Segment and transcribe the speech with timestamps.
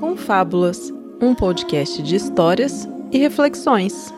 [0.00, 4.10] Confábulas, um podcast de histórias e reflexões.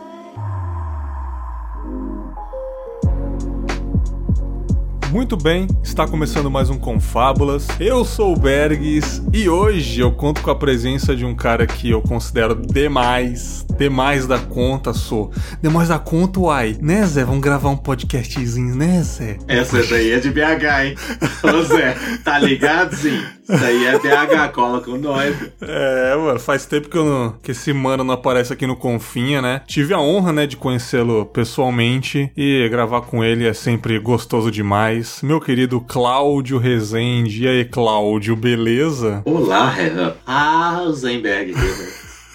[5.11, 7.67] Muito bem, está começando mais um Confábulas.
[7.81, 11.91] Eu sou o Bergs e hoje eu conto com a presença de um cara que
[11.91, 15.33] eu considero demais, demais da conta, sou.
[15.61, 16.79] Demais da conta, uai.
[16.81, 17.25] Né, Zé?
[17.25, 19.37] Vamos gravar um podcastzinho, né, Zé?
[19.49, 20.95] Essa daí é de BH, hein?
[21.43, 21.95] Ô, Zé,
[22.25, 23.21] tá ligado, sim?
[23.43, 25.37] Isso aí é BH, cola com nós.
[25.61, 29.43] É, mano, faz tempo que, eu não, que esse mano não aparece aqui no Confinha,
[29.43, 29.63] né?
[29.67, 35.21] Tive a honra, né, de conhecê-lo pessoalmente e gravar com ele é sempre gostoso demais.
[35.23, 37.45] Meu querido Cláudio Rezende.
[37.45, 39.23] E aí, Cláudio, beleza?
[39.25, 40.15] Olá, Renan.
[40.27, 41.55] Ah, o Zenberg.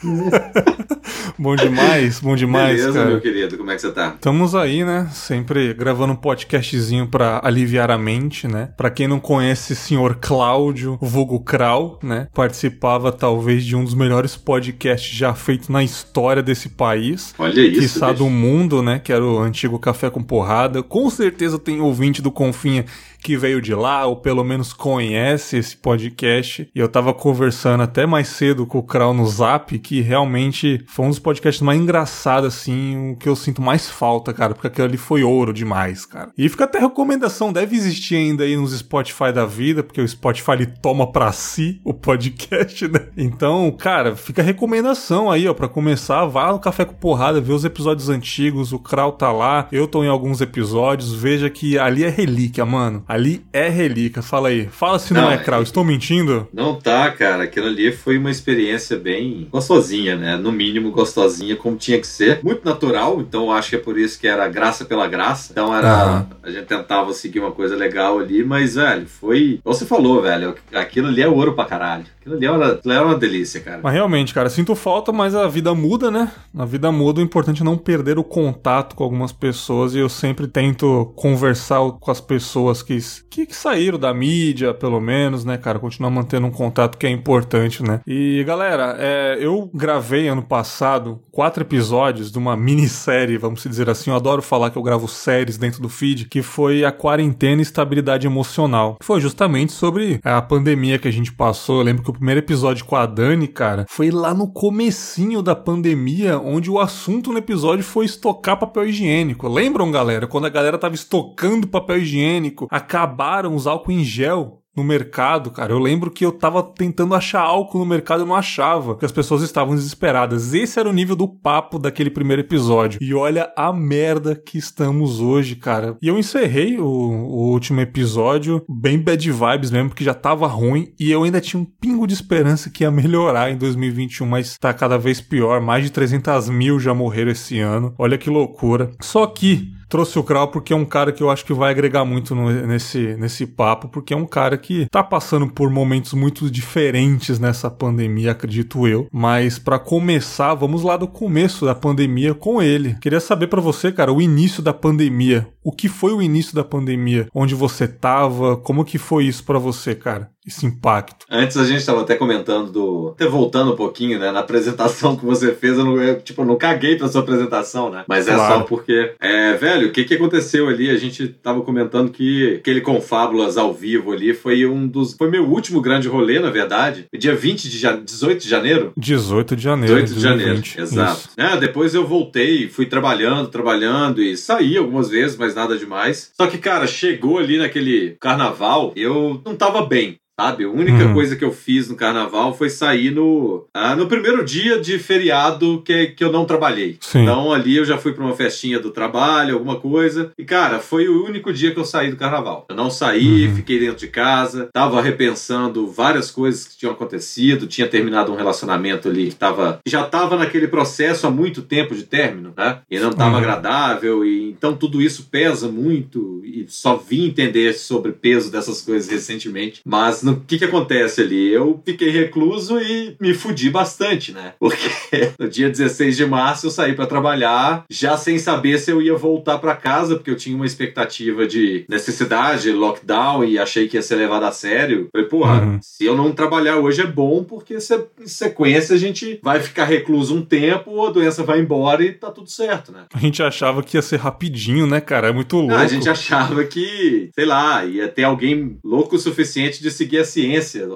[1.38, 3.10] bom demais, bom demais, Beleza, cara.
[3.10, 4.14] meu querido, como é que você tá?
[4.16, 5.08] Estamos aí, né?
[5.12, 8.70] Sempre gravando um podcastzinho pra aliviar a mente, né?
[8.78, 12.28] Pra quem não conhece, senhor Cláudio, vulgo Krau, né?
[12.34, 17.34] Participava talvez de um dos melhores podcasts já feitos na história desse país.
[17.38, 19.00] Olha isso, Quiçá do mundo, né?
[19.00, 20.82] Que era o antigo Café com Porrada.
[20.84, 22.86] Com certeza tem ouvinte do Confinha
[23.28, 26.70] que veio de lá, ou pelo menos conhece esse podcast.
[26.74, 31.08] E eu tava conversando até mais cedo com o Krau no Zap, que realmente foi
[31.08, 34.88] um dos podcasts mais engraçados, assim, o que eu sinto mais falta, cara, porque aquilo
[34.88, 36.32] ali foi ouro demais, cara.
[36.38, 40.52] E fica até recomendação, deve existir ainda aí nos Spotify da vida, porque o Spotify
[40.52, 43.10] ele toma pra si o podcast, né?
[43.18, 47.52] Então, cara, fica a recomendação aí, ó, pra começar, vá no Café com Porrada, vê
[47.52, 52.06] os episódios antigos, o Krau tá lá, eu tô em alguns episódios, veja que ali
[52.06, 53.04] é relíquia, mano.
[53.18, 54.68] Ali é relíquia, fala aí.
[54.68, 56.48] Fala se não, Não, é, Krau, é- estou mentindo?
[56.54, 57.46] Não tá, cara.
[57.46, 60.38] Aquilo ali foi uma experiência bem gostosinha, né?
[60.38, 62.42] No mínimo gostosinha, como tinha que ser.
[62.44, 65.52] Muito natural, então eu acho que é por isso que era graça pela graça.
[65.52, 65.92] Então era.
[65.92, 66.28] Aham.
[66.44, 69.60] A gente tentava seguir uma coisa legal ali, mas, velho, foi.
[69.64, 72.06] Como você falou, velho, aquilo ali é ouro pra caralho.
[72.28, 73.80] Aquilo ali era, aquilo era uma delícia, cara.
[73.82, 76.30] Mas realmente, cara, sinto falta, mas a vida muda, né?
[76.56, 80.10] A vida muda, o importante é não perder o contato com algumas pessoas e eu
[80.10, 82.98] sempre tento conversar com as pessoas que,
[83.30, 85.80] que, que saíram da mídia, pelo menos, né, cara?
[85.80, 88.02] Continuar mantendo um contato que é importante, né?
[88.06, 94.10] E galera, é, eu gravei ano passado quatro episódios de uma minissérie, vamos dizer assim.
[94.10, 97.64] Eu adoro falar que eu gravo séries dentro do feed, que foi a quarentena e
[97.64, 98.98] estabilidade emocional.
[99.02, 101.80] Foi justamente sobre a pandemia que a gente passou.
[101.80, 105.56] Eu lembro que o primeiro episódio com a Dani, cara, foi lá no comecinho da
[105.56, 109.48] pandemia, onde o assunto no episódio foi estocar papel higiênico.
[109.48, 110.26] Lembram, galera?
[110.26, 115.74] Quando a galera tava estocando papel higiênico, acabaram os álcool em gel no mercado, cara.
[115.74, 119.12] Eu lembro que eu tava tentando achar álcool no mercado e não achava, porque as
[119.12, 120.54] pessoas estavam desesperadas.
[120.54, 123.00] Esse era o nível do papo daquele primeiro episódio.
[123.02, 125.98] E olha a merda que estamos hoje, cara.
[126.00, 130.94] E eu encerrei o, o último episódio bem bad vibes mesmo, porque já tava ruim
[131.00, 134.72] e eu ainda tinha um pingo de esperança que ia melhorar em 2021, mas tá
[134.74, 135.60] cada vez pior.
[135.60, 137.96] Mais de 300 mil já morreram esse ano.
[137.98, 138.92] Olha que loucura.
[139.02, 142.04] Só que Trouxe o Krau porque é um cara que eu acho que vai agregar
[142.04, 146.52] muito no- nesse, nesse papo, porque é um cara que tá passando por momentos muito
[146.52, 149.08] diferentes nessa pandemia, acredito eu.
[149.12, 152.98] Mas pra começar, vamos lá do começo da pandemia com ele.
[153.02, 155.48] Queria saber pra você, cara, o início da pandemia.
[155.64, 157.28] O que foi o início da pandemia?
[157.34, 158.58] Onde você tava?
[158.58, 160.30] Como que foi isso pra você, cara?
[160.48, 161.26] Esse impacto.
[161.30, 163.10] Antes a gente tava até comentando do.
[163.16, 164.32] Até voltando um pouquinho, né?
[164.32, 167.90] Na apresentação que você fez, eu não, eu, tipo, eu não caguei pra sua apresentação,
[167.90, 168.06] né?
[168.08, 168.54] Mas é Claro.
[168.54, 169.14] só porque.
[169.20, 170.90] É, velho, o que que aconteceu ali?
[170.90, 175.14] A gente tava comentando que aquele Confábulas ao vivo ali foi um dos.
[175.14, 177.06] Foi meu último grande rolê, na verdade.
[177.14, 178.06] Dia 20 de janeiro.
[178.06, 178.94] 18 de janeiro?
[178.96, 179.94] 18 de janeiro.
[179.96, 180.80] 18 de janeiro, 2020.
[180.80, 181.30] exato.
[181.36, 186.32] É, depois eu voltei, fui trabalhando, trabalhando e saí algumas vezes, mas nada demais.
[186.36, 190.18] Só que, cara, chegou ali naquele carnaval, eu não tava bem.
[190.40, 190.66] Sabe?
[190.66, 191.14] A única Uhum.
[191.16, 195.82] coisa que eu fiz no carnaval foi sair no, ah, no primeiro dia de feriado
[195.84, 196.96] que, que eu não trabalhei.
[197.02, 197.24] Sim.
[197.24, 200.32] Então ali eu já fui pra uma festinha do trabalho, alguma coisa.
[200.38, 202.68] E cara, foi o único dia que eu saí do carnaval.
[202.70, 203.56] Eu não saí, Uhum.
[203.56, 209.08] fiquei dentro de casa, tava repensando várias coisas que tinham acontecido, tinha terminado um relacionamento
[209.10, 212.80] ali que tava, já tava naquele processo há muito tempo de término, né?
[212.92, 213.38] E não tava Uhum.
[213.38, 219.10] agradável, e então tudo isso pesa muito, e só vim entender sobre peso dessas coisas
[219.10, 219.82] recentemente.
[219.84, 221.52] Mas no que que acontece ali?
[221.52, 224.54] Eu fiquei recluso e me fudi bastante, né?
[224.60, 224.88] Porque
[225.40, 229.16] no dia 16 de março eu saí pra trabalhar, já sem saber se eu ia
[229.16, 234.02] voltar pra casa, porque eu tinha uma expectativa de necessidade, lockdown, e achei que ia
[234.02, 235.08] ser levado a sério.
[235.12, 235.80] Falei, porra, Uhum.
[235.82, 239.86] se eu não trabalhar hoje é bom, porque se- em sequência a gente vai ficar
[239.86, 243.06] recluso um tempo, a doença vai embora e tá tudo certo, né?
[243.14, 245.30] A gente achava que ia ser rapidinho, né, cara?
[245.30, 245.74] É muito louco.
[245.74, 250.17] Ah, a gente achava que, sei lá, ia ter alguém louco o suficiente de seguir
[250.18, 250.88] que a ciência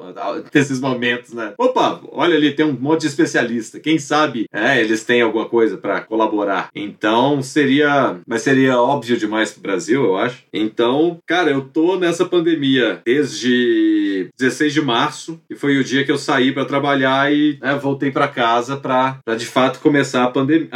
[0.53, 1.53] nesses momentos, né?
[1.57, 3.79] Opa, olha ali, tem um monte de especialista.
[3.79, 6.69] Quem sabe é, eles têm alguma coisa para colaborar.
[6.75, 8.17] Então seria.
[8.27, 10.43] Mas seria óbvio demais pro Brasil, eu acho.
[10.51, 16.11] Então, cara, eu tô nessa pandemia desde 16 de março, e foi o dia que
[16.11, 20.69] eu saí para trabalhar e né, voltei para casa para de fato começar a pandemia,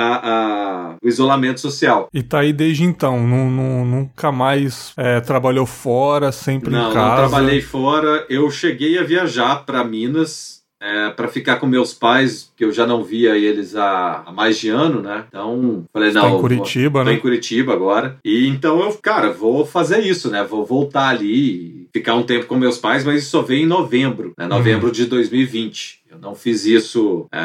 [1.01, 2.07] o isolamento social.
[2.13, 7.21] E tá aí desde então, nunca mais é, trabalhou fora, sempre não, em casa?
[7.21, 8.25] Não, trabalhei fora.
[8.35, 12.85] Eu cheguei a viajar para Minas é, para ficar com meus pais, que eu já
[12.85, 15.23] não via eles há, há mais de ano, né?
[15.27, 16.21] Então, falei, Você não.
[16.21, 17.11] Tá em Curitiba, vou, né?
[17.11, 18.17] Tô em Curitiba agora.
[18.23, 20.43] E então eu, cara, vou fazer isso, né?
[20.43, 24.33] Vou voltar ali, ficar um tempo com meus pais, mas isso só veio em novembro,
[24.37, 24.45] né?
[24.45, 24.91] Novembro uhum.
[24.91, 26.01] de 2020.
[26.15, 27.27] Eu não fiz isso.
[27.31, 27.39] É,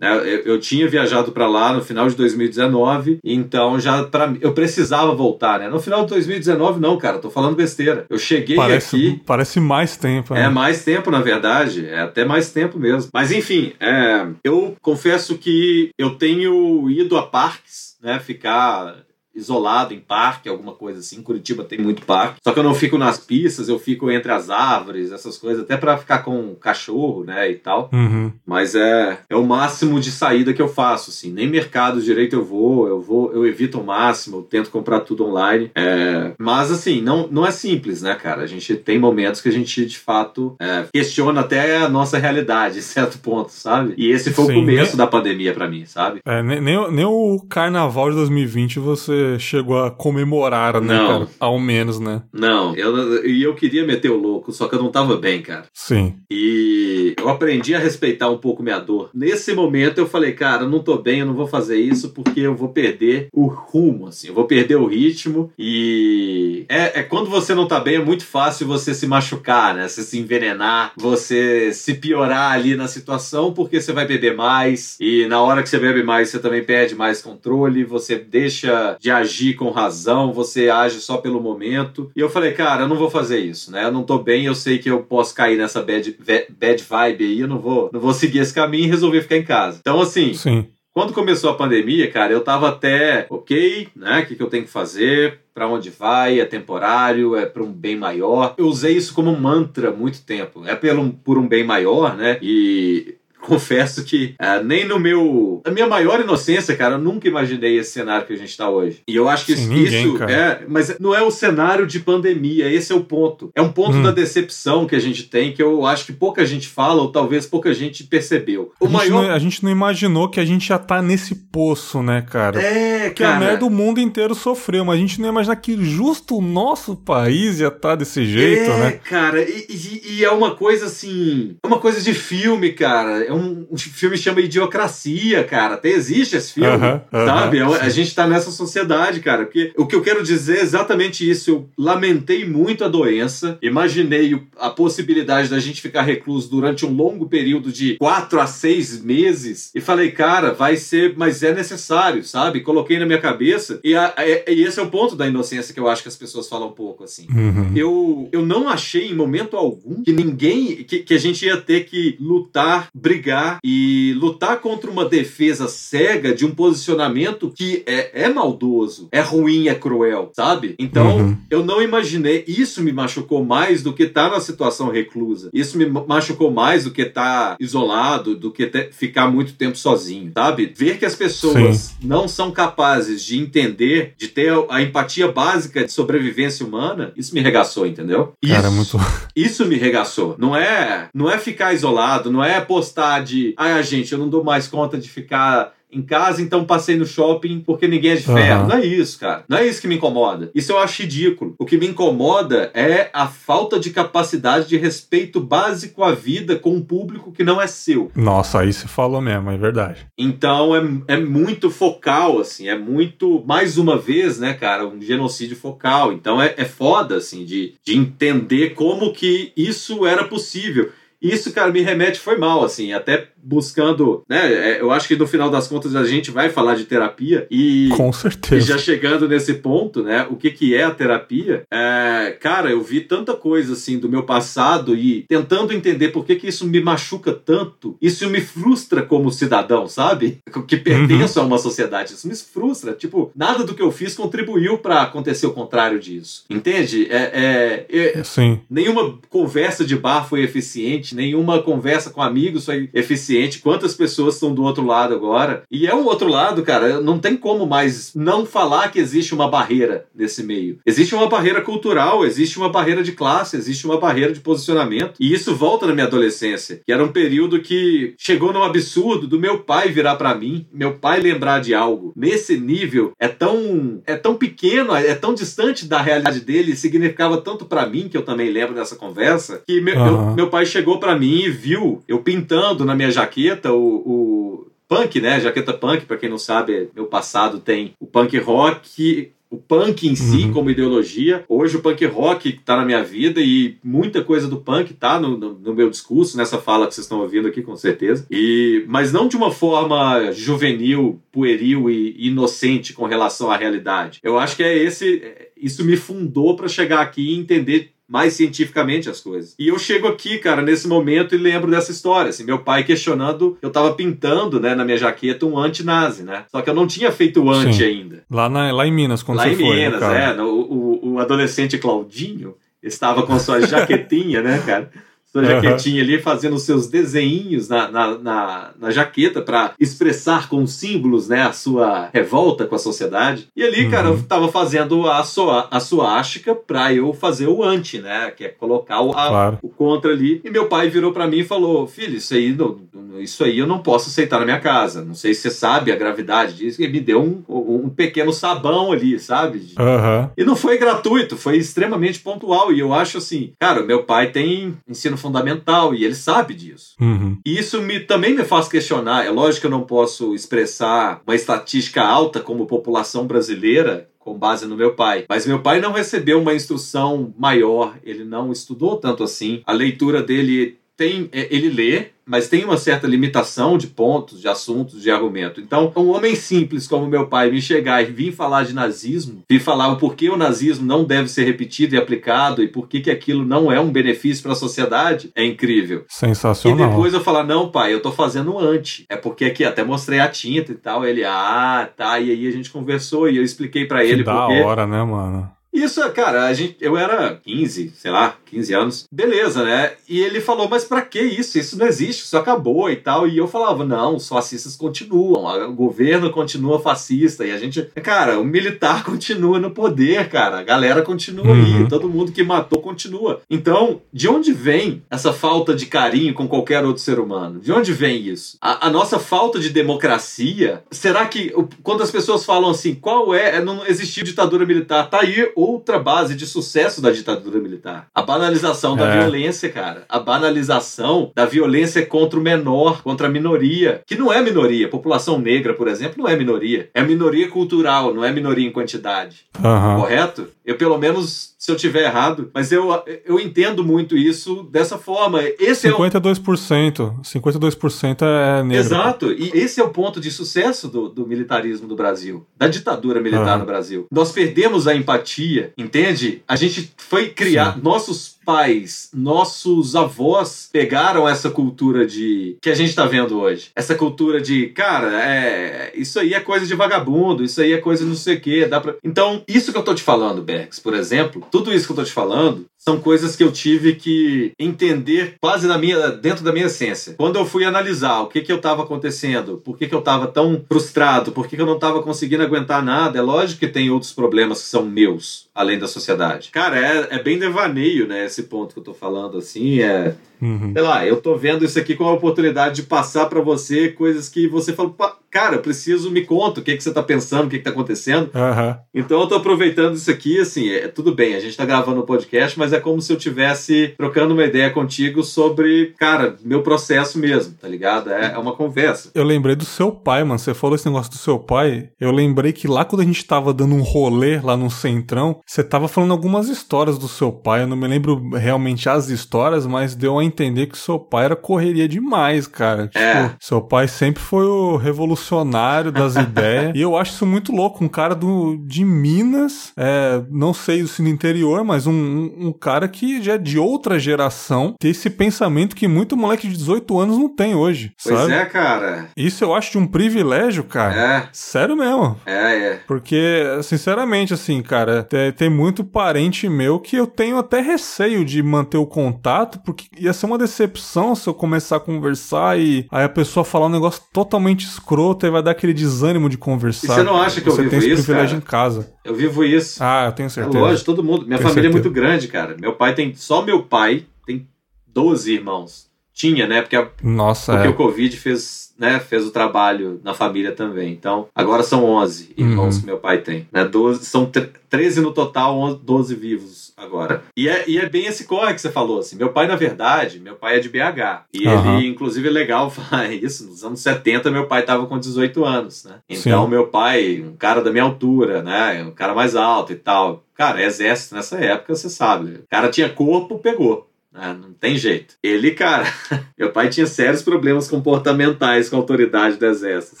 [0.00, 4.52] né, eu, eu, tinha viajado para lá no final de 2019, então já para eu
[4.52, 5.68] precisava voltar, né?
[5.68, 8.06] No final de 2019 não, cara, tô falando besteira.
[8.08, 9.22] Eu cheguei parece, aqui.
[9.26, 10.34] Parece mais tempo.
[10.34, 10.44] Né?
[10.44, 11.86] É mais tempo, na verdade.
[11.86, 13.10] É até mais tempo mesmo.
[13.12, 18.18] Mas enfim, é, eu confesso que eu tenho ido a parques, né?
[18.18, 18.96] Ficar
[19.40, 21.22] isolado em parque, alguma coisa assim.
[21.22, 22.40] Curitiba tem muito parque.
[22.42, 25.76] Só que eu não fico nas pistas, eu fico entre as árvores, essas coisas, até
[25.76, 27.90] para ficar com cachorro, né, e tal.
[27.92, 28.32] Uhum.
[28.46, 31.32] Mas é, é o máximo de saída que eu faço, assim.
[31.32, 35.24] Nem mercado direito eu vou, eu vou, eu evito o máximo, eu tento comprar tudo
[35.26, 35.70] online.
[35.74, 38.42] É, mas assim, não, não é simples, né, cara?
[38.42, 42.78] A gente tem momentos que a gente, de fato, é, questiona até a nossa realidade,
[42.80, 43.94] em certo ponto, sabe?
[43.96, 44.96] E esse foi Sim, o começo nem...
[44.96, 46.20] da pandemia para mim, sabe?
[46.24, 51.06] É, nem, nem, nem o carnaval de 2020 você chegou a comemorar, né, não.
[51.06, 51.28] cara?
[51.38, 52.22] Ao menos, né?
[52.32, 55.64] Não, eu, e eu queria meter o louco, só que eu não tava bem, cara.
[55.72, 56.14] Sim.
[56.30, 59.10] E eu aprendi a respeitar um pouco minha dor.
[59.14, 62.40] Nesse momento eu falei, cara, eu não tô bem, eu não vou fazer isso porque
[62.40, 65.52] eu vou perder o rumo, assim, eu vou perder o ritmo.
[65.58, 69.88] E é, é quando você não tá bem, é muito fácil você se machucar, né?
[69.88, 74.96] Você se envenenar, você se piorar ali na situação porque você vai beber mais.
[75.00, 79.09] E na hora que você bebe mais, você também perde mais controle, você deixa de
[79.10, 82.10] agir com razão, você age só pelo momento.
[82.14, 83.84] E eu falei, cara, eu não vou fazer isso, né?
[83.84, 86.16] Eu não tô bem, eu sei que eu posso cair nessa bad,
[86.50, 89.44] bad vibe aí, eu não vou, não vou seguir esse caminho e resolver ficar em
[89.44, 89.78] casa.
[89.80, 90.34] Então, assim.
[90.34, 90.66] Sim.
[90.92, 94.20] Quando começou a pandemia, cara, eu tava até, ok, né?
[94.20, 95.38] O que, que eu tenho que fazer?
[95.60, 98.54] para onde vai, é temporário, é para um bem maior.
[98.56, 100.64] Eu usei isso como mantra muito tempo.
[100.66, 102.38] É pelo, por um bem maior, né?
[102.40, 105.62] E confesso que uh, nem no meu.
[105.64, 109.00] A minha maior inocência, cara, eu nunca imaginei esse cenário que a gente tá hoje.
[109.06, 109.72] E eu acho que Sim, isso.
[109.72, 110.62] Ninguém, isso é.
[110.68, 113.50] Mas não é o cenário de pandemia, esse é o ponto.
[113.54, 114.02] É um ponto hum.
[114.02, 117.46] da decepção que a gente tem, que eu acho que pouca gente fala, ou talvez
[117.46, 118.72] pouca gente percebeu.
[118.80, 119.04] O a, maior...
[119.04, 122.60] gente não, a gente não imaginou que a gente já tá nesse poço, né, cara?
[122.60, 123.36] É, que cara.
[123.36, 126.42] a merda o mundo inteiro sofreu, mas a gente não ia imaginar que justo o
[126.42, 128.88] nosso país ia estar tá desse jeito, é, né?
[128.88, 131.56] É, cara, e, e, e é uma coisa assim.
[131.62, 135.74] É uma coisa de filme, cara é um, um filme que chama Idiocracia, cara.
[135.74, 137.62] Até existe esse filme, uh -huh, sabe?
[137.62, 139.44] Uh -huh, a gente tá nessa sociedade, cara.
[139.44, 141.50] Porque o que eu quero dizer é exatamente isso.
[141.50, 147.28] Eu lamentei muito a doença, imaginei a possibilidade da gente ficar recluso durante um longo
[147.28, 152.60] período de quatro a seis meses e falei, cara, vai ser, mas é necessário, sabe?
[152.60, 155.78] Coloquei na minha cabeça e, a, a, e esse é o ponto da inocência que
[155.78, 157.28] eu acho que as pessoas falam um pouco, assim.
[157.30, 157.72] Uhum.
[157.76, 161.84] Eu, eu não achei em momento algum que ninguém, que, que a gente ia ter
[161.84, 168.24] que lutar, brigar brigar e lutar contra uma defesa cega de um posicionamento que é,
[168.24, 170.74] é maldoso, é ruim, é cruel, sabe?
[170.78, 171.36] Então, uhum.
[171.50, 172.44] eu não imaginei.
[172.48, 175.50] Isso me machucou mais do que estar tá na situação reclusa.
[175.52, 180.32] Isso me machucou mais do que estar tá isolado, do que ficar muito tempo sozinho,
[180.34, 180.72] sabe?
[180.74, 181.94] Ver que as pessoas Sim.
[182.02, 187.40] não são capazes de entender, de ter a empatia básica de sobrevivência humana, isso me
[187.40, 188.32] regaçou, entendeu?
[188.46, 188.98] Cara, isso, muito...
[189.36, 190.36] isso me regaçou.
[190.38, 194.44] Não é, não é ficar isolado, não é postar de, ai, gente, eu não dou
[194.44, 198.62] mais conta de ficar em casa, então passei no shopping porque ninguém é de ferro.
[198.62, 198.68] Uhum.
[198.68, 199.44] Não é isso, cara.
[199.48, 200.50] Não é isso que me incomoda.
[200.54, 201.54] Isso eu acho ridículo.
[201.58, 206.74] O que me incomoda é a falta de capacidade de respeito básico à vida com
[206.74, 208.10] um público que não é seu.
[208.14, 210.06] Nossa, aí você falou mesmo, é verdade.
[210.16, 215.56] Então é, é muito focal, assim, é muito, mais uma vez, né, cara, um genocídio
[215.56, 216.12] focal.
[216.12, 220.90] Então é, é foda, assim, de, de entender como que isso era possível.
[221.20, 224.52] Isso, cara, me remete, foi mal, assim, até buscando, né?
[224.52, 227.88] É, eu acho que no final das contas a gente vai falar de terapia e.
[227.96, 228.56] Com certeza.
[228.56, 230.26] E já chegando nesse ponto, né?
[230.30, 231.62] O que, que é a terapia?
[231.72, 236.36] É, cara, eu vi tanta coisa, assim, do meu passado e tentando entender por que,
[236.36, 237.96] que isso me machuca tanto.
[238.00, 240.38] Isso me frustra como cidadão, sabe?
[240.66, 241.46] Que pertenço uhum.
[241.46, 242.12] a uma sociedade.
[242.12, 242.92] Isso me frustra.
[242.92, 246.44] Tipo, nada do que eu fiz contribuiu para acontecer o contrário disso.
[246.50, 247.08] Entende?
[247.10, 248.60] É, é, é, Sim.
[248.68, 253.58] Nenhuma conversa de bar foi eficiente, nenhuma conversa com amigos foi eficiente.
[253.58, 255.62] Quantas pessoas estão do outro lado agora?
[255.70, 259.48] E é um outro lado, cara, não tem como mais não falar que existe uma
[259.48, 260.78] barreira nesse meio.
[260.84, 265.14] Existe uma barreira cultural, existe uma barreira de classe, existe uma barreira de posicionamento.
[265.20, 269.40] E isso volta na minha adolescência, que era um período que chegou num absurdo do
[269.40, 272.12] meu pai virar para mim, meu pai lembrar de algo.
[272.16, 277.64] Nesse nível, é tão é tão pequeno, é tão distante da realidade dele, significava tanto
[277.64, 280.26] para mim que eu também lembro dessa conversa, que meu, uhum.
[280.26, 284.66] meu, meu pai chegou para mim e viu eu pintando na minha jaqueta o, o
[284.86, 285.40] punk, né?
[285.40, 290.14] Jaqueta punk, para quem não sabe, meu passado tem o punk rock, o punk em
[290.14, 290.52] si uhum.
[290.52, 291.44] como ideologia.
[291.48, 295.36] Hoje o punk rock está na minha vida e muita coisa do punk está no,
[295.36, 298.24] no, no, meu discurso, nessa fala que vocês estão ouvindo aqui, com certeza.
[298.30, 304.20] E, mas não de uma forma juvenil, pueril e inocente com relação à realidade.
[304.22, 305.20] Eu acho que é esse.
[305.56, 309.54] Isso me fundou para chegar aqui e entender mais cientificamente as coisas.
[309.56, 313.56] E eu chego aqui, cara, nesse momento e lembro dessa história, assim, meu pai questionando,
[313.62, 316.44] eu tava pintando, né, na minha jaqueta um anti-nazi, né?
[316.50, 317.84] Só que eu não tinha feito o anti Sim.
[317.84, 318.24] ainda.
[318.28, 319.64] Lá, na, lá em Minas, quando lá você foi.
[319.64, 320.42] Lá em Minas, é.
[320.42, 324.90] O, o, o adolescente Claudinho estava com sua jaquetinha, né, cara?
[325.32, 331.28] Sua jaquetinha ali, fazendo seus desenhinhos na, na, na, na jaqueta para expressar com símbolos
[331.28, 333.48] né, a sua revolta com a sociedade.
[333.54, 333.90] E ali, uhum.
[333.90, 338.30] cara, eu tava fazendo a, sua, a suástica pra eu fazer o anti, né?
[338.32, 339.58] Que é colocar o, a, claro.
[339.62, 340.40] o contra ali.
[340.44, 342.80] E meu pai virou para mim e falou: Filho, isso aí, não,
[343.20, 345.04] isso aí eu não posso aceitar na minha casa.
[345.04, 346.82] Não sei se você sabe a gravidade disso.
[346.82, 349.74] E me deu um, um pequeno sabão ali, sabe?
[349.78, 350.30] Uhum.
[350.36, 352.72] E não foi gratuito, foi extremamente pontual.
[352.72, 356.94] E eu acho assim, cara, meu pai tem ensino fundamental e ele sabe disso.
[357.00, 357.38] Uhum.
[357.44, 359.24] E isso me, também me faz questionar.
[359.24, 364.66] É lógico que eu não posso expressar uma estatística alta como população brasileira com base
[364.66, 365.24] no meu pai.
[365.28, 369.62] Mas meu pai não recebeu uma instrução maior, ele não estudou tanto assim.
[369.66, 374.46] A leitura dele tem, é, ele lê, mas tem uma certa limitação de pontos, de
[374.46, 375.58] assuntos, de argumento.
[375.58, 379.60] Então, um homem simples como meu pai me chegar e vir falar de nazismo, vir
[379.60, 383.10] falar o porquê o nazismo não deve ser repetido e aplicado e por que, que
[383.10, 386.04] aquilo não é um benefício para a sociedade, é incrível.
[386.06, 386.86] Sensacional.
[386.86, 389.06] E depois eu falar, não, pai, eu tô fazendo anti.
[389.08, 391.06] É porque aqui até mostrei a tinta e tal.
[391.06, 392.20] Ele, ah, tá.
[392.20, 394.22] E aí a gente conversou e eu expliquei para ele.
[394.22, 394.60] Da porque...
[394.60, 395.50] hora, né, mano?
[395.72, 399.04] Isso, cara, a gente, eu era 15, sei lá, 15 anos.
[399.10, 399.92] Beleza, né?
[400.08, 401.58] E ele falou, mas para que isso?
[401.58, 403.28] Isso não existe, isso acabou e tal.
[403.28, 407.46] E eu falava, não, os fascistas continuam, o governo continua fascista.
[407.46, 410.58] E a gente, cara, o militar continua no poder, cara.
[410.58, 411.82] A galera continua uhum.
[411.82, 413.40] aí, todo mundo que matou continua.
[413.48, 417.60] Então, de onde vem essa falta de carinho com qualquer outro ser humano?
[417.60, 418.58] De onde vem isso?
[418.60, 423.62] A, a nossa falta de democracia, será que quando as pessoas falam assim, qual é,
[423.62, 428.06] não existiu ditadura militar, tá aí outra base de sucesso da ditadura militar.
[428.14, 429.20] A banalização da é.
[429.20, 430.04] violência, cara.
[430.08, 434.88] A banalização da violência contra o menor, contra a minoria, que não é minoria.
[434.88, 436.88] população negra, por exemplo, não é minoria.
[436.94, 439.44] É minoria cultural, não é minoria em quantidade.
[439.58, 440.00] Uhum.
[440.00, 440.48] Correto?
[440.70, 442.90] Eu, pelo menos, se eu tiver errado, mas eu,
[443.24, 445.42] eu entendo muito isso dessa forma.
[445.58, 447.00] Esse 52%.
[447.00, 447.22] É um...
[447.22, 448.76] 52% é negro.
[448.76, 449.32] Exato.
[449.32, 453.54] E esse é o ponto de sucesso do, do militarismo do Brasil, da ditadura militar
[453.54, 453.58] uhum.
[453.58, 454.06] no Brasil.
[454.12, 456.40] Nós perdemos a empatia, entende?
[456.46, 457.74] A gente foi criar.
[457.74, 457.80] Sim.
[457.82, 463.70] Nossos pais, nossos avós pegaram essa cultura de que a gente tá vendo hoje.
[463.76, 468.04] Essa cultura de, cara, é, isso aí é coisa de vagabundo, isso aí é coisa
[468.04, 468.96] não sei o quê, dá pra...
[469.04, 472.02] Então, isso que eu tô te falando, Bergs, por exemplo, tudo isso que eu tô
[472.02, 476.66] te falando são coisas que eu tive que entender quase na minha, dentro da minha
[476.66, 477.14] essência.
[477.14, 480.26] Quando eu fui analisar o que que eu estava acontecendo, por que que eu estava
[480.26, 483.90] tão frustrado, por que que eu não estava conseguindo aguentar nada, é lógico que tem
[483.90, 486.50] outros problemas que são meus, além da sociedade.
[486.50, 490.14] Cara, é, é bem devaneio, né, esse ponto que eu tô falando, assim, é...
[490.40, 490.72] Uhum.
[490.72, 494.28] Sei lá, eu tô vendo isso aqui como uma oportunidade de passar para você coisas
[494.28, 494.96] que você falou,
[495.30, 497.70] cara, eu preciso, me conta o que, que você tá pensando, o que, que tá
[497.70, 498.30] acontecendo.
[498.34, 498.78] Aham.
[498.94, 502.06] Então eu tô aproveitando isso aqui, assim, é tudo bem, a gente tá gravando o
[502.06, 507.18] podcast, mas é como se eu tivesse trocando uma ideia contigo sobre, cara, meu processo
[507.18, 508.10] mesmo, tá ligado?
[508.10, 509.10] É, é uma conversa.
[509.14, 510.38] Eu lembrei do seu pai, mano.
[510.38, 511.90] Você falou esse negócio do seu pai.
[512.00, 515.62] Eu lembrei que lá quando a gente tava dando um rolê lá no Centrão, você
[515.62, 517.62] tava falando algumas histórias do seu pai.
[517.62, 521.36] Eu não me lembro realmente as histórias, mas deu a entender que seu pai era
[521.36, 522.86] correria demais, cara.
[522.88, 523.30] Tipo, É.
[523.40, 526.72] seu pai sempre foi o revolucionário das ideias.
[526.74, 527.84] E eu acho isso muito louco.
[527.84, 532.52] Um cara do, de Minas, é, não sei se no interior, mas um, um, um
[532.52, 536.98] cara que já é de outra geração, ter esse pensamento que muito moleque de 18
[536.98, 537.92] anos não tem hoje.
[538.02, 538.32] Pois sabe?
[538.32, 539.08] é, cara.
[539.16, 540.94] Isso eu acho de um privilégio, cara.
[540.94, 542.16] É, Sério mesmo.
[542.26, 542.80] é, é.
[542.86, 548.42] Porque, sinceramente, assim, cara, tem, tem muito parente meu que eu tenho até receio de
[548.42, 553.04] manter o contato, porque ia ser uma decepção se eu começar a conversar e aí
[553.04, 556.92] a pessoa falar um negócio totalmente escroto e vai dar aquele desânimo de conversar.
[556.92, 558.44] E você não acha que eu Você vivo tem esse isso, privilégio cara?
[558.44, 558.46] em
[558.80, 558.92] casa.
[559.04, 559.82] Eu vivo isso.
[559.82, 560.58] Ah, eu tenho É certeza.
[560.58, 561.26] lógico, todo mundo.
[561.26, 561.72] Minha Tenho família é certeza.
[561.72, 562.56] muito grande, cara.
[562.60, 563.14] Meu pai tem.
[563.14, 564.46] Só meu pai tem
[564.86, 565.89] 12 irmãos.
[566.20, 566.60] Tinha, né?
[566.60, 567.70] Porque, a- Nossa, porque é.
[567.70, 570.92] o Covid fez, né, fez o trabalho na família também.
[570.92, 572.80] Então, agora são 11 irmãos Uhum.
[572.80, 573.48] que meu pai tem.
[573.50, 573.64] Né?
[573.64, 577.22] 12, são tre- 13 no total, 11 12 vivos agora.
[577.36, 578.98] E é, e é bem esse corre que você falou.
[579.00, 579.16] Assim.
[579.16, 581.24] Meu pai, na verdade, meu pai é de BH.
[581.32, 581.78] E Aham.
[581.78, 583.46] ele, inclusive, é legal falar isso.
[583.46, 585.94] Nos anos 70, meu pai tava com 18 anos, né?
[586.08, 586.50] Então, Sim.
[586.50, 588.82] meu pai, um cara da minha altura, né?
[588.84, 590.22] Um cara mais alto e tal.
[590.34, 592.30] Cara, exército nessa época, você sabe.
[592.36, 593.89] O cara tinha corpo, pegou.
[594.12, 594.36] Né?
[594.40, 595.14] Não tem jeito.
[595.22, 595.84] Ele, cara,
[596.38, 600.00] meu pai tinha sérios problemas comportamentais com a autoridade do exército.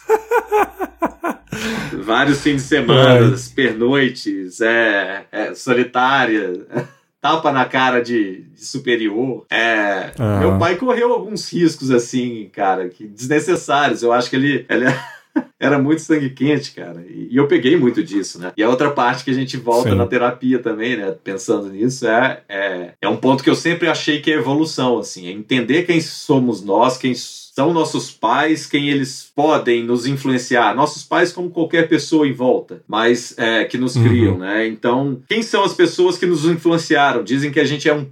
[2.02, 6.52] Vários fins de semana, pernoites, é, é, solitária,
[7.20, 9.44] tapa na cara de, de superior.
[9.50, 10.40] É, Aham.
[10.40, 14.02] Meu pai correu alguns riscos, assim, cara, que desnecessários.
[14.02, 14.86] Eu acho que ele, ele
[15.58, 17.04] era muito sangue quente, cara.
[17.08, 18.52] E, eu peguei muito disso, né?
[18.56, 19.96] E a outra parte que a gente volta Sim.
[19.96, 21.14] na terapia também, né?
[21.22, 25.26] Pensando nisso, é, é, é um ponto que eu sempre achei que é evolução, assim.
[25.26, 30.74] É entender quem somos nós, quem são nossos pais, quem eles podem nos influenciar.
[30.74, 34.04] Nossos pais, como qualquer pessoa em volta, mas é, que nos Uhum.
[34.04, 34.66] criam, né?
[34.66, 37.22] Então, quem são as pessoas que nos influenciaram?
[37.22, 38.06] Dizem que a gente é um,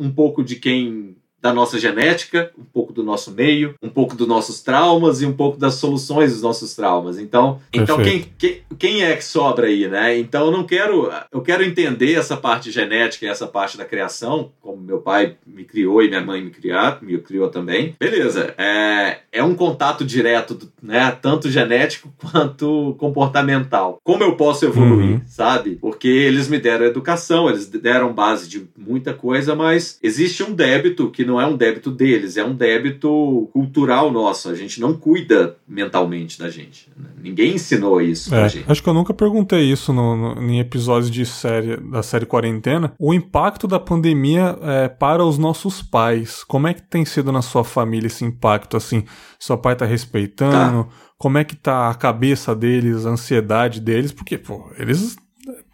[0.00, 4.26] um pouco de quem da nossa genética, um pouco do nosso meio, um pouco dos
[4.26, 7.18] nossos traumas e um pouco das soluções dos nossos traumas.
[7.20, 10.18] Então, então quem, quem, quem é que sobra aí, né?
[10.18, 14.50] Então eu não quero, eu quero entender essa parte genética e essa parte da criação,
[14.60, 17.94] como meu pai me criou e minha mãe me criou, me criou também.
[18.00, 21.16] Beleza, é, é um contato direto, né?
[21.22, 24.00] Tanto genético quanto comportamental.
[24.02, 25.20] Como eu posso evoluir, Uhum.
[25.26, 25.76] sabe?
[25.80, 31.10] Porque eles me deram educação, eles deram base de muita coisa, mas existe um débito
[31.10, 34.48] que não é um débito deles, é um débito cultural nosso.
[34.48, 36.90] A gente não cuida mentalmente da gente.
[36.96, 37.10] né?
[37.22, 38.70] Ninguém ensinou isso pra É, gente.
[38.70, 42.92] acho que eu nunca perguntei isso no, no- em episódios de série da série Quarentena.
[42.98, 46.44] O impacto da pandemia é, para os nossos pais.
[46.44, 48.76] Como é que tem sido na sua família esse impacto?
[48.76, 49.04] Assim,
[49.38, 50.88] seu pai tá respeitando?
[51.18, 54.12] Como é que tá a cabeça deles, a ansiedade deles?
[54.12, 55.16] Porque, pô, eles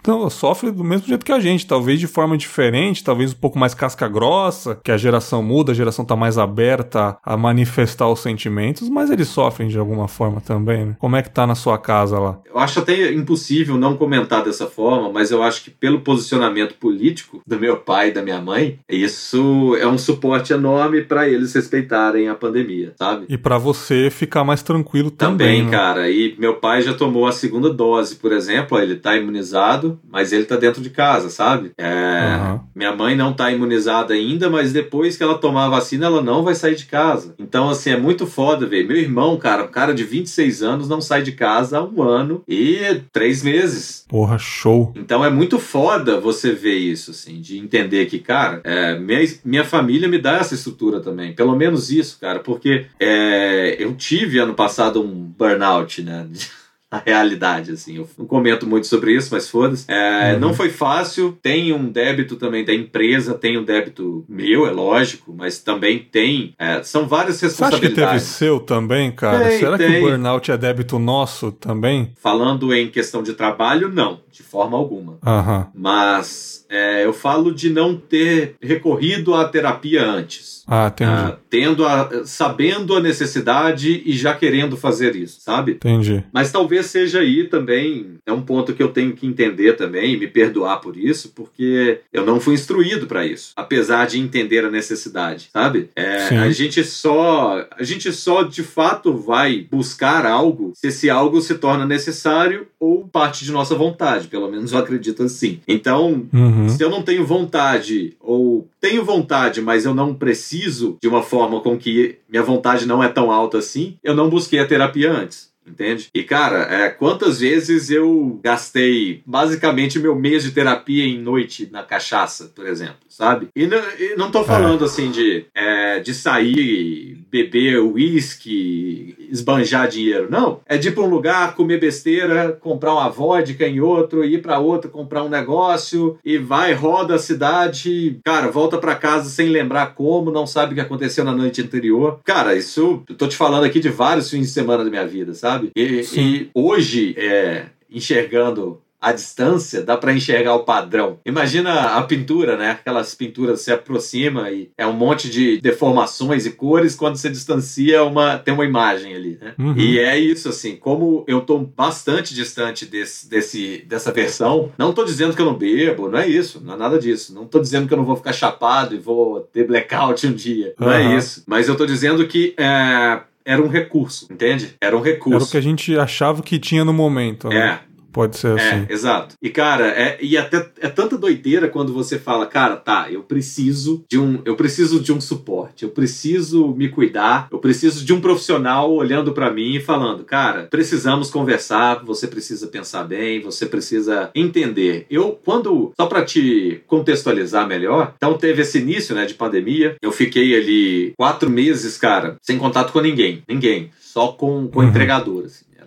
[0.02, 3.56] então, sofrem do mesmo jeito que a gente, talvez de forma diferente, talvez um pouco
[3.56, 8.18] mais casca grossa, que a geração muda, a geração tá mais aberta a manifestar os
[8.20, 10.96] sentimentos, mas eles sofrem de alguma forma também, né?
[10.98, 12.40] Como é que tá na sua casa lá?
[12.52, 17.40] Eu acho até impossível não comentar dessa forma, mas eu acho que pelo posicionamento político
[17.46, 22.28] do meu pai e da minha mãe, isso é um suporte enorme para eles respeitarem
[22.28, 23.26] a pandemia, sabe?
[23.28, 25.70] E pra você ficar mais tranquilo também, Também, né?
[25.70, 26.10] cara.
[26.10, 28.78] E meu pai já tomou a segunda dose, por exemplo.
[28.78, 31.72] Ele tá imunizado, mas ele tá dentro de casa, sabe?
[31.78, 32.60] É, Aham.
[32.74, 36.42] Minha mãe não tá imunizada ainda, mas depois que ela tomar a vacina, ela não
[36.42, 37.34] vai sair de casa.
[37.38, 38.88] Então, assim, é muito foda, velho.
[38.88, 42.42] Meu irmão, cara, um cara de 26 anos, não sai de casa há um ano
[42.48, 44.04] e três meses.
[44.08, 44.92] Porra, show.
[44.96, 49.64] Então é muito foda você ver isso, assim, de entender que, cara, é, minha, minha
[49.64, 51.34] família me dá essa estrutura também.
[51.34, 56.26] Pelo menos isso, cara, porque é, eu tive ano passado um burnout, né?
[56.92, 59.86] Na realidade, assim, eu não comento muito sobre isso, mas foda-se.
[59.88, 60.40] É, Uhum.
[60.40, 65.34] Não foi fácil, tem um débito também da empresa, tem um débito meu, é lógico,
[65.36, 66.54] mas também tem.
[66.58, 68.22] é, são várias Você acha que teve responsabilidades.
[68.24, 69.48] seu também, cara?
[69.48, 69.98] Tem, Será que tem.
[70.04, 72.12] o burnout é débito nosso também?
[72.20, 75.18] Falando em questão de trabalho, não, de forma alguma.
[75.24, 75.68] Aham.
[75.74, 80.64] Mas é, eu falo de não ter recorrido à terapia antes.
[80.66, 81.10] Ah, entendi.
[81.10, 85.72] Ah, tendo a, sabendo a necessidade e já querendo fazer isso, sabe?
[85.72, 86.24] Entendi.
[86.32, 90.26] Mas talvez seja aí também é um ponto que eu tenho que entender também, me
[90.26, 95.50] perdoar por isso, porque eu não fui instruído para isso, apesar de entender a necessidade,
[95.52, 95.90] sabe?
[95.94, 101.40] É, a gente só a gente só de fato vai buscar algo se esse algo
[101.40, 105.60] se torna necessário ou parte de nossa vontade, pelo menos eu acredito assim.
[105.66, 106.68] Então, uhum.
[106.68, 111.60] se eu não tenho vontade ou tenho vontade, mas eu não preciso de uma forma
[111.60, 115.52] com que minha vontade não é tão alta assim, eu não busquei a terapia antes
[115.66, 116.08] entende?
[116.14, 121.82] E cara, é, quantas vezes eu gastei basicamente meu mês de terapia em noite na
[121.82, 123.48] cachaça, por exemplo, sabe?
[123.54, 124.86] E não, e não tô falando é.
[124.86, 130.60] assim de, é, de sair, beber uísque, esbanjar dinheiro, não.
[130.66, 134.58] É de ir pra um lugar, comer besteira, comprar uma vodka em outro, ir para
[134.58, 139.94] outro, comprar um negócio e vai, roda a cidade, cara, volta para casa sem lembrar
[139.94, 142.20] como, não sabe o que aconteceu na noite anterior.
[142.24, 145.32] Cara, isso, eu tô te falando aqui de vários fins de semana da minha vida,
[145.32, 145.62] sabe?
[145.62, 145.72] sabe?
[145.76, 151.18] E, e hoje, é, enxergando à distância, dá para enxergar o padrão.
[151.26, 152.70] Imagina a pintura, né?
[152.70, 158.04] Aquelas pinturas se aproxima e é um monte de deformações e cores, quando você distancia,
[158.04, 159.54] uma, tem uma imagem ali, né?
[159.58, 159.76] Uhum.
[159.76, 165.04] E é isso, assim, como eu tô bastante distante desse, desse, dessa versão, não tô
[165.04, 167.34] dizendo que eu não bebo, não é isso, não é nada disso.
[167.34, 170.74] Não tô dizendo que eu não vou ficar chapado e vou ter blackout um dia,
[170.78, 170.92] não uhum.
[170.92, 171.42] é isso.
[171.46, 174.74] Mas eu tô dizendo que é, era um recurso, entende?
[174.80, 175.36] Era um recurso.
[175.36, 177.48] Era o que a gente achava que tinha no momento.
[177.48, 177.56] Né?
[177.56, 178.86] É, Pode ser é, assim.
[178.90, 179.34] exato.
[179.40, 184.04] E, cara, é, e até é tanta doideira quando você fala, cara, tá, eu preciso
[184.08, 184.40] de um.
[184.44, 189.32] Eu preciso de um suporte, eu preciso me cuidar, eu preciso de um profissional olhando
[189.32, 195.06] para mim e falando, cara, precisamos conversar, você precisa pensar bem, você precisa entender.
[195.10, 195.92] Eu, quando.
[195.96, 199.96] Só para te contextualizar melhor, então teve esse início, né, de pandemia.
[200.02, 203.42] Eu fiquei ali quatro meses, cara, sem contato com ninguém.
[203.48, 203.90] Ninguém.
[204.00, 204.88] Só com, com uhum.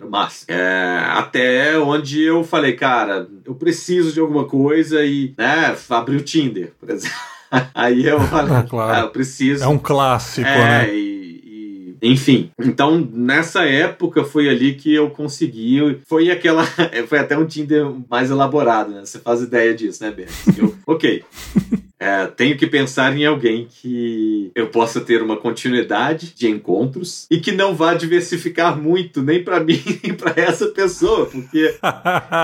[0.08, 0.46] Máximo.
[0.48, 6.22] É, até onde eu falei, cara, eu preciso de alguma coisa e, né, abri o
[6.22, 7.16] Tinder, por exemplo.
[7.74, 8.92] Aí eu falei, ah, claro.
[8.92, 9.64] ah, eu preciso.
[9.64, 10.94] É um clássico, é, né?
[10.94, 16.00] E, enfim, então nessa época foi ali que eu consegui.
[16.06, 16.64] Foi aquela.
[17.08, 19.04] Foi até um Tinder mais elaborado, né?
[19.04, 20.26] Você faz ideia disso, né, Ben?
[20.56, 21.24] Eu, ok.
[21.98, 27.38] É, tenho que pensar em alguém que eu possa ter uma continuidade de encontros e
[27.38, 31.74] que não vá diversificar muito, nem para mim, nem para essa pessoa, porque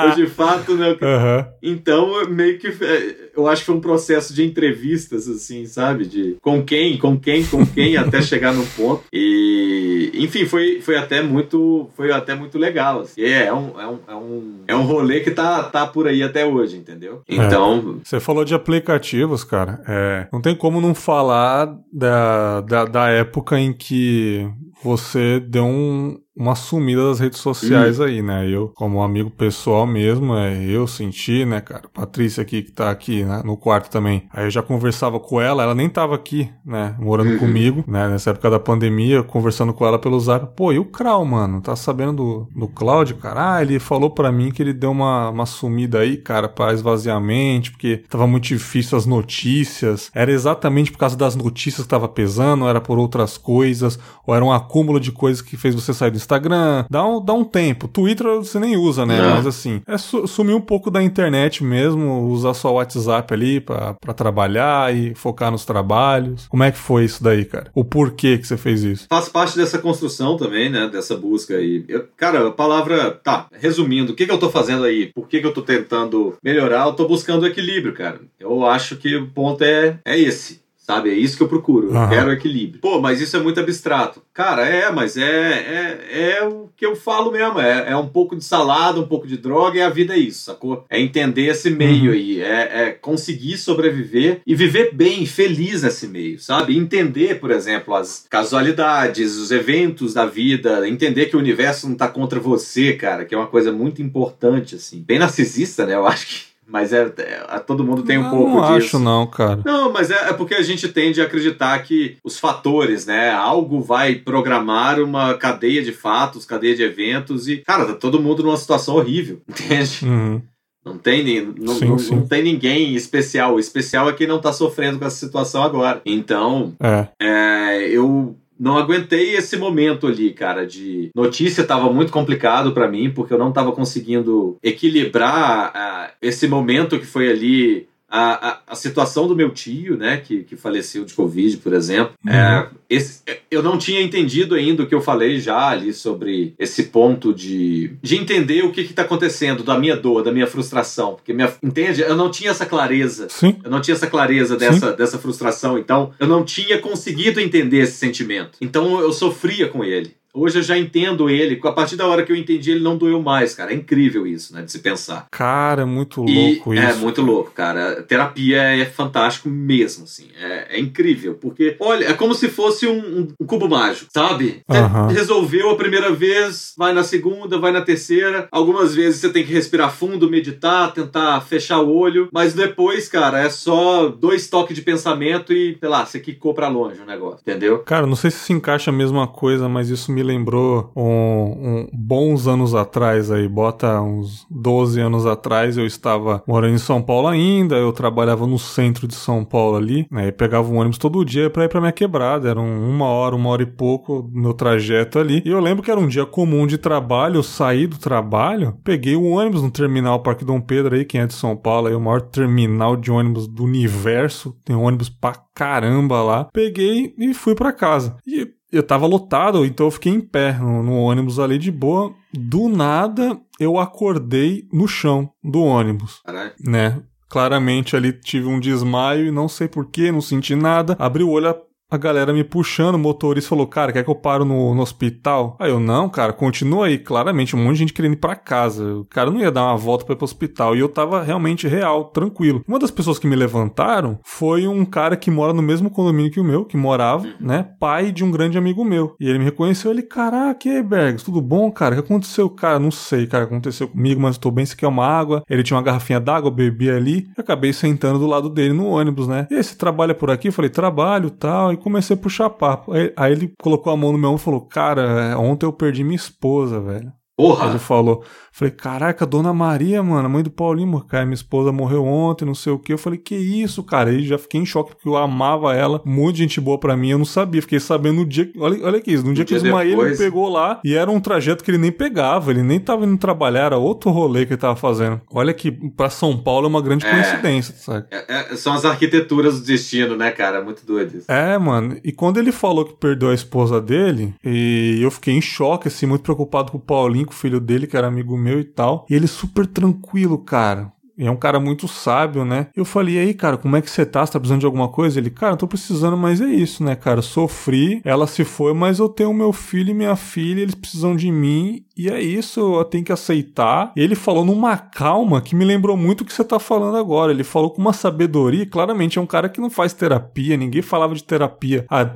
[0.09, 0.91] eu de fato, né?
[0.91, 1.45] Uhum.
[1.63, 6.07] Então, meio que é, eu acho que foi um processo de entrevistas, assim, sabe?
[6.07, 9.05] De com quem, com quem, com quem, até chegar no ponto.
[9.13, 13.01] E, enfim, foi, foi até muito foi até muito legal.
[13.01, 13.21] Assim.
[13.21, 16.23] É, é, um, é, um, é, um, é um rolê que tá, tá por aí
[16.23, 17.23] até hoje, entendeu?
[17.29, 17.35] É.
[17.35, 18.01] Então.
[18.01, 18.09] É.
[18.09, 19.83] Você falou de aplicativos cara.
[19.87, 24.49] É, não tem como não falar da, da, da época em que
[24.83, 28.05] você deu um, uma sumida das redes sociais hum.
[28.05, 28.49] aí, né?
[28.49, 31.83] Eu, como amigo pessoal mesmo, é, eu senti, né, cara?
[31.93, 34.29] Patrícia aqui, que tá aqui né, no quarto também.
[34.33, 36.97] Aí eu já conversava com ela, ela nem tava aqui, né?
[36.99, 37.39] Morando uhum.
[37.39, 38.09] comigo, né?
[38.09, 40.57] Nessa época da pandemia, conversando com ela pelo zap.
[40.57, 41.61] Pô, e o Krau, mano?
[41.61, 43.57] Tá sabendo do, do Cláudio, cara?
[43.57, 47.73] Ah, ele falou pra mim que ele deu uma, uma sumida aí, cara, pra esvaziamento,
[47.73, 50.11] porque tava muito difícil as notícias.
[50.15, 54.35] Era exatamente por causa das notícias que tava pesando, ou era por outras coisas, ou
[54.35, 57.45] era um acúmulo de coisas que fez você sair do Instagram, dá um, dá um
[57.45, 57.87] tempo.
[57.87, 59.21] Twitter você nem usa, né?
[59.21, 59.37] Não.
[59.37, 63.61] Mas assim, é su sumir um pouco da internet mesmo, usar só o WhatsApp ali
[63.61, 66.47] pra, pra trabalhar e focar nos trabalhos.
[66.49, 67.71] Como é que foi isso daí, cara?
[67.75, 69.07] O porquê que você fez isso?
[69.11, 70.89] Faz parte dessa construção também, né?
[70.89, 71.85] Dessa busca aí.
[71.87, 73.11] Eu, cara, a palavra.
[73.11, 75.13] Tá, resumindo, o que, que eu tô fazendo aí?
[75.13, 76.87] Por que, que eu tô tentando melhorar?
[76.87, 78.21] Eu tô buscando equilíbrio, cara.
[78.41, 80.62] Eu acho que o ponto é, é esse.
[80.83, 81.11] Sabe?
[81.11, 81.95] É isso que eu procuro.
[81.95, 82.81] Eu quero equilíbrio.
[82.81, 84.21] Pô, mas isso é muito abstrato.
[84.35, 87.61] Cara, é, mas é, é, é o que eu falo mesmo.
[87.61, 90.45] É, é um pouco de salada, um pouco de droga e a vida é isso,
[90.45, 90.85] sacou?
[90.91, 92.13] É entender esse meio uhum.
[92.13, 92.41] aí.
[92.41, 96.77] É, é conseguir sobreviver e viver bem, feliz nesse meio, sabe?
[96.77, 100.89] Entender, por exemplo, as casualidades, os eventos da vida.
[100.89, 104.75] Entender que o universo não tá contra você, cara, que é uma coisa muito importante,
[104.75, 105.01] assim.
[105.07, 105.95] Bem narcisista, né?
[105.95, 108.69] Eu acho que mas é, é, todo mundo tem um pouco não disso.
[108.69, 109.61] Não acho não, cara.
[109.63, 113.31] Não, mas é, é, porque a gente tende a acreditar que os fatores, né?
[113.31, 118.43] Algo vai programar uma cadeia de fatos, cadeia de eventos e, cara, tá todo mundo
[118.43, 120.01] numa situação horrível, entende?
[120.03, 120.41] Uhum.
[120.85, 122.15] Não tem, não, sim, não, sim.
[122.17, 123.55] não, tem ninguém especial.
[123.55, 126.01] O especial é quem não tá sofrendo com essa situação agora.
[126.07, 127.07] Então, é.
[127.21, 133.11] é eu não aguentei esse momento ali, cara, de notícia tava muito complicado para mim,
[133.11, 138.75] porque eu não tava conseguindo equilibrar uh, esse momento que foi ali a, a, a,
[138.75, 142.13] situação do meu tio, né, que, que faleceu de Covid, por exemplo.
[142.23, 142.31] Uhum.
[142.31, 146.85] É, esse, eu não tinha entendido ainda o que eu falei já ali sobre esse
[146.85, 151.15] ponto de, de entender o que está acontecendo, da minha dor, da minha frustração.
[151.15, 152.03] Porque, minha, entende?
[152.03, 153.29] Eu não tinha essa clareza.
[153.31, 153.57] Sim.
[153.65, 155.79] Eu não tinha essa clareza dessa, dessa frustração.
[155.79, 158.59] Então, eu não tinha conseguido entender esse sentimento.
[158.61, 160.15] Então, eu sofria com ele.
[160.35, 161.61] Hoje eu já entendo ele.
[161.63, 163.73] A partir da hora que eu entendi, ele não doeu mais, cara.
[163.73, 164.63] É incrível isso, né?
[164.63, 165.27] De se pensar.
[165.31, 166.87] Cara, é muito louco e, isso.
[166.87, 168.01] É muito louco, cara.
[168.01, 170.29] A terapia é fantástico mesmo, assim.
[170.41, 171.35] É, é, incrível.
[171.35, 174.63] Porque, olha, é como se fosse um, um cubo mágico, sabe?
[174.69, 175.11] Uhum.
[175.11, 178.49] É, resolveu a primeira vez, vai na segunda, vai na terceira.
[178.51, 182.29] Algumas vezes você tem que respirar fundo, meditar, tentar fechar o olho.
[182.33, 186.69] Mas depois, cara, é só dois toques de pensamento e, sei lá, você quicou pra
[186.69, 187.81] longe o negócio, entendeu?
[187.81, 191.03] Cara, não sei se se encaixa a mesma coisa, mas isso me me lembrou um,
[191.03, 197.03] um, bons anos atrás aí, bota uns 12 anos atrás, eu estava morando em São
[197.03, 200.99] Paulo ainda, eu trabalhava no centro de São Paulo ali, né, e pegava um ônibus
[200.99, 204.55] todo dia para ir pra minha quebrada, era uma hora, uma hora e pouco meu
[204.55, 207.99] trajeto ali, e eu lembro que era um dia comum de trabalho, eu saí do
[207.99, 211.89] trabalho, peguei o ônibus no terminal Parque Dom Pedro aí, quem é de São Paulo,
[211.89, 217.35] aí o maior terminal de ônibus do universo, tem ônibus pra caramba lá, peguei e
[217.35, 218.17] fui para casa.
[218.27, 222.15] E eu tava lotado, então eu fiquei em pé no, no, ônibus ali de boa.
[222.33, 226.21] Do nada, eu acordei no chão do ônibus.
[226.25, 226.53] Caralho.
[226.59, 227.03] Né?
[227.29, 230.97] Claramente ali tive um desmaio e não sei porquê, não senti nada.
[230.99, 231.55] Abri o olho,
[231.93, 235.57] a galera me puxando, o motorista falou, cara, quer que eu paro no, no hospital?
[235.61, 236.97] Aí eu, não, cara, continua aí.
[236.97, 238.83] Claramente, um monte de gente querendo ir pra casa.
[238.95, 240.75] O cara não ia dar uma volta pra ir pro hospital.
[240.75, 242.65] E eu tava realmente real, tranquilo.
[242.67, 246.41] Uma das pessoas que me levantaram foi um cara que mora no mesmo condomínio que
[246.41, 247.69] o meu, que morava, né?
[247.79, 249.15] Pai de um grande amigo meu.
[249.21, 251.95] E ele me reconheceu, ele, caraca, e aí, Bergs, tudo bom, cara?
[251.95, 252.49] O que aconteceu?
[252.49, 255.43] Cara, não sei, cara, aconteceu comigo, mas eu tô bem, você quer uma água?
[255.49, 257.29] Ele tinha uma garrafinha d'água, eu bebi ali.
[257.37, 259.47] e acabei sentando do lado dele no ônibus, né?
[259.51, 260.49] E aí, você trabalha por aqui?
[260.49, 261.71] Eu falei, trabalho, tal.
[261.73, 262.93] E comecei a puxar papo.
[262.93, 266.03] Aí, aí ele colocou a mão no meu ombro e falou: Cara, ontem eu perdi
[266.05, 267.13] minha esposa, velho.
[267.43, 267.71] Porra!
[267.71, 272.45] Ele falou, falei, caraca, Dona Maria, mano, mãe do Paulinho, cara, minha esposa morreu ontem,
[272.45, 272.93] não sei o que.
[272.93, 274.11] Eu falei, que isso, cara?
[274.11, 277.19] Aí já fiquei em choque porque eu amava ela, muito gente boa pra mim, eu
[277.19, 277.61] não sabia.
[277.61, 280.81] Fiquei sabendo no dia, olha, olha aqui, no dia, que o Ismael me pegou lá
[280.85, 284.11] e era um trajeto que ele nem pegava, ele nem tava indo trabalhar, era outro
[284.11, 285.21] rolê que ele tava fazendo.
[285.33, 288.07] Olha que pra São Paulo é uma grande é, coincidência, sabe?
[288.11, 290.63] É, é, são as arquiteturas do destino, né, cara?
[290.63, 291.31] Muito doido isso.
[291.31, 291.97] É, mano.
[292.05, 296.07] E quando ele falou que perdeu a esposa dele, e eu fiquei em choque, assim,
[296.07, 299.07] muito preocupado com o Paulinho com o filho dele, que era amigo meu e tal.
[299.09, 300.93] E ele super tranquilo, cara.
[301.17, 302.69] E é um cara muito sábio, né?
[302.75, 304.25] Eu falei, e aí, cara, como é que você tá?
[304.25, 305.21] Você tá precisando de alguma coisa?
[305.21, 307.21] Ele, cara, eu tô precisando, mas é isso, né, cara?
[307.21, 311.31] Sofri, ela se foi, mas eu tenho meu filho e minha filha, eles precisam de
[311.31, 313.93] mim, e é isso, eu tenho que aceitar.
[313.95, 317.31] E ele falou numa calma que me lembrou muito o que você tá falando agora.
[317.31, 321.15] Ele falou com uma sabedoria, claramente é um cara que não faz terapia, ninguém falava
[321.15, 322.11] de terapia há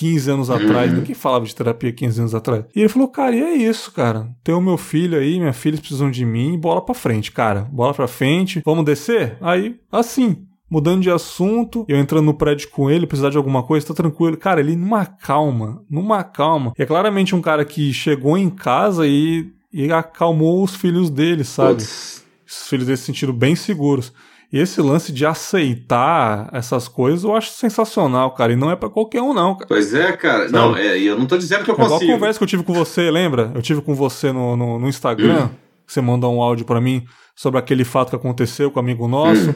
[0.00, 0.96] 15 anos atrás, uhum.
[0.96, 2.64] ninguém falava de terapia 15 anos atrás.
[2.74, 4.34] E ele falou, cara, e é isso, cara.
[4.42, 7.68] Tem o meu filho aí, minha filha precisam de mim, bola pra frente, cara.
[7.70, 9.36] Bola pra frente, vamos descer?
[9.42, 13.88] Aí, assim, mudando de assunto, eu entrando no prédio com ele, precisar de alguma coisa,
[13.88, 14.38] tá tranquilo.
[14.38, 16.72] Cara, ele numa calma, numa calma.
[16.78, 21.44] E é claramente um cara que chegou em casa e, e acalmou os filhos dele,
[21.44, 21.74] sabe?
[21.74, 22.24] Putz.
[22.48, 24.14] Os filhos dele se sentiram bem seguros.
[24.52, 28.52] E esse lance de aceitar essas coisas eu acho sensacional, cara.
[28.52, 29.54] E não é para qualquer um, não.
[29.54, 29.66] Cara.
[29.68, 30.48] Pois é, cara.
[30.48, 30.52] Sabe?
[30.52, 32.02] Não, é, eu não tô dizendo que eu é consigo.
[32.02, 33.52] Igual a conversa que eu tive com você, lembra?
[33.54, 35.46] Eu tive com você no, no, no Instagram.
[35.46, 35.50] Hum.
[35.86, 39.50] Você mandou um áudio para mim sobre aquele fato que aconteceu com um amigo nosso.
[39.50, 39.54] Hum.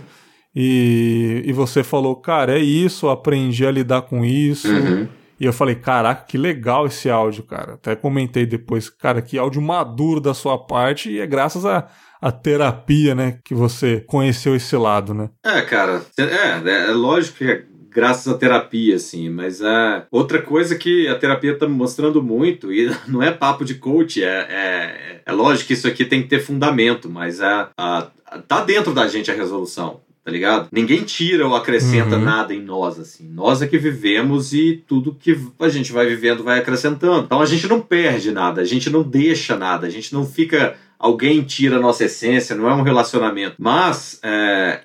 [0.54, 4.68] E, e você falou, cara, é isso, aprendi a lidar com isso.
[4.68, 5.08] Uhum.
[5.38, 7.74] E eu falei, caraca, que legal esse áudio, cara.
[7.74, 11.88] Até comentei depois, cara, que áudio maduro da sua parte e é graças a,
[12.24, 15.28] a terapia, né, que você conheceu esse lado, né?
[15.44, 20.74] É, cara, é, é lógico que é graças à terapia, assim, mas é outra coisa
[20.74, 25.20] que a terapia está me mostrando muito, e não é papo de coach, é, é,
[25.26, 28.08] é lógico que isso aqui tem que ter fundamento, mas é, a,
[28.48, 30.68] tá dentro da gente a resolução tá ligado?
[30.72, 32.24] Ninguém tira ou acrescenta uhum.
[32.24, 33.28] nada em nós, assim.
[33.28, 37.26] Nós é que vivemos e tudo que a gente vai vivendo vai acrescentando.
[37.26, 40.76] Então a gente não perde nada, a gente não deixa nada, a gente não fica
[41.04, 43.56] alguém tira a nossa essência, não é um relacionamento.
[43.58, 44.80] Mas é,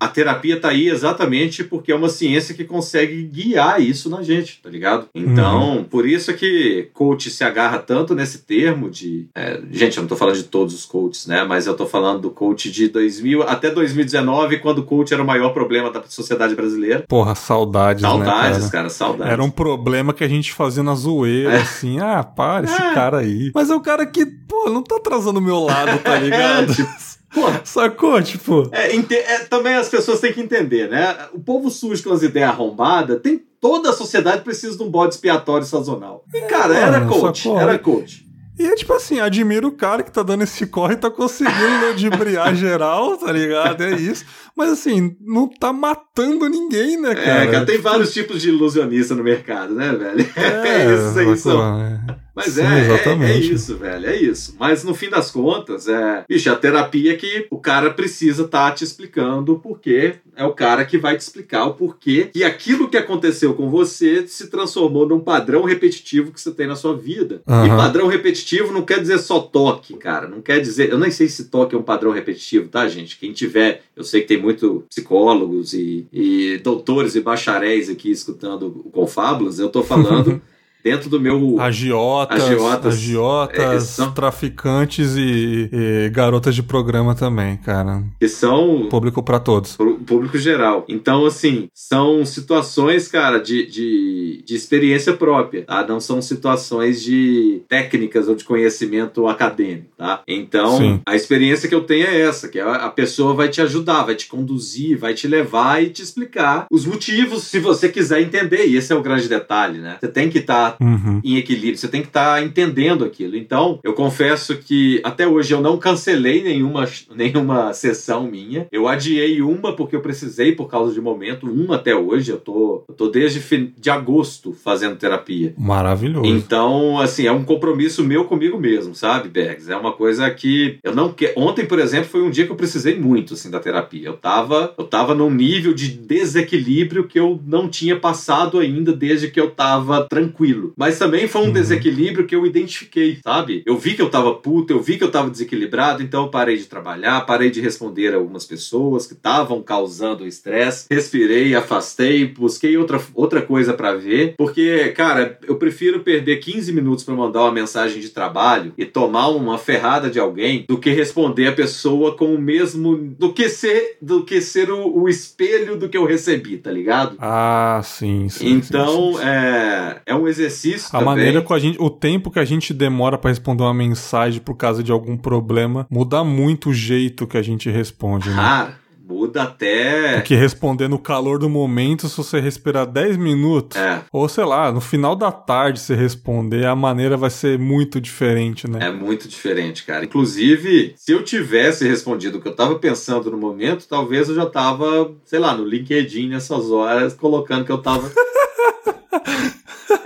[0.00, 4.60] a terapia tá aí exatamente porque é uma ciência que consegue guiar isso na gente,
[4.60, 5.06] tá ligado?
[5.14, 5.84] Então, uhum.
[5.84, 9.28] por isso é que coach se agarra tanto nesse termo de.
[9.32, 11.44] É, gente, eu não tô falando de todos os coaches, né?
[11.44, 15.26] Mas eu tô falando do coach de 2000 até 2019, quando o coach era o
[15.26, 17.04] maior problema da sociedade brasileira.
[17.06, 18.02] Porra, saudades.
[18.02, 18.70] Saudades, né, cara?
[18.72, 19.32] cara, saudades.
[19.32, 21.60] Era um problema que a gente fazia na zoeira, é.
[21.60, 22.92] assim, ah, para esse é.
[22.92, 23.52] cara aí.
[23.54, 26.74] Mas é o cara que, pô, não tá trazendo meu lado, tá ligado?
[26.74, 26.90] tipo,
[27.32, 27.60] Porra.
[27.64, 28.20] Sacou?
[28.22, 28.68] Tipo.
[28.72, 31.16] É, é, também as pessoas têm que entender, né?
[31.32, 33.42] O povo sujo com as ideias arrombadas tem.
[33.60, 36.24] Toda a sociedade precisa de um bode expiatório sazonal.
[36.32, 37.42] E, cara, era coach.
[37.42, 37.60] Sacou?
[37.60, 38.26] Era coach.
[38.58, 41.86] E é tipo assim, admiro o cara que tá dando esse corre e tá conseguindo
[41.88, 43.82] ludibriar geral, tá ligado?
[43.82, 44.24] É isso.
[44.54, 47.44] Mas assim, não tá matando ninguém, né, cara?
[47.44, 50.28] É, cara, tem vários tipos de ilusionista no mercado, né, velho?
[50.36, 52.00] É, é isso aí, são.
[52.30, 52.40] É.
[52.40, 54.56] Mas Sim, é, é, é, isso, velho, é isso.
[54.58, 56.24] Mas no fim das contas, é.
[56.28, 60.14] Bicho, a terapia que o cara precisa estar tá te explicando o porquê.
[60.36, 64.26] É o cara que vai te explicar o porquê que aquilo que aconteceu com você
[64.26, 67.42] se transformou num padrão repetitivo que você tem na sua vida.
[67.46, 67.66] Uhum.
[67.66, 70.26] E padrão repetitivo não quer dizer só toque, cara.
[70.26, 70.90] Não quer dizer.
[70.90, 73.18] Eu nem sei se toque é um padrão repetitivo, tá, gente?
[73.18, 73.82] Quem tiver.
[73.94, 79.58] Eu sei que tem muito psicólogos e, e doutores e bacharéis aqui escutando o Confábulas.
[79.58, 80.40] Eu tô falando.
[80.82, 81.60] dentro do meu.
[81.60, 84.12] Agiotas, agiotas, agiotas é, são...
[84.12, 88.02] traficantes e, e, garotas de programa também, cara.
[88.18, 88.88] Que são.
[88.90, 89.76] Público para todos.
[90.06, 90.84] Público geral.
[90.88, 95.86] Então, assim, são situações, cara, de, de, de experiência própria, tá?
[95.86, 100.22] Não são situações de técnicas ou de conhecimento acadêmico, tá?
[100.26, 101.00] Então, Sim.
[101.06, 104.14] a experiência que eu tenho é essa, que a, a pessoa vai te ajudar, vai
[104.14, 108.66] te conduzir, vai te levar e te explicar os motivos, se você quiser entender.
[108.66, 109.98] E esse é o grande detalhe, né?
[110.00, 111.20] Você tem que estar tá uhum.
[111.24, 113.36] em equilíbrio, você tem que estar tá entendendo aquilo.
[113.36, 118.66] Então, eu confesso que até hoje eu não cancelei nenhuma, nenhuma sessão minha.
[118.70, 122.30] Eu adiei uma porque eu precisei por causa de momento, uma até hoje.
[122.30, 123.40] Eu tô, eu tô desde
[123.78, 125.54] de agosto fazendo terapia.
[125.58, 126.26] Maravilhoso.
[126.26, 129.70] Então, assim, é um compromisso meu comigo mesmo, sabe, Bergs?
[129.70, 131.32] É uma coisa que eu não quero.
[131.36, 134.08] Ontem, por exemplo, foi um dia que eu precisei muito assim da terapia.
[134.08, 139.30] Eu tava, eu tava num nível de desequilíbrio que eu não tinha passado ainda desde
[139.30, 140.72] que eu tava tranquilo tranquilo.
[140.76, 141.52] Mas também foi um uhum.
[141.52, 143.62] desequilíbrio que eu identifiquei, sabe?
[143.64, 146.56] Eu vi que eu tava puto, eu vi que eu tava desequilibrado, então eu parei
[146.56, 152.76] de trabalhar, parei de responder a algumas pessoas que estavam causando estresse, respirei, afastei, busquei
[152.76, 157.52] outra, outra coisa para ver, porque, cara, eu prefiro perder 15 minutos para mandar uma
[157.52, 162.34] mensagem de trabalho e tomar uma ferrada de alguém do que responder a pessoa com
[162.34, 166.56] o mesmo do que ser do que ser o, o espelho do que eu recebi,
[166.56, 167.16] tá ligado?
[167.18, 168.50] Ah, sim, sim.
[168.50, 169.24] Então, sim, sim.
[169.24, 170.88] É, é um exercício exercício.
[170.88, 171.06] A também.
[171.06, 171.80] maneira que a gente.
[171.80, 175.86] O tempo que a gente demora para responder uma mensagem por causa de algum problema
[175.90, 178.36] muda muito o jeito que a gente responde, né?
[178.38, 178.72] Ah,
[179.08, 180.14] muda até.
[180.14, 184.02] Porque responder no calor do momento, se você respirar 10 minutos, é.
[184.12, 188.68] ou sei lá, no final da tarde você responder, a maneira vai ser muito diferente,
[188.68, 188.78] né?
[188.88, 190.04] É muito diferente, cara.
[190.04, 194.46] Inclusive, se eu tivesse respondido o que eu tava pensando no momento, talvez eu já
[194.46, 198.10] tava, sei lá, no LinkedIn nessas horas, colocando que eu tava.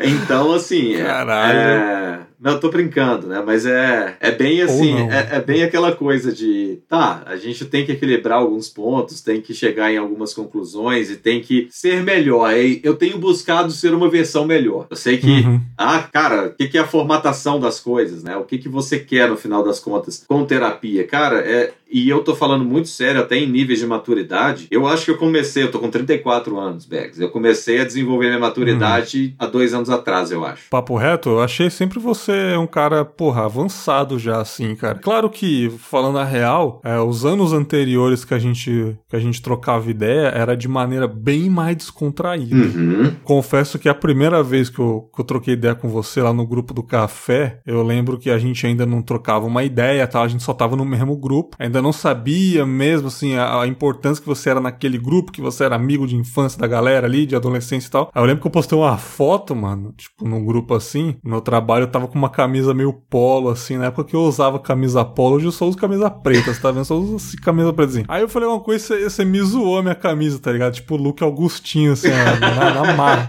[0.00, 0.94] Então, assim.
[0.94, 1.58] É, Caralho.
[1.58, 3.42] É, não, eu tô brincando, né?
[3.44, 7.86] Mas é, é bem assim, é, é, bem aquela coisa de, tá, a gente tem
[7.86, 12.52] que equilibrar alguns pontos, tem que chegar em algumas conclusões e tem que ser melhor.
[12.82, 14.86] Eu tenho buscado ser uma versão melhor.
[14.90, 15.60] Eu sei que, uhum.
[15.78, 18.36] ah, cara, o que, que é a formatação das coisas, né?
[18.36, 21.06] O que, que você quer no final das contas com terapia?
[21.06, 24.66] Cara, é, e eu tô falando muito sério, até em níveis de maturidade.
[24.70, 27.20] Eu acho que eu comecei, eu tô com 34 anos, Bags.
[27.20, 29.34] Eu comecei a desenvolver minha maturidade uhum.
[29.38, 30.68] há dois anos atrás, eu acho.
[30.70, 34.98] Papo reto, eu achei sempre você é um cara, porra, avançado já, assim, cara.
[34.98, 39.40] Claro que, falando a real, é, os anos anteriores que a gente que a gente
[39.42, 42.56] trocava ideia era de maneira bem mais descontraída.
[42.56, 43.14] Uhum.
[43.22, 46.46] Confesso que a primeira vez que eu, que eu troquei ideia com você lá no
[46.46, 50.28] grupo do café, eu lembro que a gente ainda não trocava uma ideia, tal, a
[50.28, 54.28] gente só tava no mesmo grupo, ainda não sabia mesmo, assim, a, a importância que
[54.28, 57.88] você era naquele grupo, que você era amigo de infância da galera ali, de adolescência
[57.88, 58.10] e tal.
[58.14, 59.63] Aí eu lembro que eu postei uma foto, mano,
[59.96, 63.76] tipo, num grupo assim, no meu trabalho eu tava com uma camisa meio polo, assim,
[63.76, 66.70] na época que eu usava camisa polo, hoje eu só uso camisa preta, você tá
[66.70, 66.84] vendo?
[66.84, 68.04] Só uso assim, camisa preta, assim.
[68.08, 70.74] Aí eu falei uma coisa, você, você me zoou a minha camisa, tá ligado?
[70.74, 73.26] Tipo, Luke Augustinho, assim, na, na marra.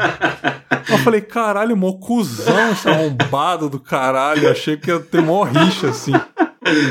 [0.90, 4.44] Eu falei, caralho, mó cuzão esse arrombado do caralho.
[4.44, 6.14] Eu achei que ia ter mó rixa, assim.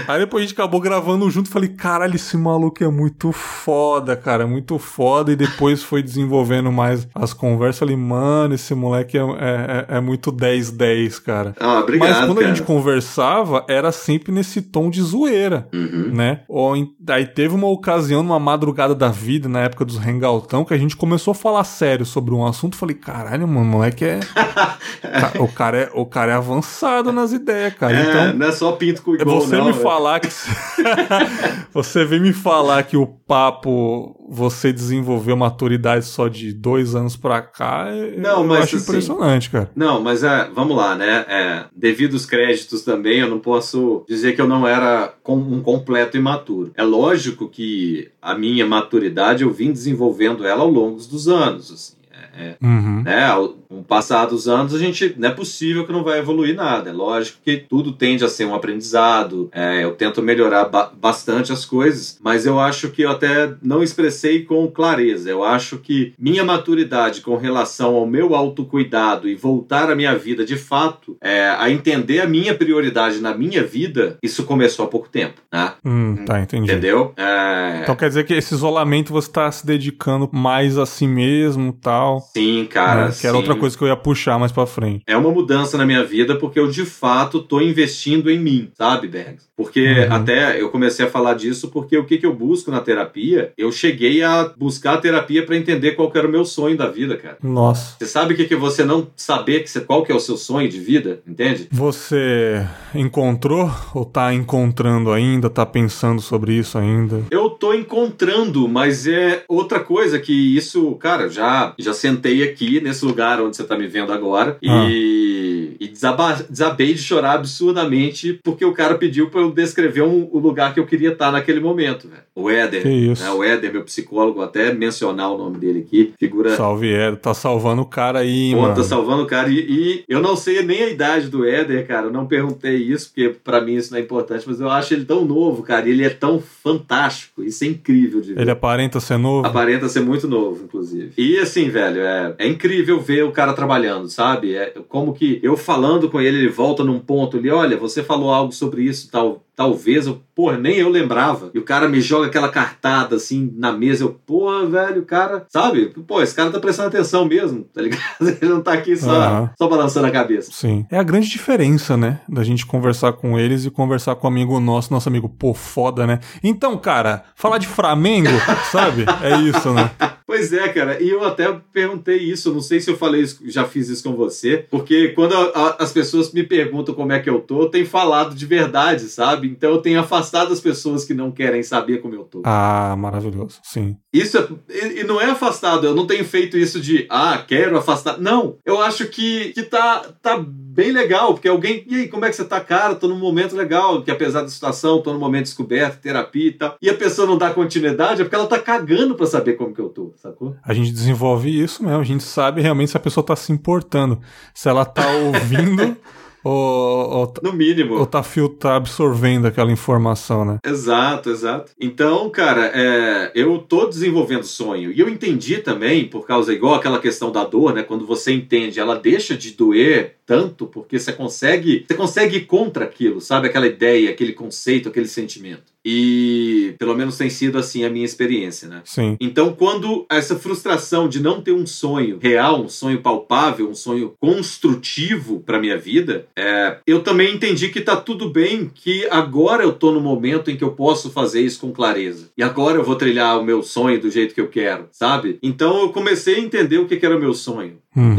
[0.07, 1.49] Aí depois a gente acabou gravando junto.
[1.49, 4.45] Falei, caralho, esse maluco é muito foda, cara.
[4.45, 5.33] É muito foda.
[5.33, 7.81] E depois foi desenvolvendo mais as conversas.
[7.81, 11.55] Falei, mano, esse moleque é, é, é, é muito 10-10, cara.
[11.59, 12.09] Ah, obrigado.
[12.09, 12.47] Mas quando cara.
[12.47, 16.11] a gente conversava, era sempre nesse tom de zoeira, uhum.
[16.13, 16.41] né?
[16.49, 16.75] Ou,
[17.09, 20.97] aí teve uma ocasião, numa madrugada da vida, na época dos Rengaltão, que a gente
[20.97, 22.77] começou a falar sério sobre um assunto.
[22.77, 24.21] Falei, caralho, mano, o moleque é.
[25.39, 27.97] o, cara é o cara é avançado nas ideias, cara.
[27.97, 30.29] É, então, não é só pinto com igual, você me falar que.
[31.73, 37.43] você vem me falar que o papo você desenvolveu maturidade só de dois anos pra
[37.43, 37.87] cá.
[38.17, 39.71] Não, eu mas acho assim, impressionante, cara.
[39.75, 41.25] Não, mas é, vamos lá, né?
[41.29, 46.17] É, devido os créditos também, eu não posso dizer que eu não era um completo
[46.17, 46.73] imaturo.
[46.75, 51.71] É lógico que a minha maturidade eu vim desenvolvendo ela ao longo dos anos.
[51.73, 52.04] Assim.
[52.37, 53.03] É, uhum.
[53.03, 53.29] né,
[53.69, 56.91] com o passar dos anos, a gente não é possível que não vai evoluir nada.
[56.91, 59.49] É lógico que tudo tende a ser um aprendizado.
[59.53, 63.83] É, eu tento melhorar ba bastante as coisas, mas eu acho que eu até não
[63.83, 65.31] expressei com clareza.
[65.31, 70.45] Eu acho que minha maturidade com relação ao meu autocuidado e voltar a minha vida
[70.45, 75.09] de fato é, a entender a minha prioridade na minha vida, isso começou há pouco
[75.09, 75.73] tempo, né?
[75.85, 76.71] Hum, tá, entendi.
[76.71, 77.13] Entendeu?
[77.17, 77.81] É...
[77.83, 82.24] Então quer dizer que esse isolamento você está se dedicando mais a si mesmo tal.
[82.33, 83.07] Sim, cara.
[83.07, 83.15] Né?
[83.19, 85.03] Que era outra coisa que eu ia puxar mais pra frente.
[85.07, 89.09] É uma mudança na minha vida porque eu de fato tô investindo em mim, sabe,
[89.09, 89.49] Bergs?
[89.57, 90.13] Porque uhum.
[90.13, 93.71] até eu comecei a falar disso porque o que, que eu busco na terapia, eu
[93.71, 97.39] cheguei a buscar a terapia para entender qual era o meu sonho da vida, cara.
[97.43, 97.97] Nossa.
[97.99, 100.37] Você sabe o que, que você não saber que você, qual que é o seu
[100.37, 101.69] sonho de vida, entende?
[101.71, 107.23] Você encontrou ou tá encontrando ainda, tá pensando sobre isso ainda?
[107.31, 113.05] Eu tô encontrando, mas é outra coisa que isso, cara, já já sentei aqui nesse
[113.05, 114.87] lugar onde você tá me vendo agora ah.
[114.89, 120.29] e, e desaba, desabei de chorar absurdamente porque o cara pediu pra eu descrever um,
[120.33, 122.23] o lugar que eu queria estar naquele momento, velho.
[122.35, 122.85] O Éder.
[122.85, 123.31] Né?
[123.31, 126.13] O Éder, meu psicólogo, até mencionar o nome dele aqui.
[126.19, 126.57] Figura.
[126.57, 127.19] Salve, Éder.
[127.19, 128.75] Tá salvando o cara aí, Pô, mano.
[128.75, 129.49] Tá salvando o cara.
[129.49, 132.07] E, e, eu não sei nem a idade do Éder, cara.
[132.07, 135.05] Eu não perguntei isso, porque para mim isso não é importante, mas eu acho ele
[135.05, 135.89] tão novo, cara.
[135.89, 137.43] E ele é tão fantástico.
[137.43, 138.41] Isso é incrível de ver.
[138.41, 139.47] Ele aparenta ser novo?
[139.47, 141.13] Aparenta ser muito novo, inclusive.
[141.17, 144.55] E assim, velho, é, é incrível ver o cara trabalhando, sabe?
[144.55, 148.33] É como que eu falando com ele, ele volta num ponto ali, olha, você falou
[148.33, 151.51] algo sobre isso, tal meu, Talvez eu, porra, nem eu lembrava.
[151.55, 154.05] E o cara me joga aquela cartada assim na mesa.
[154.05, 155.87] Eu, porra, velho, o cara, sabe?
[156.07, 158.03] Pô, esse cara tá prestando atenção mesmo, tá ligado?
[158.21, 159.49] Ele não tá aqui só, uhum.
[159.57, 160.51] só balançando a cabeça.
[160.53, 160.85] Sim.
[160.91, 162.21] É a grande diferença, né?
[162.29, 166.07] Da gente conversar com eles e conversar com um amigo nosso, nosso amigo, pô, foda,
[166.07, 166.19] né?
[166.43, 168.31] Então, cara, falar de Flamengo,
[168.73, 169.05] sabe?
[169.23, 169.91] É isso, né?
[170.27, 171.01] Pois é, cara.
[171.03, 172.53] E eu até perguntei isso.
[172.53, 174.67] Não sei se eu falei isso, já fiz isso com você.
[174.71, 177.87] Porque quando a, a, as pessoas me perguntam como é que eu tô, eu tenho
[177.87, 179.44] falado de verdade, sabe?
[179.47, 182.43] Então eu tenho afastado as pessoas que não querem saber como eu tô.
[182.45, 183.59] Ah, maravilhoso.
[183.63, 183.97] Sim.
[184.13, 185.87] Isso é, e, e não é afastado.
[185.87, 188.19] Eu não tenho feito isso de, ah, quero afastar.
[188.19, 188.57] Não.
[188.65, 191.35] Eu acho que, que tá, tá bem legal.
[191.35, 192.95] Porque alguém, e aí, como é que você tá, cara?
[192.95, 194.03] Tô num momento legal.
[194.03, 196.77] Que apesar da situação, tô num momento descoberto, terapia e tal.
[196.81, 199.81] E a pessoa não dá continuidade é porque ela tá cagando pra saber como que
[199.81, 200.57] eu tô sacou?
[200.63, 204.21] A gente desenvolve isso mesmo, a gente sabe realmente se a pessoa tá se importando.
[204.55, 205.97] Se ela tá ouvindo.
[206.45, 207.99] Ou, ou, no mínimo.
[207.99, 208.23] Ou tá,
[208.59, 210.59] tá absorvendo aquela informação, né?
[210.65, 211.73] Exato, exato.
[211.81, 214.93] Então, cara, é, eu tô desenvolvendo sonho.
[214.93, 217.83] E eu entendi também, por causa, igual aquela questão da dor, né?
[217.83, 222.85] Quando você entende, ela deixa de doer tanto porque você consegue, você consegue ir contra
[222.85, 223.49] aquilo, sabe?
[223.49, 225.74] Aquela ideia, aquele conceito, aquele sentimento.
[225.85, 228.83] E pelo menos tem sido assim a minha experiência, né?
[228.85, 229.17] Sim.
[229.21, 234.15] Então, quando essa frustração de não ter um sonho real, um sonho palpável, um sonho
[234.19, 239.73] construtivo para minha vida, é, eu também entendi que tá tudo bem, que agora eu
[239.73, 242.31] tô no momento em que eu posso fazer isso com clareza.
[242.37, 245.39] E agora eu vou trilhar o meu sonho do jeito que eu quero, sabe?
[245.43, 247.85] Então eu comecei a entender o que, que era o meu sonho.
[247.97, 248.17] Uhum.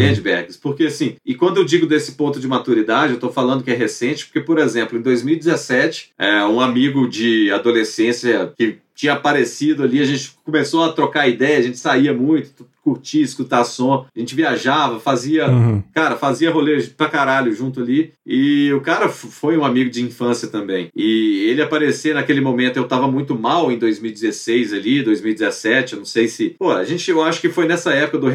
[0.62, 3.76] Porque assim, e quando eu digo desse ponto de maturidade, eu tô falando que é
[3.76, 10.02] recente, porque, por exemplo, em 2017, é, um amigo de adolescência que tinha aparecido ali,
[10.02, 14.06] a gente começou a trocar ideia, a gente saía muito, curtir, escutar som.
[14.16, 15.82] A gente viajava, fazia, uhum.
[15.92, 18.14] cara, fazia rolê pra caralho junto ali.
[18.24, 20.90] E o cara foi um amigo de infância também.
[20.96, 26.06] E ele aparecer naquele momento, eu tava muito mal em 2016 ali, 2017, eu não
[26.06, 26.52] sei se.
[26.60, 28.30] Pô, a gente, eu acho que foi nessa época do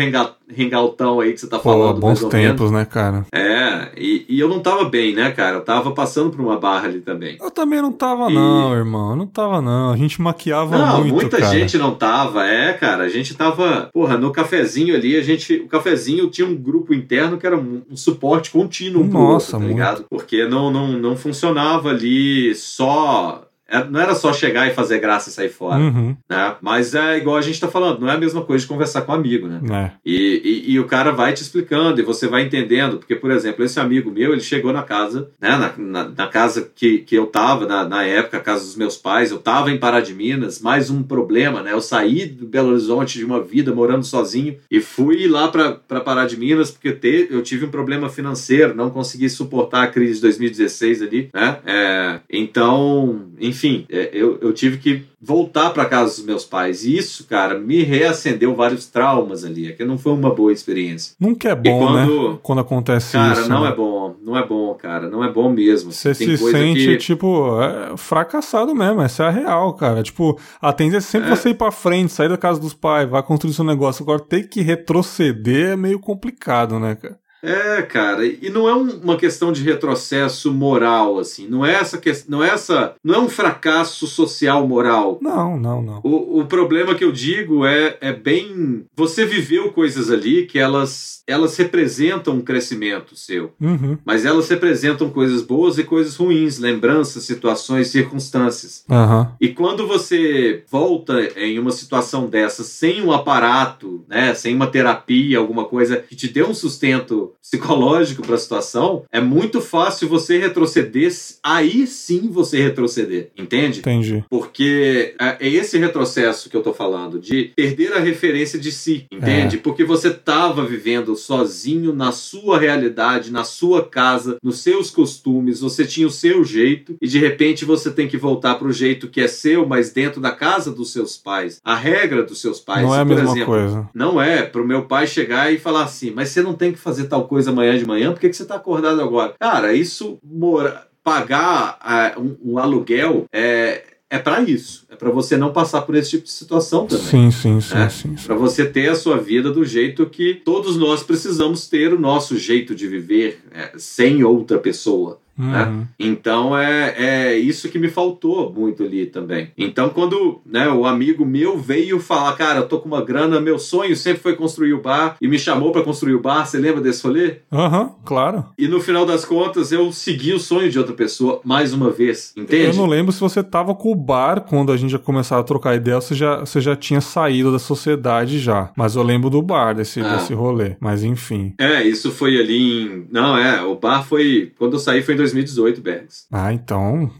[0.48, 1.94] rengaltão aí que você tá falando.
[1.94, 3.26] Pô, bons tempos, né, cara?
[3.32, 5.58] É, e, e, eu não tava bem, né, cara?
[5.58, 7.36] Eu tava passando por uma barra ali também.
[7.40, 8.34] Eu também não tava, e...
[8.34, 9.10] não, irmão.
[9.10, 9.92] Eu não tava, não.
[9.92, 11.14] A gente maquiava não, muito.
[11.14, 11.50] Muita cara.
[11.50, 13.04] gente não tava, é, cara.
[13.04, 15.54] A gente tava, porra, no cafezinho ali, a gente.
[15.56, 19.72] O cafezinho tinha um grupo interno que era um, um suporte contínuo Nossa, outro, tá
[19.72, 20.04] ligado?
[20.08, 23.46] Porque não, não, não funcionava ali só
[23.90, 25.80] não era só chegar e fazer graça e sair fora.
[25.80, 26.16] Uhum.
[26.28, 26.54] Né?
[26.60, 29.12] Mas é igual a gente tá falando, não é a mesma coisa de conversar com
[29.12, 29.60] um amigo, né?
[29.70, 29.90] É.
[30.04, 32.98] E, e, e o cara vai te explicando e você vai entendendo.
[32.98, 35.50] Porque, por exemplo, esse amigo meu, ele chegou na casa, né?
[35.50, 38.96] Na, na, na casa que, que eu tava, na, na época, a casa dos meus
[38.96, 41.72] pais, eu tava em Pará de Minas, mais um problema, né?
[41.72, 46.26] Eu saí do Belo Horizonte de uma vida morando sozinho e fui lá para Pará
[46.26, 50.22] de Minas porque te, eu tive um problema financeiro, não consegui suportar a crise de
[50.22, 51.58] 2016 ali, né?
[51.64, 53.59] É, então, enfim,
[53.90, 56.84] é, eu, eu tive que voltar para casa dos meus pais.
[56.84, 59.68] E isso, cara, me reacendeu vários traumas ali.
[59.68, 61.14] É que não foi uma boa experiência.
[61.20, 62.38] Nunca é bom, quando- né?
[62.42, 63.48] Quando acontece Cara, isso.
[63.50, 63.68] não né?
[63.70, 65.92] é bom, não é bom, cara, não é bom mesmo.
[65.92, 66.96] Você se sente, que...
[66.96, 69.02] tipo, é, fracassado mesmo.
[69.02, 70.02] Essa é a real, cara.
[70.02, 71.36] Tipo, a tendência é sempre É.
[71.36, 74.02] você ir pra frente, sair da casa dos pais, vai construir seu negócio.
[74.02, 77.18] Agora, ter que retroceder é meio complicado, né, cara?
[77.42, 81.46] É, cara, e não é um- uma questão de retrocesso moral, assim.
[81.48, 85.18] Não é essa questão, não é essa, não é um fracasso social moral.
[85.22, 86.00] Não, não, não.
[86.04, 88.84] O, o problema que eu digo é, é bem.
[88.96, 93.52] Você viveu coisas ali que elas, elas representam um crescimento seu.
[93.60, 93.96] Uhum.
[94.04, 98.84] Mas elas representam coisas boas e coisas ruins, lembranças, situações, circunstâncias.
[98.90, 99.32] Aham.
[99.40, 105.38] E quando você volta em uma situação dessa sem um aparato, né, sem uma terapia,
[105.38, 110.38] alguma coisa que te dê um sustento psicológico para a situação, é muito fácil você
[110.38, 111.10] retroceder,
[111.42, 113.80] aí sim você retroceder, entende?
[113.80, 114.24] Entendi.
[114.28, 119.06] Porque é é esse retrocesso que eu tô falando, de perder a referência de si,
[119.10, 119.56] entende?
[119.58, 125.84] Porque você tava vivendo sozinho na sua realidade, na sua casa, nos seus costumes, você
[125.86, 129.28] tinha o seu jeito e de repente você tem que voltar pro jeito que é
[129.28, 132.82] seu, mas dentro da casa dos seus pais, a regra dos seus pais.
[132.82, 133.88] não é a por mesma exemplo, coisa.
[133.94, 137.04] não é pro meu pai chegar e falar assim, mas você não tem que fazer
[137.04, 139.34] tal coisa amanhã de manhã, por que, que você tá acordado agora?
[139.38, 144.84] Cara, isso mora, pagar ah, um, um aluguel é, é para isso.
[144.90, 147.04] É para você não passar por esse tipo de situação também.
[147.04, 147.88] Sim, sim, sim, É.
[147.88, 148.16] sim.
[148.16, 148.26] sim.
[148.26, 152.36] Para você ter a sua vida do jeito que todos nós precisamos ter o nosso
[152.36, 155.20] jeito de viver é, sem outra pessoa.
[155.38, 155.86] Uhum.
[155.98, 159.50] Então é, é isso que me faltou muito ali também.
[159.56, 163.58] Então, quando né, o amigo meu veio falar, cara, eu tô com uma grana, meu
[163.58, 166.80] sonho sempre foi construir o bar, e me chamou para construir o bar, você lembra
[166.80, 167.36] desse rolê?
[167.52, 168.44] Aham, claro.
[168.58, 172.32] E no final das contas, eu segui o sonho de outra pessoa mais uma vez,
[172.36, 172.66] entende?
[172.66, 175.44] Eu não lembro se você tava com o bar quando a gente já começava a
[175.44, 178.70] trocar ideia, você já, você já tinha saído da sociedade já.
[178.76, 180.16] Mas eu lembro do bar, desse, Ah.
[180.16, 180.76] desse rolê.
[180.80, 181.54] Mas enfim.
[181.58, 183.06] É, isso foi ali em.
[183.10, 184.52] Não, é, o bar foi.
[184.58, 186.24] Quando eu saí foi em 2018, Bergs.
[186.32, 187.10] Ah, então.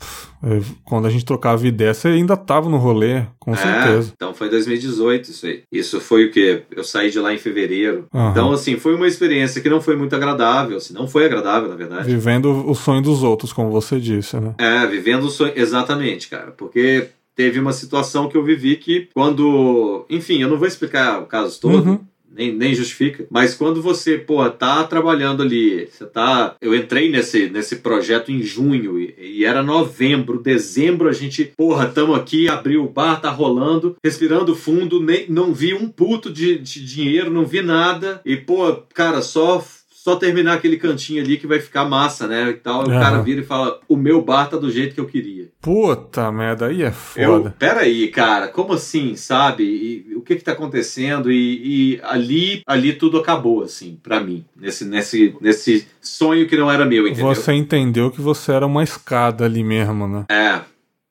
[0.85, 4.13] quando a gente trocava ideia, você ainda tava no rolê, com É, certeza.
[4.15, 5.63] então foi em 2018 isso aí.
[5.71, 6.63] Isso foi o quê?
[6.75, 8.07] Eu saí de lá em fevereiro.
[8.15, 8.31] Aham.
[8.31, 11.77] Então, assim, foi uma experiência que não foi muito agradável, assim, não foi agradável, na
[11.77, 12.09] verdade.
[12.09, 14.55] Vivendo o sonho dos outros, como você disse, né?
[14.59, 15.53] É, vivendo o sonho.
[15.55, 16.53] Exatamente, cara.
[16.57, 20.05] Porque teve uma situação que eu vivi que quando.
[20.11, 21.87] Enfim, eu não vou explicar o caso todo.
[21.91, 22.01] Uhum.
[22.31, 23.27] Nem, nem justifica.
[23.31, 26.55] Mas quando você, porra, tá trabalhando ali, você tá.
[26.61, 31.87] Eu entrei nesse, nesse projeto em junho e, e era novembro, dezembro, a gente, porra,
[31.89, 36.59] tamo aqui, abriu o bar, tá rolando, respirando fundo, nem, não vi um puto de,
[36.59, 38.21] de dinheiro, não vi nada.
[38.25, 39.65] E, pô, cara, só.
[40.11, 42.51] Só terminar aquele cantinho ali que vai ficar massa, né?
[42.51, 42.83] E tal.
[42.83, 45.49] E o cara vira e fala: O meu bar tá do jeito que eu queria.
[45.61, 47.55] Puta merda, aí é Eu, foda.
[47.57, 49.63] peraí, cara, como assim, sabe?
[49.63, 51.31] E, o que que tá acontecendo?
[51.31, 54.45] E, e ali, ali tudo acabou, assim, pra mim.
[54.57, 57.27] Nesse, nesse, nesse sonho que não era meu, entendeu?
[57.33, 60.25] Você entendeu que você era uma escada ali mesmo, né?
[60.29, 60.61] É,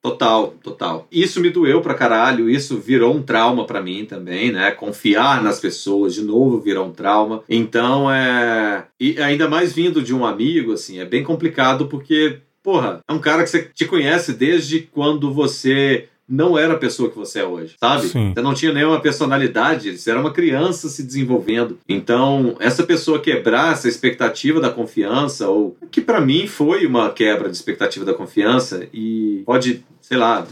[0.02, 1.06] total, total.
[1.10, 4.70] Isso me doeu pra caralho, isso virou um trauma pra mim também, né?
[4.70, 7.42] Confiar nas pessoas de novo virou um trauma.
[7.48, 8.86] Então, é.
[8.98, 13.18] E ainda mais vindo de um amigo, assim, é bem complicado porque, porra, é um
[13.18, 16.08] cara que você te conhece desde quando você.
[16.30, 18.06] Não era a pessoa que você é hoje, sabe?
[18.06, 18.32] Sim.
[18.32, 21.78] Você não tinha nenhuma personalidade, você era uma criança se desenvolvendo.
[21.88, 27.50] Então, essa pessoa quebrar essa expectativa da confiança, ou que pra mim foi uma quebra
[27.50, 30.46] de expectativa da confiança, e pode, sei lá,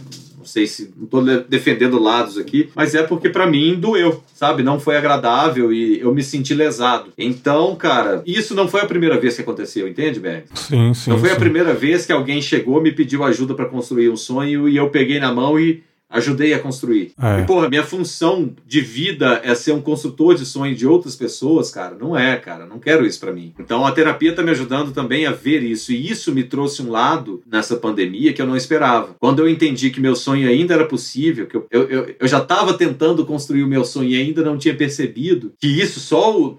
[0.48, 4.62] sei se não tô defendendo lados aqui, mas é porque pra mim doeu, sabe?
[4.62, 7.12] Não foi agradável e eu me senti lesado.
[7.16, 10.44] Então, cara, isso não foi a primeira vez que aconteceu, entende, Berg?
[10.54, 11.10] Sim, sim.
[11.10, 11.40] Não foi a sim.
[11.40, 15.20] primeira vez que alguém chegou, me pediu ajuda pra construir um sonho e eu peguei
[15.20, 17.12] na mão e ajudei a construir.
[17.20, 17.40] É.
[17.40, 21.70] E, porra, minha função de vida é ser um construtor de sonho de outras pessoas,
[21.70, 21.96] cara.
[21.98, 22.66] Não é, cara.
[22.66, 23.52] Não quero isso pra mim.
[23.58, 25.92] Então a terapia tá me ajudando também a ver isso.
[25.92, 29.14] E isso me trouxe um lado nessa pandemia que eu não esperava.
[29.18, 32.40] Quando eu entendi que meu sonho ainda era possível, que eu, eu, eu, eu já
[32.40, 36.58] tava tentando construir o meu sonho e ainda não tinha percebido que isso só o,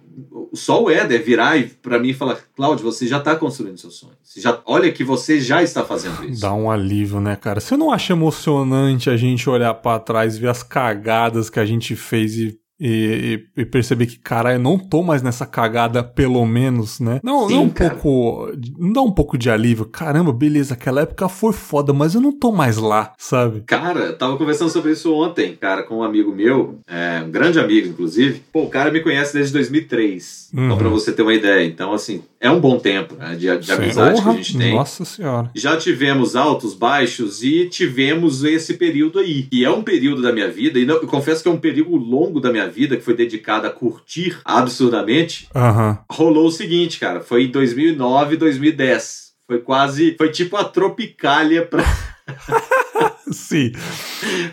[0.53, 4.13] só o Éder virar e para mim falar, Cláudio, você já tá construindo seu sonho.
[4.23, 6.41] Você já, olha que você já está fazendo isso.
[6.41, 7.59] Dá um alívio, né, cara?
[7.59, 11.95] Você não acha emocionante a gente olhar para trás, ver as cagadas que a gente
[11.95, 16.45] fez e e, e, e, perceber que, cara, eu não tô mais nessa cagada, pelo
[16.45, 17.19] menos, né?
[17.21, 17.95] Não, Sim, não um cara.
[17.95, 18.51] pouco.
[18.77, 19.85] Não dá um pouco de alívio.
[19.85, 23.61] Caramba, beleza, aquela época foi foda, mas eu não tô mais lá, sabe?
[23.65, 27.89] Cara, tava conversando sobre isso ontem, cara, com um amigo meu, é, um grande amigo,
[27.89, 28.41] inclusive.
[28.51, 30.69] Pô, o cara me conhece desde 2003, uhum.
[30.69, 31.65] só pra você ter uma ideia.
[31.65, 34.73] Então, assim, é um bom tempo né, de, de amizade que a gente tem.
[34.73, 35.51] Nossa Senhora.
[35.53, 39.47] Já tivemos altos, baixos e tivemos esse período aí.
[39.51, 41.95] E é um período da minha vida, e não, eu confesso que é um período
[41.95, 45.49] longo da minha vida que foi dedicado a curtir absurdamente.
[45.53, 45.97] Uhum.
[46.09, 49.29] Rolou o seguinte, cara, foi em 2009, 2010.
[49.45, 50.15] Foi quase.
[50.17, 51.83] Foi tipo a Tropicália pra.
[53.31, 53.71] Sim.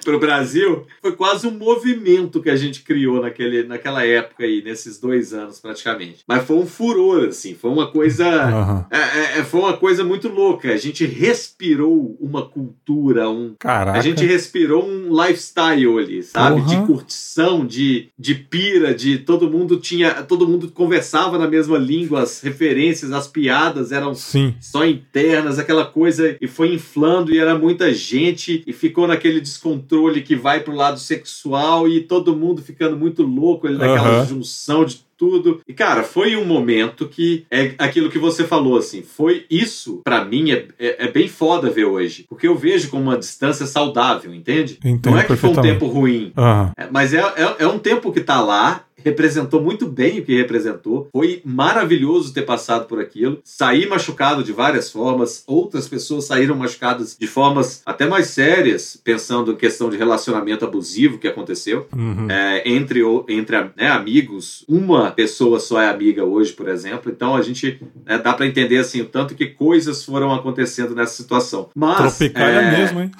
[0.04, 4.62] Para o Brasil, foi quase um movimento que a gente criou naquele, naquela época aí,
[4.62, 6.24] nesses dois anos praticamente.
[6.26, 8.24] Mas foi um furor, assim, foi uma coisa.
[8.26, 8.84] Uhum.
[8.90, 10.72] É, é, foi uma coisa muito louca.
[10.72, 13.54] A gente respirou uma cultura, um.
[13.58, 13.98] Caraca.
[13.98, 16.60] A gente respirou um lifestyle ali, sabe?
[16.60, 16.66] Uhum.
[16.66, 20.22] De curtição, de, de pira, de todo mundo tinha.
[20.22, 24.54] Todo mundo conversava na mesma língua, as referências, as piadas eram Sim.
[24.60, 30.22] só internas, aquela coisa, e foi inflando e era muita gente e ficou naquele descontrole
[30.22, 34.26] que vai pro lado sexual e todo mundo ficando muito louco ali naquela uhum.
[34.26, 35.60] junção de tudo.
[35.66, 40.24] E, cara, foi um momento que é aquilo que você falou, assim, foi isso, para
[40.24, 42.26] mim, é, é, é, bem foda ver hoje.
[42.28, 44.78] Porque eu vejo como uma distância saudável, entende?
[44.84, 46.88] Entendo Não é que foi um tempo ruim, uhum.
[46.90, 51.08] mas é, é, é um tempo que tá lá, representou muito bem o que representou.
[51.12, 53.38] Foi maravilhoso ter passado por aquilo.
[53.44, 59.52] Saí machucado de várias formas, outras pessoas saíram machucadas de formas até mais sérias, pensando
[59.52, 62.28] em questão de relacionamento abusivo que aconteceu uhum.
[62.28, 64.64] é, entre, entre né, amigos.
[64.68, 67.10] Uma pessoa só é amiga hoje, por exemplo.
[67.10, 71.14] Então a gente né, dá para entender assim o tanto que coisas foram acontecendo nessa
[71.14, 71.68] situação.
[71.74, 72.78] Mas Tropicália é...
[72.78, 73.10] mesmo, hein?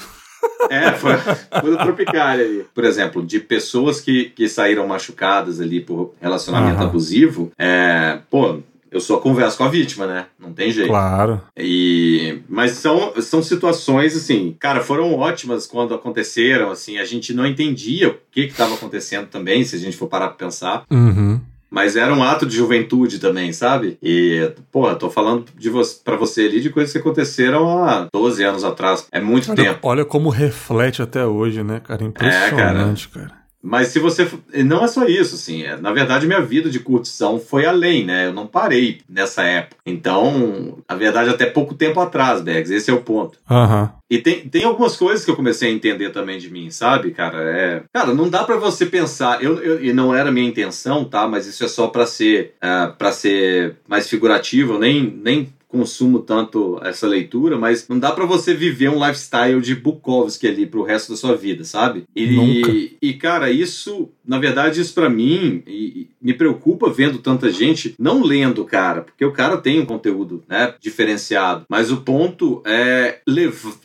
[0.70, 1.16] É, foi,
[1.60, 2.66] foi do Tropicália ali.
[2.74, 6.88] Por exemplo, de pessoas que, que saíram machucadas ali por relacionamento uhum.
[6.88, 8.60] abusivo, é, pô,
[8.90, 10.26] eu só converso com a vítima, né?
[10.38, 10.88] Não tem jeito.
[10.88, 11.40] Claro.
[11.56, 17.46] E mas são, são situações assim, cara, foram ótimas quando aconteceram, assim, a gente não
[17.46, 20.84] entendia o que estava acontecendo também, se a gente for parar para pensar.
[20.90, 21.40] Uhum.
[21.70, 23.98] Mas era um ato de juventude também, sabe?
[24.02, 28.44] E, pô, tô falando de você, pra você ali de coisas que aconteceram há 12
[28.44, 29.06] anos atrás.
[29.10, 29.80] É muito tempo.
[29.82, 32.04] Olha como reflete até hoje, né, cara?
[32.04, 33.28] Impressionante, é, cara.
[33.28, 33.45] cara.
[33.66, 34.28] Mas se você.
[34.64, 35.64] Não é só isso, assim.
[35.64, 38.28] É, na verdade, minha vida de curtição foi além, né?
[38.28, 39.82] Eu não parei nessa época.
[39.84, 42.70] Então, na verdade, até pouco tempo atrás, Bags.
[42.70, 43.38] Esse é o ponto.
[43.50, 43.88] Uhum.
[44.08, 47.38] E tem, tem algumas coisas que eu comecei a entender também de mim, sabe, cara?
[47.42, 49.42] É, cara, não dá para você pensar.
[49.42, 51.26] Eu, eu, e não era minha intenção, tá?
[51.26, 54.74] Mas isso é só para ser, uh, para ser mais figurativo.
[54.74, 59.60] Eu nem, nem consumo tanto essa leitura, mas não dá para você viver um lifestyle
[59.60, 62.04] de Bukowski ali pro resto da sua vida, sabe?
[62.14, 62.96] E, Nunca.
[63.00, 68.22] e cara, isso, na verdade, isso para mim e, me preocupa vendo tanta gente não
[68.22, 73.20] lendo, cara, porque o cara tem um conteúdo, né, diferenciado, mas o ponto é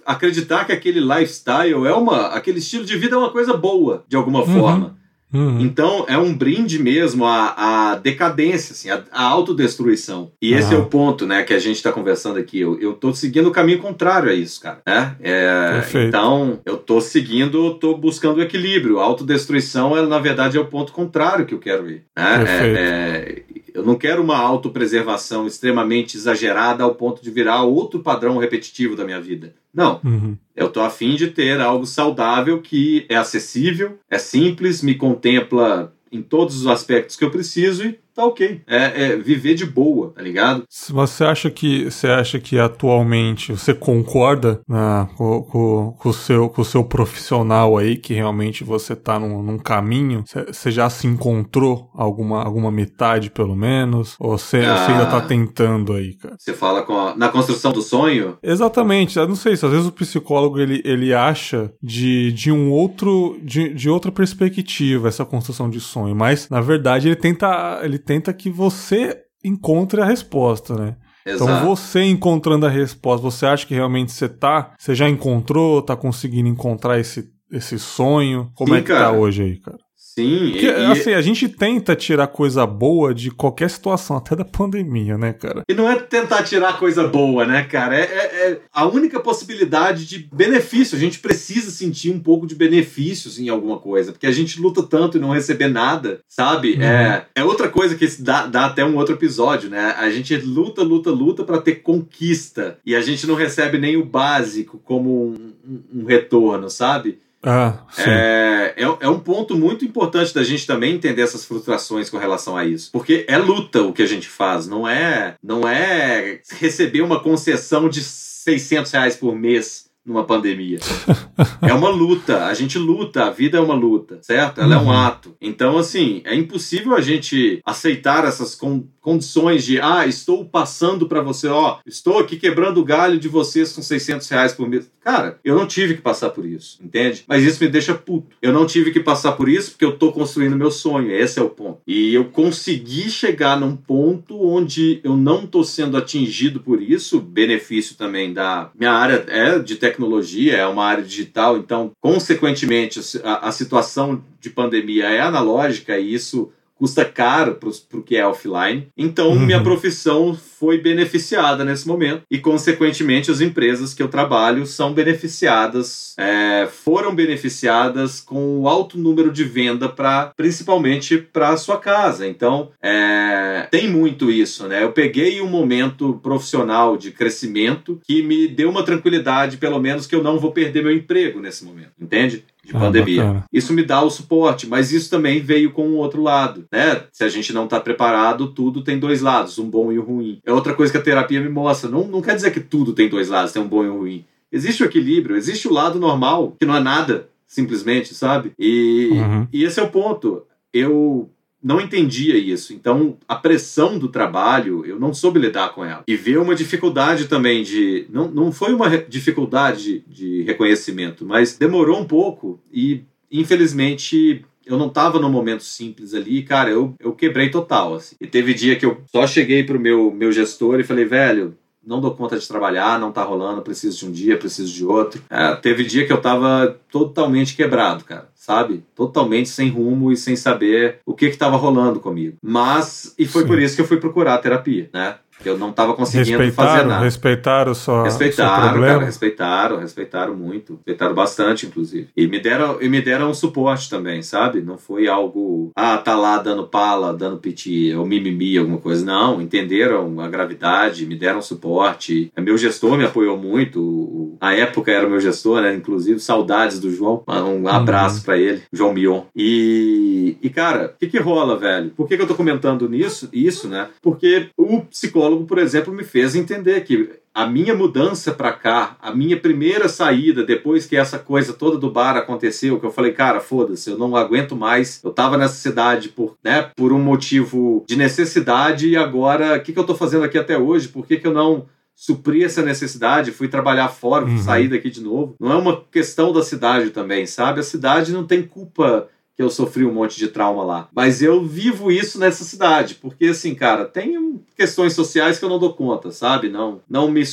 [0.06, 4.16] acreditar que aquele lifestyle é uma, aquele estilo de vida é uma coisa boa, de
[4.16, 4.60] alguma uhum.
[4.60, 5.01] forma.
[5.34, 5.61] Uhum.
[5.61, 10.32] Então é um brinde mesmo à, à decadência, assim, à, à autodestruição.
[10.41, 10.82] E esse uhum.
[10.82, 12.59] é o ponto, né, que a gente está conversando aqui.
[12.59, 14.82] Eu, eu tô seguindo o caminho contrário a isso, cara.
[14.86, 15.15] Né?
[15.21, 18.99] É, então eu tô seguindo, tô buscando o equilíbrio.
[18.99, 22.03] A autodestruição, ela, na verdade, é o ponto contrário que eu quero ir.
[22.17, 22.45] Né?
[22.47, 23.43] É, é,
[23.74, 29.05] eu não quero uma autopreservação extremamente exagerada ao ponto de virar outro padrão repetitivo da
[29.05, 29.53] minha vida.
[29.74, 29.99] Não.
[30.03, 30.38] Uhum.
[30.55, 36.22] Eu tô afim de ter algo saudável que é acessível, é simples, me contempla em
[36.22, 38.61] todos os aspectos que eu preciso e tá ok.
[38.67, 40.63] É, é, viver de boa, tá ligado?
[40.69, 46.13] Se você acha que você acha que atualmente você concorda né, com, com, com, o
[46.13, 50.89] seu, com o seu profissional aí, que realmente você tá num, num caminho, você já
[50.89, 54.15] se encontrou alguma, alguma metade, pelo menos?
[54.19, 56.36] Ou você, ah, ainda tá tentando aí, cara?
[56.38, 58.38] Você fala a, na construção do sonho?
[58.43, 59.17] Exatamente.
[59.17, 63.39] Eu não sei se às vezes o psicólogo ele, ele acha de, de um outro
[63.43, 68.11] de, de outra perspectiva essa construção de sonho, mas na verdade ele tenta ele tenta
[68.34, 70.95] que você encontre a resposta, né?
[71.26, 71.43] Exato.
[71.51, 75.95] Então você encontrando a resposta, você acha que realmente você tá, você já encontrou, tá
[75.95, 78.49] conseguindo encontrar esse esse sonho?
[78.55, 79.12] Como Sim, é que tá cara.
[79.12, 79.78] hoje aí, cara?
[80.14, 84.43] Sim, Porque, e, assim, a gente tenta tirar coisa boa de qualquer situação, até da
[84.43, 85.64] pandemia, né, cara?
[85.70, 87.95] E não é tentar tirar coisa boa, né, cara?
[87.97, 90.97] É, é- é a única possibilidade de benefício.
[90.97, 94.84] A gente precisa sentir um pouco de benefícios em alguma coisa, porque a gente luta
[94.84, 96.74] tanto e não receber nada, sabe?
[96.74, 96.82] Uhum.
[96.84, 99.95] É, é outra coisa que dá, dá até um outro episódio, né?
[99.97, 104.03] A gente luta, luta, luta pra ter conquista e a gente não recebe nem o
[104.05, 107.20] básico como um, um- um retorno, sabe?
[107.44, 107.80] Ah.
[107.98, 112.56] É, é, é um ponto muito importante da gente também entender essas frustrações com relação
[112.56, 112.92] a isso.
[112.92, 117.89] Porque é luta o que a gente faz, não é, não é receber uma concessão
[117.89, 120.80] de 600 reais por mês numa pandemia.
[121.62, 124.60] é uma luta, a gente luta, a vida é uma luta, certo?
[124.60, 124.92] Ela é um Uhum.
[124.92, 125.36] ato.
[125.39, 131.22] Então, assim, é impossível a gente aceitar essas con- condições de, ah, estou passando pra
[131.22, 134.89] você, ó, estou aqui quebrando o galho de vocês com 600 reais por mês.
[135.02, 137.24] Cara, eu não tive que passar por isso, entende?
[137.28, 138.36] Mas isso me deixa puto.
[138.41, 141.41] Eu não tive que passar por isso porque eu tô construindo meu sonho, esse é
[141.41, 141.80] o ponto.
[141.88, 147.95] E eu consegui chegar num ponto onde eu não tô sendo atingido por isso, benefício
[147.95, 153.52] também da minha área é de tecnologia, é uma área digital, então, consequentemente, a, a
[153.52, 158.88] situação de pandemia é analógica e isso custa caro para o que é offline.
[158.97, 159.45] Então, Uhum.
[159.45, 166.15] minha profissão foi beneficiada nesse momento e, consequentemente, as empresas que eu trabalho são beneficiadas,
[166.17, 172.27] é, foram beneficiadas com o alto número de venda para, principalmente, para a sua casa.
[172.27, 174.82] Então, é, tem muito isso, né?
[174.84, 180.15] Eu peguei um momento profissional de crescimento que me deu uma tranquilidade, pelo menos, que
[180.15, 182.43] eu não vou perder meu emprego nesse momento, entende?
[182.64, 183.24] De Ah, pandemia.
[183.24, 183.45] bacana.
[183.51, 187.03] Isso me dá o suporte, mas isso também veio com o outro lado, né?
[187.12, 190.39] Se a gente não está preparado, tudo tem dois lados, um bom e um ruim.
[190.45, 191.89] É outra coisa que a terapia me mostra.
[191.89, 194.26] Não, não quer dizer que tudo tem dois lados, tem um bom e um ruim.
[194.51, 198.51] Existe o equilíbrio, existe o lado normal, que não é nada, simplesmente, sabe?
[198.59, 199.47] E, Uhum.
[199.51, 200.43] e esse é o ponto.
[200.74, 201.30] Eu
[201.64, 202.74] não entendia isso.
[202.74, 206.03] Então, a pressão do trabalho, eu não soube lidar com ela.
[206.07, 208.07] E ver uma dificuldade também de.
[208.09, 214.43] Não, não foi uma dificuldade de, reconhecimento, mas demorou um pouco e, infelizmente.
[214.64, 218.16] Eu não tava num momento simples ali, cara, eu, eu quebrei total, assim.
[218.22, 221.99] E teve dia que eu só cheguei pro meu, meu gestor e falei, velho, não
[221.99, 225.21] dou conta de trabalhar, não tá rolando, preciso de um dia, preciso de outro.
[225.29, 228.84] É, teve dia que eu tava totalmente quebrado, cara, sabe?
[228.95, 232.38] Totalmente sem rumo e sem saber o que que tava rolando comigo.
[232.41, 233.47] Mas, e foi Sim.
[233.47, 235.15] por isso que eu fui procurar a terapia, né?
[235.46, 237.04] Eu não tava conseguindo fazer Respeitaram, nada.
[237.04, 238.94] respeitaram seu Respeitaram, problema.
[238.94, 242.10] cara, respeitaram, respeitaram muito, respeitaram bastante, inclusive.
[242.16, 244.62] E me deram, e me deram um suporte também, sabe?
[244.62, 249.04] Não foi algo, ah, tá lá dando pala, dando piti, ou mimimi, alguma coisa.
[249.06, 252.32] Não, entenderam a gravidade, me deram suporte.
[252.39, 254.38] Meu gestor me apoiou muito.
[254.42, 255.74] Na época era meu gestor, né?
[255.76, 257.24] Inclusive, saudades do João.
[257.28, 259.22] Um abraço pra ele, João Mion.
[259.36, 261.92] E, e cara, o que que rola, velho?
[261.92, 263.88] Por que, que eu tô comentando nisso, isso, né?
[264.02, 269.13] Porque o psicólogo, por exemplo, me fez entender que a minha mudança pra cá, a
[269.15, 273.39] minha primeira saída depois que essa coisa toda do bar aconteceu, que eu falei, cara,
[273.39, 274.99] foda-se, eu não aguento mais.
[275.03, 279.71] Eu tava nessa cidade por, né, por um motivo de necessidade e agora, o que,
[279.73, 280.89] que eu tô fazendo aqui até hoje?
[280.89, 281.65] Por que, que eu não
[281.95, 283.32] supri essa necessidade?
[283.32, 284.38] Fui trabalhar fora, Uhum.
[284.38, 285.36] sair daqui de novo.
[285.39, 287.59] Não é uma questão da cidade também, sabe?
[287.59, 289.07] A cidade não tem culpa
[289.42, 290.88] que eu sofri um monte de trauma lá.
[290.94, 295.58] Mas eu vivo isso nessa cidade, porque assim, cara, tem questões sociais que eu não
[295.58, 296.48] dou conta, sabe?
[296.48, 297.24] Não, não me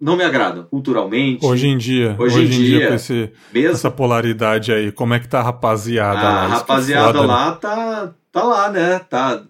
[0.00, 1.44] não me agradam culturalmente.
[1.44, 5.18] Hoje em dia, Hoje hoje, em dia, dia, com esse, essa polaridade aí, como é
[5.18, 6.42] que tá a rapaziada lá?
[6.42, 7.26] a é rapaziada né?
[7.26, 8.98] lá tá tá lá, né?
[9.00, 9.42] Tá-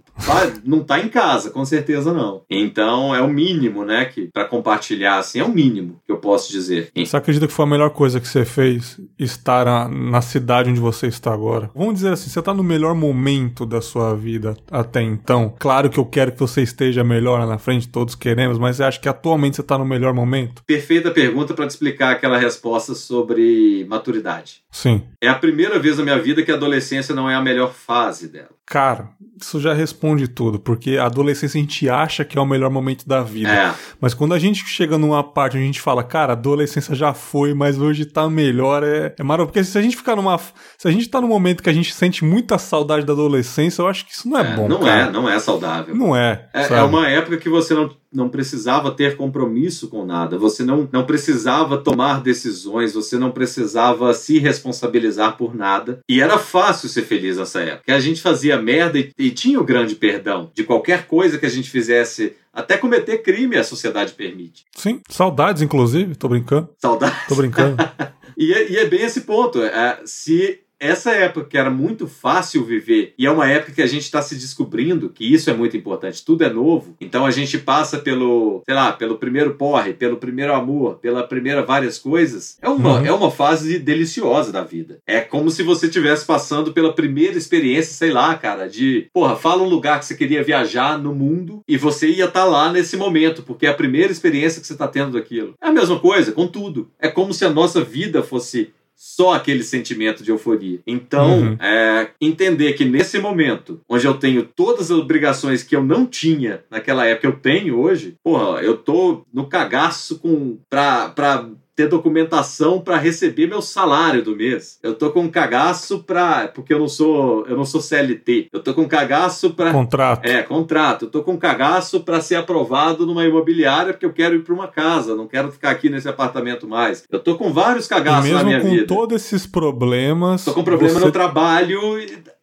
[0.65, 2.43] não tá em casa, com certeza não.
[2.51, 6.51] Então é o mínimo, né, que para compartilhar assim é o mínimo que eu posso
[6.51, 6.91] dizer.
[6.95, 10.81] Você acredita que foi a melhor coisa que você fez estar na, na cidade onde
[10.81, 11.71] você está agora?
[11.75, 15.55] Vamos dizer assim, você está no melhor momento da sua vida até então.
[15.59, 18.85] Claro que eu quero que você esteja melhor lá na frente, todos queremos, mas você
[18.85, 20.63] acha que atualmente você está no melhor momento?
[20.67, 24.63] Perfeita pergunta para te explicar aquela resposta sobre maturidade.
[24.71, 25.03] Sim.
[25.21, 28.29] É a primeira vez na minha vida que a adolescência não é a melhor fase
[28.29, 28.51] dela.
[28.67, 29.09] Cara,
[29.41, 33.09] isso já responde tudo, porque a adolescência a gente acha que é o melhor momento
[33.09, 33.51] da vida.
[33.51, 36.95] É, Mas quando a gente chega numa parte onde a gente fala, cara, a adolescência
[36.95, 39.53] já foi, mas hoje tá melhor, é, é maravilhoso.
[39.53, 40.39] Porque se a gente ficar numa.
[40.77, 43.87] Se a gente tá num momento que a gente sente muita saudade da adolescência, eu
[43.87, 44.69] acho que isso não é, é, bom.
[44.69, 45.01] não cara.
[45.01, 45.95] é, não é saudável.
[45.95, 46.47] Não é.
[46.53, 50.89] É, é uma época que você não, não precisava ter compromisso com nada, você não,
[50.93, 56.01] não precisava tomar decisões, você não precisava se responsabilizar por nada.
[56.09, 57.79] E era fácil ser feliz nessa época.
[57.79, 61.47] Porque a gente fazia merda e, e tinha o grande perdão de qualquer coisa que
[61.47, 64.65] a gente fizesse, até cometer crime a sociedade permite.
[64.75, 66.71] Sim, saudades, inclusive, tô brincando.
[66.79, 67.17] Saudade.
[67.29, 67.77] Tô brincando.
[68.41, 69.61] E é, e é bem esse ponto.
[69.61, 73.87] É, se essa época que era muito fácil viver e é uma época que a
[73.87, 76.97] gente está se descobrindo que isso é muito importante, tudo é novo.
[77.01, 81.63] Então a gente passa pelo, sei lá, pelo primeiro porre, pelo primeiro amor, pela primeira
[81.63, 82.57] várias coisas.
[82.63, 83.07] É uma, uhum.
[83.07, 84.99] é uma fase deliciosa da vida.
[85.07, 89.63] É como se você estivesse passando pela primeira experiência, sei lá, cara, de, porra, fala
[89.63, 92.97] um lugar que você queria viajar no mundo e você ia estar tá lá nesse
[92.97, 95.55] momento, porque é a primeira experiência que você está tendo daquilo.
[95.61, 96.91] É a mesma coisa com tudo.
[96.99, 100.81] É como se a nossa vida fosse só aquele sentimento de euforia.
[100.85, 101.57] Então, uhum.
[101.61, 106.65] é, entender que nesse momento, onde eu tenho todas as obrigações que eu não tinha
[106.69, 111.49] naquela época, eu tenho hoje, porra, eu tô no cagaço com, pra, pra
[111.79, 114.81] ter documentação para receber meu salário do mês.
[114.83, 118.49] Eu tô com um cagaço para porque eu não sou, eu não sou CLT.
[118.53, 120.27] Eu tô com um cagaço para contrato.
[120.27, 121.05] É, contrato.
[121.05, 124.53] Eu tô com um cagaço para ser aprovado numa imobiliária porque eu quero ir para
[124.53, 127.05] uma casa, não quero ficar aqui nesse apartamento mais.
[127.09, 128.71] Eu tô com vários cagaços na minha vida.
[128.71, 131.07] Mesmo com todos esses problemas, tô com problema você...
[131.07, 131.81] no trabalho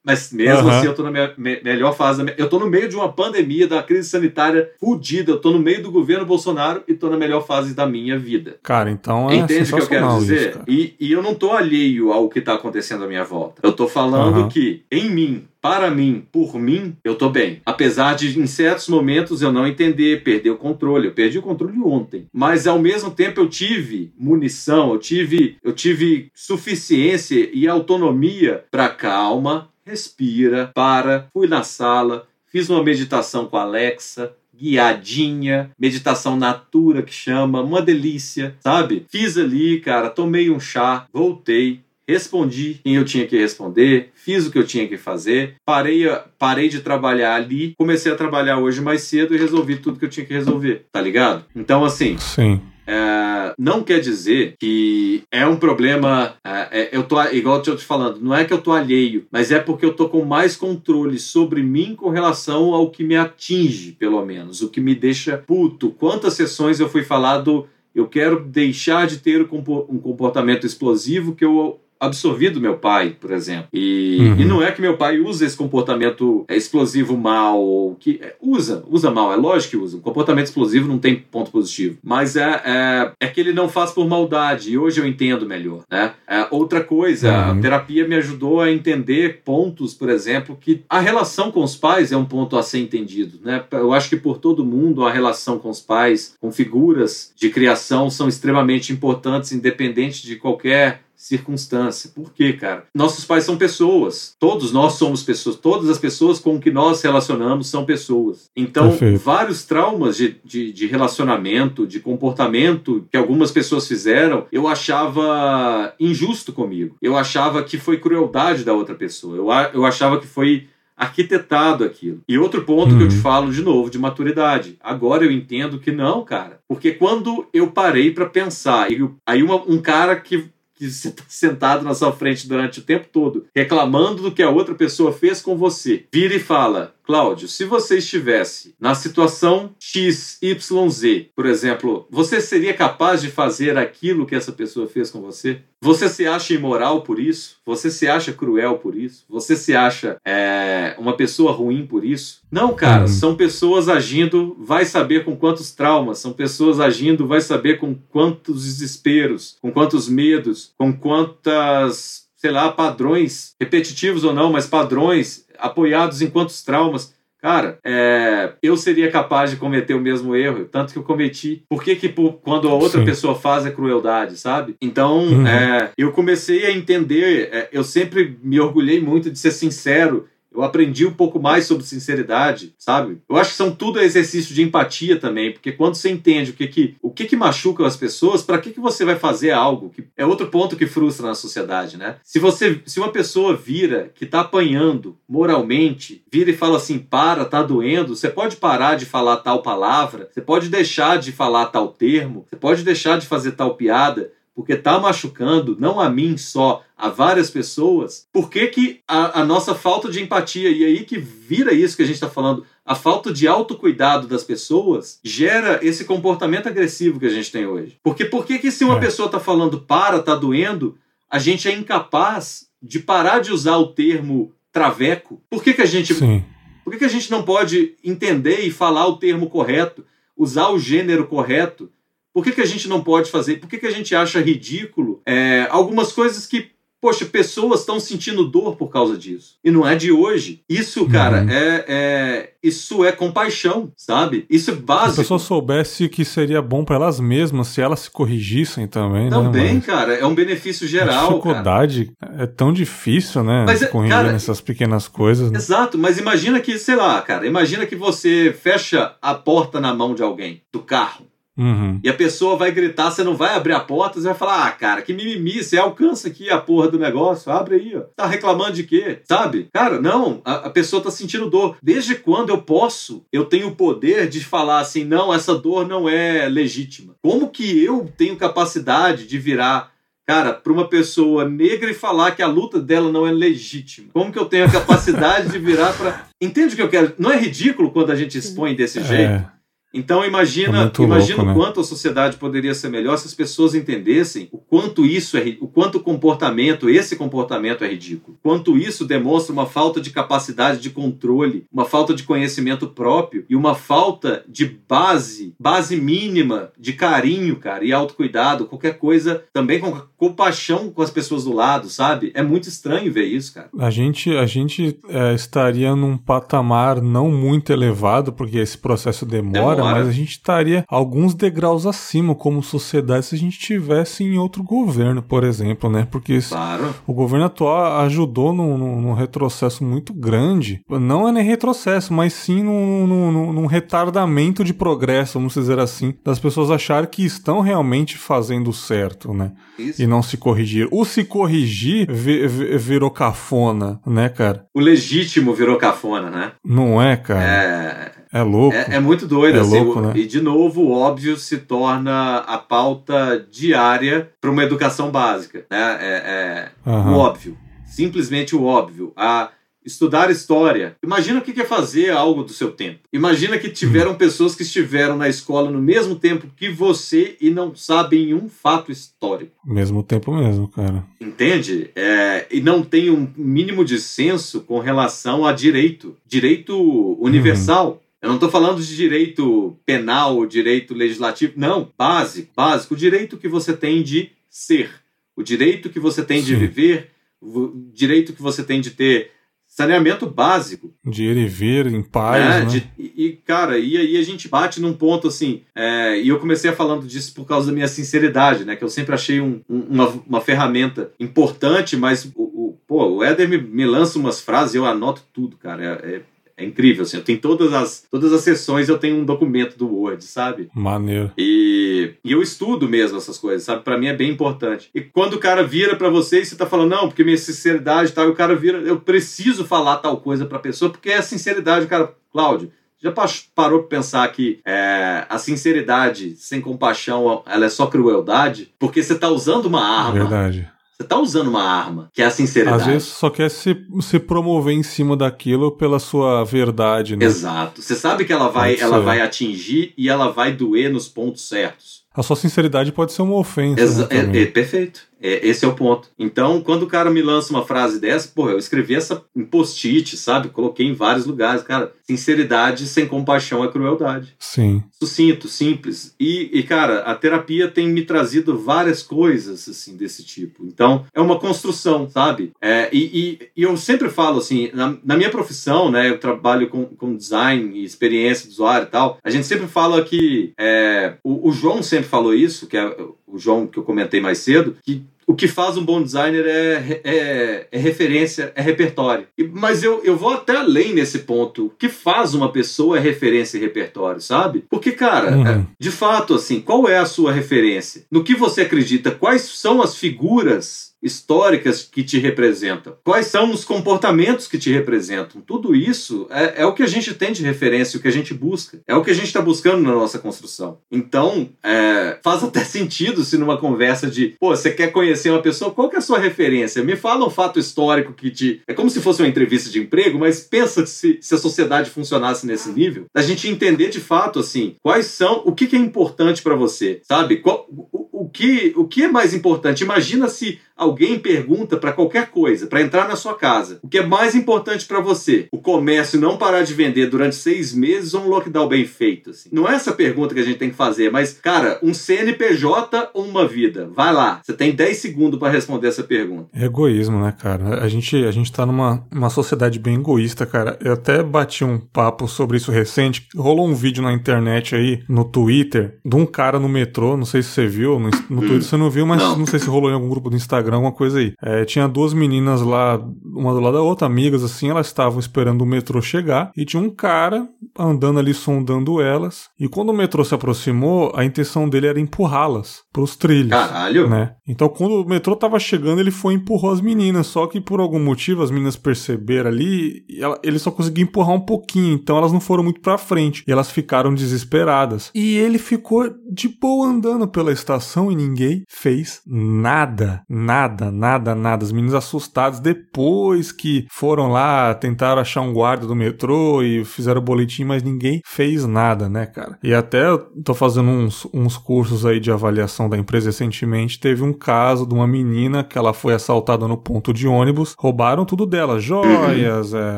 [0.06, 0.70] mas mesmo uhum.
[0.70, 2.24] assim, eu tô na minha me melhor fase.
[2.24, 2.36] Minha...
[2.38, 5.32] Eu tô no meio de uma pandemia, da crise sanitária fodida.
[5.32, 8.58] Eu tô no meio do governo Bolsonaro e tô na melhor fase da minha vida.
[8.62, 10.50] Cara, então é Entende o que eu quero dizer?
[10.50, 13.62] Isso, e, e eu não tô alheio ao que tá acontecendo à minha volta.
[13.64, 14.50] Eu tô falando uhum.
[14.50, 17.60] que, em mim, para mim, por mim, eu tô bem.
[17.66, 21.08] Apesar de em certos momentos eu não entender, perder o controle.
[21.08, 22.28] Eu perdi o controle ontem.
[22.32, 28.90] Mas ao mesmo tempo eu tive munição, eu tive, eu tive suficiência e autonomia para
[28.90, 37.04] calma, respira, para, fui na sala, fiz uma meditação com a Alexa, guiadinha, meditação natura
[37.04, 39.06] que chama, uma delícia, sabe?
[39.10, 44.52] Fiz ali, cara, tomei um chá, voltei, respondi quem eu tinha que responder, fiz o
[44.52, 46.06] que eu tinha que fazer, parei,
[46.38, 50.10] parei de trabalhar ali, comecei a trabalhar hoje mais cedo e resolvi tudo que eu
[50.10, 51.46] tinha que resolver, tá ligado?
[51.56, 52.18] Então, assim.
[52.18, 52.62] Sim.
[52.88, 56.36] É, não quer dizer que é um problema.
[56.46, 59.26] É, é, eu tô igual eu tô te falando, não é que eu tô alheio,
[59.32, 63.16] mas é porque eu tô com mais controle sobre mim com relação ao que me
[63.16, 65.90] atinge, pelo menos, o que me deixa puto.
[65.92, 71.80] Quantas sessões eu fui falado eu quero deixar de ter um comportamento explosivo que eu
[72.06, 73.68] absorvi do meu pai, por exemplo.
[73.74, 74.40] E, uhum.
[74.40, 79.12] e não é que meu pai usa esse comportamento explosivo mal, que é, usa, usa
[79.12, 79.98] mal, é lógico que usa.
[79.98, 83.92] O comportamento explosivo não tem ponto positivo, mas é, é, é que ele não faz
[83.92, 86.14] por maldade, e hoje eu entendo melhor, né?
[86.28, 87.52] É, outra coisa, uhum.
[87.52, 92.12] a terapia me ajudou a entender pontos, por exemplo, que a relação com os pais
[92.12, 93.64] é um ponto a ser entendido, né?
[93.72, 98.10] Eu acho que por todo mundo a relação com os pais, com figuras de criação
[98.10, 102.12] são extremamente importantes, independente de qualquer circunstância.
[102.14, 102.86] Por quê, cara?
[102.94, 104.36] Nossos pais são pessoas.
[104.40, 105.56] Todos nós somos pessoas.
[105.56, 108.50] Todas as pessoas com que nós relacionamos são pessoas.
[108.56, 109.20] Então, Perfeito.
[109.20, 116.52] vários traumas de, de, de, relacionamento, de comportamento que algumas pessoas fizeram, eu achava injusto
[116.52, 116.96] comigo.
[117.02, 119.36] Eu achava que foi crueldade da outra pessoa.
[119.36, 122.22] Eu, eu achava que foi arquitetado aquilo.
[122.28, 122.98] E outro ponto uhum.
[122.98, 123.22] que eu te uhum.
[123.22, 124.78] falo de novo, de maturidade.
[124.80, 126.60] Agora eu entendo que não, cara.
[126.68, 128.88] Porque quando eu parei para pensar,
[129.26, 130.46] aí uma, um cara que
[130.76, 134.50] que você está sentado na sua frente durante o tempo todo, reclamando do que a
[134.50, 141.28] outra pessoa fez com você, vira e fala: Cláudio, se você estivesse na situação XYZ,
[141.36, 145.62] por exemplo, você seria capaz de fazer aquilo que essa pessoa fez com você?
[145.82, 147.58] Você se acha imoral por isso?
[147.64, 149.24] Você se acha cruel por isso?
[149.30, 152.42] Você se acha é, uma pessoa ruim por isso?
[152.52, 153.08] Não, cara, uhum.
[153.08, 158.64] são pessoas agindo, vai saber com quantos traumas, são pessoas agindo, vai saber com quantos
[158.64, 166.22] desesperos, com quantos medos, com quantas sei lá, padrões, repetitivos ou não, mas padrões apoiados
[166.22, 167.12] em quantos traumas.
[167.42, 171.64] Cara, é, eu seria capaz de cometer o mesmo erro, tanto que eu cometi.
[171.68, 173.06] Por que, que por, quando a outra Sim.
[173.06, 174.76] pessoa faz é crueldade, sabe?
[174.80, 175.48] Então, uhum.
[175.48, 177.50] é, eu comecei a entender.
[177.52, 181.84] É, eu sempre me orgulhei muito de ser sincero eu aprendi um pouco mais sobre
[181.84, 183.22] sinceridade, sabe?
[183.30, 186.68] Eu acho que são tudo exercício de empatia também, porque quando você entende o que
[186.68, 189.90] que, o que, que machuca as pessoas, para que, que você vai fazer algo?
[189.90, 192.18] Que é outro ponto que frustra na sociedade, né?
[192.24, 197.46] Se você, se uma pessoa vira que tá apanhando moralmente, vira e fala assim, para,
[197.46, 201.90] tá doendo, você pode parar de falar tal palavra, você pode deixar de falar tal
[201.90, 206.82] termo, você pode deixar de fazer tal piada, porque está machucando não a mim só,
[206.98, 211.18] a várias pessoas, por que, que a, a, nossa falta de empatia, e aí que
[211.18, 216.06] vira isso que a gente está falando, a falta de autocuidado das pessoas gera esse
[216.06, 218.00] comportamento agressivo que a gente tem hoje?
[218.02, 219.00] Porque por que, que se uma é.
[219.02, 220.98] pessoa está falando para, está doendo,
[221.30, 225.42] a gente é incapaz de parar de usar o termo traveco?
[225.50, 226.14] Por que, que a gente.
[226.14, 226.46] Sim.
[226.84, 230.06] Por que, que a gente não pode entender e falar o termo correto,
[230.38, 231.92] usar o gênero correto?
[232.36, 233.62] Por que, que a gente não pode fazer?
[233.62, 236.76] Por que, que a gente acha ridículo é, algumas coisas que
[237.06, 239.58] Poxa, pessoas estão sentindo dor por causa disso.
[239.64, 240.64] E não é de hoje.
[240.68, 241.50] Isso, cara, uhum.
[241.52, 244.44] é, é, Isso é compaixão, sabe?
[244.50, 245.14] Isso é básico.
[245.14, 249.30] Se a pessoa soubesse que seria bom para elas mesmas se elas se corrigissem também,
[249.30, 249.52] também né?
[249.52, 250.16] Também, cara.
[250.16, 251.26] É um benefício geral.
[251.26, 252.44] A dificuldade cara.
[252.44, 253.66] é tão difícil, né?
[253.68, 255.52] Mas, é, corrigir cara, nessas pequenas coisas.
[255.52, 255.60] Né?
[255.60, 256.00] Exato.
[256.00, 257.46] Mas imagina que, sei lá, cara.
[257.46, 261.28] Imagina que você fecha a porta na mão de alguém, do carro.
[261.58, 262.00] Uhum.
[262.04, 264.72] E a pessoa vai gritar, você não vai abrir a porta, você vai falar: Ah,
[264.72, 268.02] cara, que mimimi, você alcança aqui a porra do negócio, abre aí, ó.
[268.16, 269.20] Tá reclamando de quê?
[269.24, 269.70] Sabe?
[269.72, 271.78] Cara, não, a, a pessoa tá sentindo dor.
[271.82, 276.10] Desde quando eu posso, eu tenho o poder de falar assim: não, essa dor não
[276.10, 277.16] é legítima.
[277.22, 279.96] Como que eu tenho capacidade de virar
[280.28, 284.10] cara, para uma pessoa negra e falar que a luta dela não é legítima.
[284.12, 286.26] Como que eu tenho a capacidade de virar para.
[286.42, 287.14] Entende o que eu quero?
[287.18, 289.32] Não é ridículo quando a gente expõe desse jeito?
[289.34, 289.55] É.
[289.96, 291.66] Então imagina, é imagina louco, o né?
[291.66, 295.68] quanto a sociedade poderia ser melhor se as pessoas entendessem o quanto isso é o
[295.68, 298.38] quanto o comportamento, esse comportamento é ridículo.
[298.44, 303.56] Quanto isso demonstra uma falta de capacidade de controle, uma falta de conhecimento próprio e
[303.56, 310.02] uma falta de base, base mínima de carinho, cara, e autocuidado, qualquer coisa, também com
[310.18, 312.32] compaixão com as pessoas do lado, sabe?
[312.34, 313.70] É muito estranho ver isso, cara.
[313.78, 319.76] A gente a gente é, estaria num patamar não muito elevado porque esse processo demora,
[319.76, 324.38] demora mas a gente estaria alguns degraus acima como sociedade se a gente tivesse em
[324.38, 326.08] outro governo, por exemplo, né?
[326.10, 326.94] Porque claro.
[327.06, 330.82] o governo atual ajudou num, num, retrocesso muito grande.
[330.90, 336.14] Não é nem retrocesso, mas sim num, num, num, retardamento de progresso, vamos dizer assim,
[336.24, 339.52] das pessoas acharem que estão realmente fazendo certo, né?
[339.78, 340.02] Isso.
[340.02, 340.88] E não se corrigir.
[340.92, 344.66] O se corrigir virou cafona, né, cara?
[344.74, 346.52] O legítimo virou cafona, né?
[346.64, 347.44] Não é, cara?
[347.44, 348.15] É.
[348.36, 348.76] É louco.
[348.76, 349.80] É, é muito doido, é assim.
[349.80, 350.12] Louco, né?
[350.14, 355.66] E, de novo, o óbvio se torna a pauta diária para uma educação básica.
[355.72, 355.98] Né?
[356.02, 357.14] É, é uhum.
[357.14, 357.58] o óbvio.
[357.88, 359.14] Simplesmente o óbvio.
[359.16, 359.52] A
[359.86, 360.98] estudar história.
[361.02, 363.00] Imagina o que é fazer algo do seu tempo.
[363.14, 364.16] Imagina que tiveram hum.
[364.16, 368.92] pessoas que estiveram na escola no mesmo tempo que você e não sabem um fato
[368.92, 369.56] histórico.
[369.64, 371.06] Mesmo tempo mesmo, cara.
[371.22, 371.92] Entende?
[371.96, 376.18] É, e não tem um mínimo de senso com relação a direito.
[376.26, 376.76] Direito
[377.22, 377.92] universal.
[377.92, 378.05] Uhum.
[378.26, 383.48] Eu não estou falando de direito penal, direito legislativo, não, básico, básico, o direito que
[383.48, 384.90] você tem de ser,
[385.36, 386.48] o direito que você tem Sim.
[386.48, 389.30] de viver, o direito que você tem de ter
[389.68, 390.92] saneamento básico.
[391.06, 392.44] De ir e vir em paz.
[392.44, 392.60] Né?
[392.62, 392.66] né?
[392.66, 395.62] De, e, cara, e aí a gente bate num ponto assim.
[395.76, 398.76] É, e eu comecei a falando disso por causa da minha sinceridade, né?
[398.76, 403.24] Que eu sempre achei um, um, uma, uma ferramenta importante, mas o, o, pô, o
[403.24, 406.02] Éder me, me lança umas frases e eu anoto tudo, cara.
[406.04, 406.22] É, é
[406.58, 407.18] é incrível, assim.
[407.18, 410.70] Eu tenho todas as, todas as sessões, eu tenho um documento do Word, sabe?
[410.74, 411.32] Maneiro.
[411.38, 413.84] E, e eu estudo mesmo essas coisas, sabe?
[413.84, 414.90] Para mim é bem importante.
[414.96, 418.12] E quando o cara vira para você e você tá falando, não, porque minha sinceridade
[418.12, 421.18] e tal, e o cara vira, eu preciso falar tal coisa pra pessoa, porque é
[421.18, 422.14] a sinceridade, cara.
[422.32, 422.70] Cláudio,
[423.02, 423.14] já
[423.56, 428.74] parou pra pensar que é, a sinceridade sem compaixão ela é só crueldade?
[428.78, 430.20] Porque você tá usando uma arma.
[430.20, 432.84] Verdade você tá usando uma arma, que é a sinceridade.
[432.84, 437.26] Às vezes só quer se, se promover em cima daquilo pela sua verdade, né?
[437.26, 437.82] Exato.
[437.82, 442.06] Você sabe que ela vai, ela vai atingir e ela vai doer nos pontos certos.
[442.14, 443.82] A sua sinceridade pode ser uma ofensa.
[443.82, 445.02] Exa né, é, é, perfeito.
[445.22, 446.10] É, esse é o ponto.
[446.18, 450.18] Então, quando o cara me lança uma frase dessa, pô, eu escrevi essa em post-it,
[450.18, 450.50] sabe?
[450.50, 451.64] Coloquei em vários lugares.
[451.64, 454.36] Cara, sinceridade sem compaixão é crueldade.
[454.40, 454.84] Sim.
[454.92, 456.16] Sucinto, simples.
[456.20, 460.66] E, e, cara, a terapia tem me trazido várias coisas, assim, desse tipo.
[460.66, 462.52] Então, é uma construção, sabe?
[462.62, 466.10] É, e, e, e, eu sempre falo, assim, na, na, minha profissão, né?
[466.10, 469.18] Eu trabalho com, com design e experiência do usuário e tal.
[469.24, 470.54] A gente sempre fala que.
[470.60, 472.96] É, o, o João sempre falou isso, que é
[473.28, 477.02] o João que eu comentei mais cedo, que o que faz um bom designer é,
[477.04, 479.28] é, é referência, é repertório.
[479.38, 481.66] E, mas eu, eu vou até além nesse ponto.
[481.66, 484.64] O que faz uma pessoa é referência e repertório, sabe?
[484.70, 485.48] Porque, cara, uhum.
[485.48, 488.04] é, de fato, assim, qual é a sua referência?
[488.12, 489.12] No que você acredita?
[489.12, 492.98] Quais são as figuras históricas que te representam?
[493.04, 495.40] Quais são os comportamentos que te representam?
[495.40, 498.34] Tudo isso é, é o que a gente tem de referência, o que a gente
[498.34, 498.80] busca.
[498.88, 500.80] É o que a gente está buscando na nossa construção.
[500.92, 505.72] Então, é, faz até sentido se numa conversa de, pô, você quer conhecer uma pessoa,
[505.72, 506.84] qual que é a sua referência?
[506.84, 508.62] Me fala um fato histórico que te.
[508.68, 512.48] É como se fosse uma entrevista de emprego, mas pensa se, se a sociedade funcionasse
[512.48, 516.42] nesse nível, da gente entender de fato, assim, quais são, o que, que é importante
[516.42, 517.38] para você, sabe?
[517.38, 519.84] Qual, o, o, que, o que é mais importante?
[519.84, 524.06] Imagina se alguém pergunta para qualquer coisa, para entrar na sua casa, o que é
[524.06, 525.48] mais importante para você?
[525.52, 529.30] O comércio não parar de vender durante seis meses ou um lockdown bem feito?
[529.30, 529.50] Assim?
[529.52, 533.26] Não é essa pergunta que a gente tem que fazer, mas, cara, um CNPJ ou
[533.26, 533.90] uma vida?
[533.94, 536.50] Vai lá, você tem 10 segundos para responder essa pergunta.
[536.54, 537.84] É egoísmo, né, cara?
[537.84, 540.78] A gente, a gente tá numa uma sociedade bem egoísta, cara.
[540.82, 543.28] Eu até bati um papo sobre isso recente.
[543.36, 547.42] Rolou um vídeo na internet aí, no Twitter, de um cara no metrô, não sei
[547.42, 549.38] se você viu, no, no Twitter você não viu, mas não.
[549.40, 551.34] não sei se rolou em algum grupo do Instagram, alguma coisa aí.
[551.42, 555.62] É, tinha duas meninas lá, uma do lado da outra, amigas assim, elas estavam esperando
[555.62, 557.48] o metrô chegar e tinha um cara
[557.78, 559.50] andando ali sondando elas.
[559.60, 563.50] E quando o metrô se aproximou, a intenção dele era empurrá-las pros trilhos.
[563.50, 564.10] Caralho!
[564.10, 564.36] Né?
[564.48, 567.80] Então quando o metrô tava chegando, ele foi e empurrou as meninas, só que por
[567.80, 572.32] algum motivo as meninas perceberam ali, ela, ele só conseguiu empurrar um pouquinho, então elas
[572.32, 575.12] não foram muito pra frente e elas ficaram desesperadas.
[575.16, 580.55] E ele ficou de boa andando pela estação e ninguém fez nada, nada,
[580.90, 581.66] nada, nada.
[581.66, 587.20] As meninas assustadas depois que foram lá, tentaram achar um guarda do metrô e fizeram
[587.20, 589.58] o boletim, mas ninguém fez nada, né, cara?
[589.64, 594.24] E até eu tô fazendo uns, uns cursos aí de avaliação da empresa recentemente, teve
[594.24, 598.46] um caso de uma menina que ela foi assaltada no ponto de ônibus, roubaram tudo
[598.46, 599.98] dela, joias, é,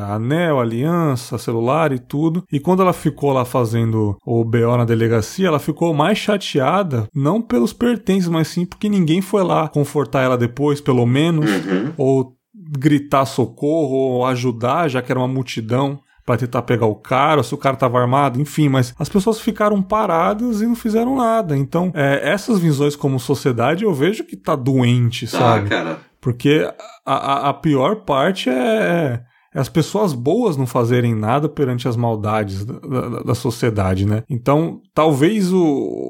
[0.09, 2.43] anel, aliança, celular e tudo.
[2.51, 7.41] E quando ela ficou lá fazendo o BO na delegacia, ela ficou mais chateada, não
[7.41, 10.46] pelos pertences, mas sim porque ninguém foi lá confortar ela depois,
[10.81, 11.93] pelo menos, uhum.
[11.97, 17.41] ou gritar socorro ou ajudar, já que era uma multidão para tentar pegar o cara,
[17.41, 21.55] se o cara tava armado, enfim, mas as pessoas ficaram paradas e não fizeram nada.
[21.55, 25.69] Então, é, essas visões como sociedade eu vejo que tá doente, tá, sabe?
[25.69, 25.99] cara.
[26.19, 26.69] Porque
[27.05, 29.21] a, a, a pior parte é
[29.57, 34.23] é as pessoas boas não fazerem nada perante as maldades da, da, da sociedade, né?
[34.29, 35.63] Então, talvez o,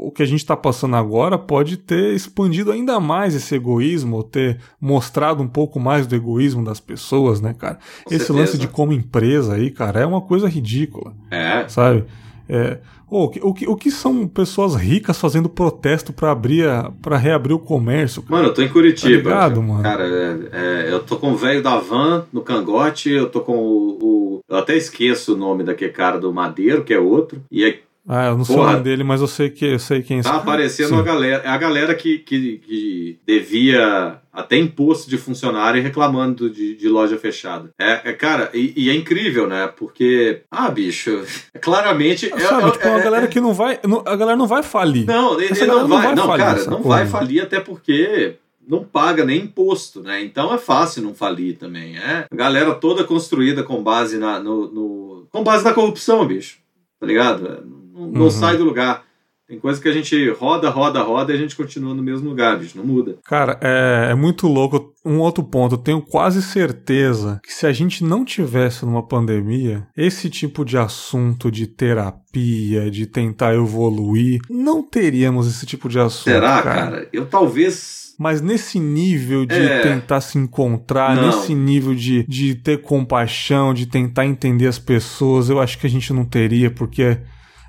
[0.08, 4.24] o que a gente está passando agora pode ter expandido ainda mais esse egoísmo, ou
[4.24, 7.76] ter mostrado um pouco mais do egoísmo das pessoas, né, cara?
[8.04, 8.34] Com esse certeza.
[8.34, 11.14] lance de como empresa aí, cara, é uma coisa ridícula.
[11.32, 11.66] É.
[11.70, 12.04] Sabe?
[12.50, 12.78] É,
[13.10, 16.66] o, que, o, que, o que são pessoas ricas fazendo protesto para abrir
[17.02, 18.22] para reabrir o comércio?
[18.22, 18.36] Cara?
[18.38, 19.10] Mano, eu tô em Curitiba.
[19.10, 19.84] Tá ligado, mano?
[19.84, 23.58] Cara, é, é, eu tô com o velho da van no cangote, eu tô com
[23.58, 27.42] o, o, Eu até esqueço o nome daquele cara do Madeiro, que é outro.
[27.52, 27.80] E é
[28.10, 30.22] ah, eu não sei o nome dele, mas eu sei que eu sei quem é
[30.22, 31.44] Tá aparecendo a galera.
[31.44, 37.18] É a galera que, que, que, devia até imposto de funcionário reclamando de, de loja
[37.18, 37.70] fechada.
[37.78, 39.68] É, é cara, e, e, é incrível, né?
[39.76, 41.22] Porque, ah, bicho,
[41.62, 42.32] claramente.
[42.34, 43.78] É, Sabe, é, tipo, uma é, galera que não vai.
[43.86, 45.06] Não, a galera não vai falir.
[45.06, 48.36] Não, ele não, não, vai, não, falir, cara, não vai falir até porque
[48.66, 50.24] não paga nem imposto, né?
[50.24, 51.98] Então é fácil não falir também.
[51.98, 56.60] É a galera toda construída com base na, no, no com base na corrupção, bicho.
[57.00, 57.77] Tá ligado?
[57.98, 58.32] Não uhum.
[58.32, 59.08] sai do lugar.
[59.48, 62.60] Tem coisa que a gente roda, roda, roda e a gente continua no mesmo lugar,
[62.60, 63.18] bicho, não muda.
[63.24, 64.94] Cara, é, é muito louco.
[65.06, 69.88] Um outro ponto, eu tenho quase certeza que se a gente não tivesse numa pandemia,
[69.96, 76.34] esse tipo de assunto de terapia, de tentar evoluir, não teríamos esse tipo de assunto.
[76.34, 76.92] Será, cara?
[76.92, 77.10] cara?
[77.14, 79.82] Eu talvez mas nesse nível de É.
[79.82, 81.28] tentar se encontrar, Não.
[81.28, 85.90] nesse nível de, de ter compaixão, de tentar entender as pessoas, eu acho que a
[85.90, 87.20] gente não teria, porque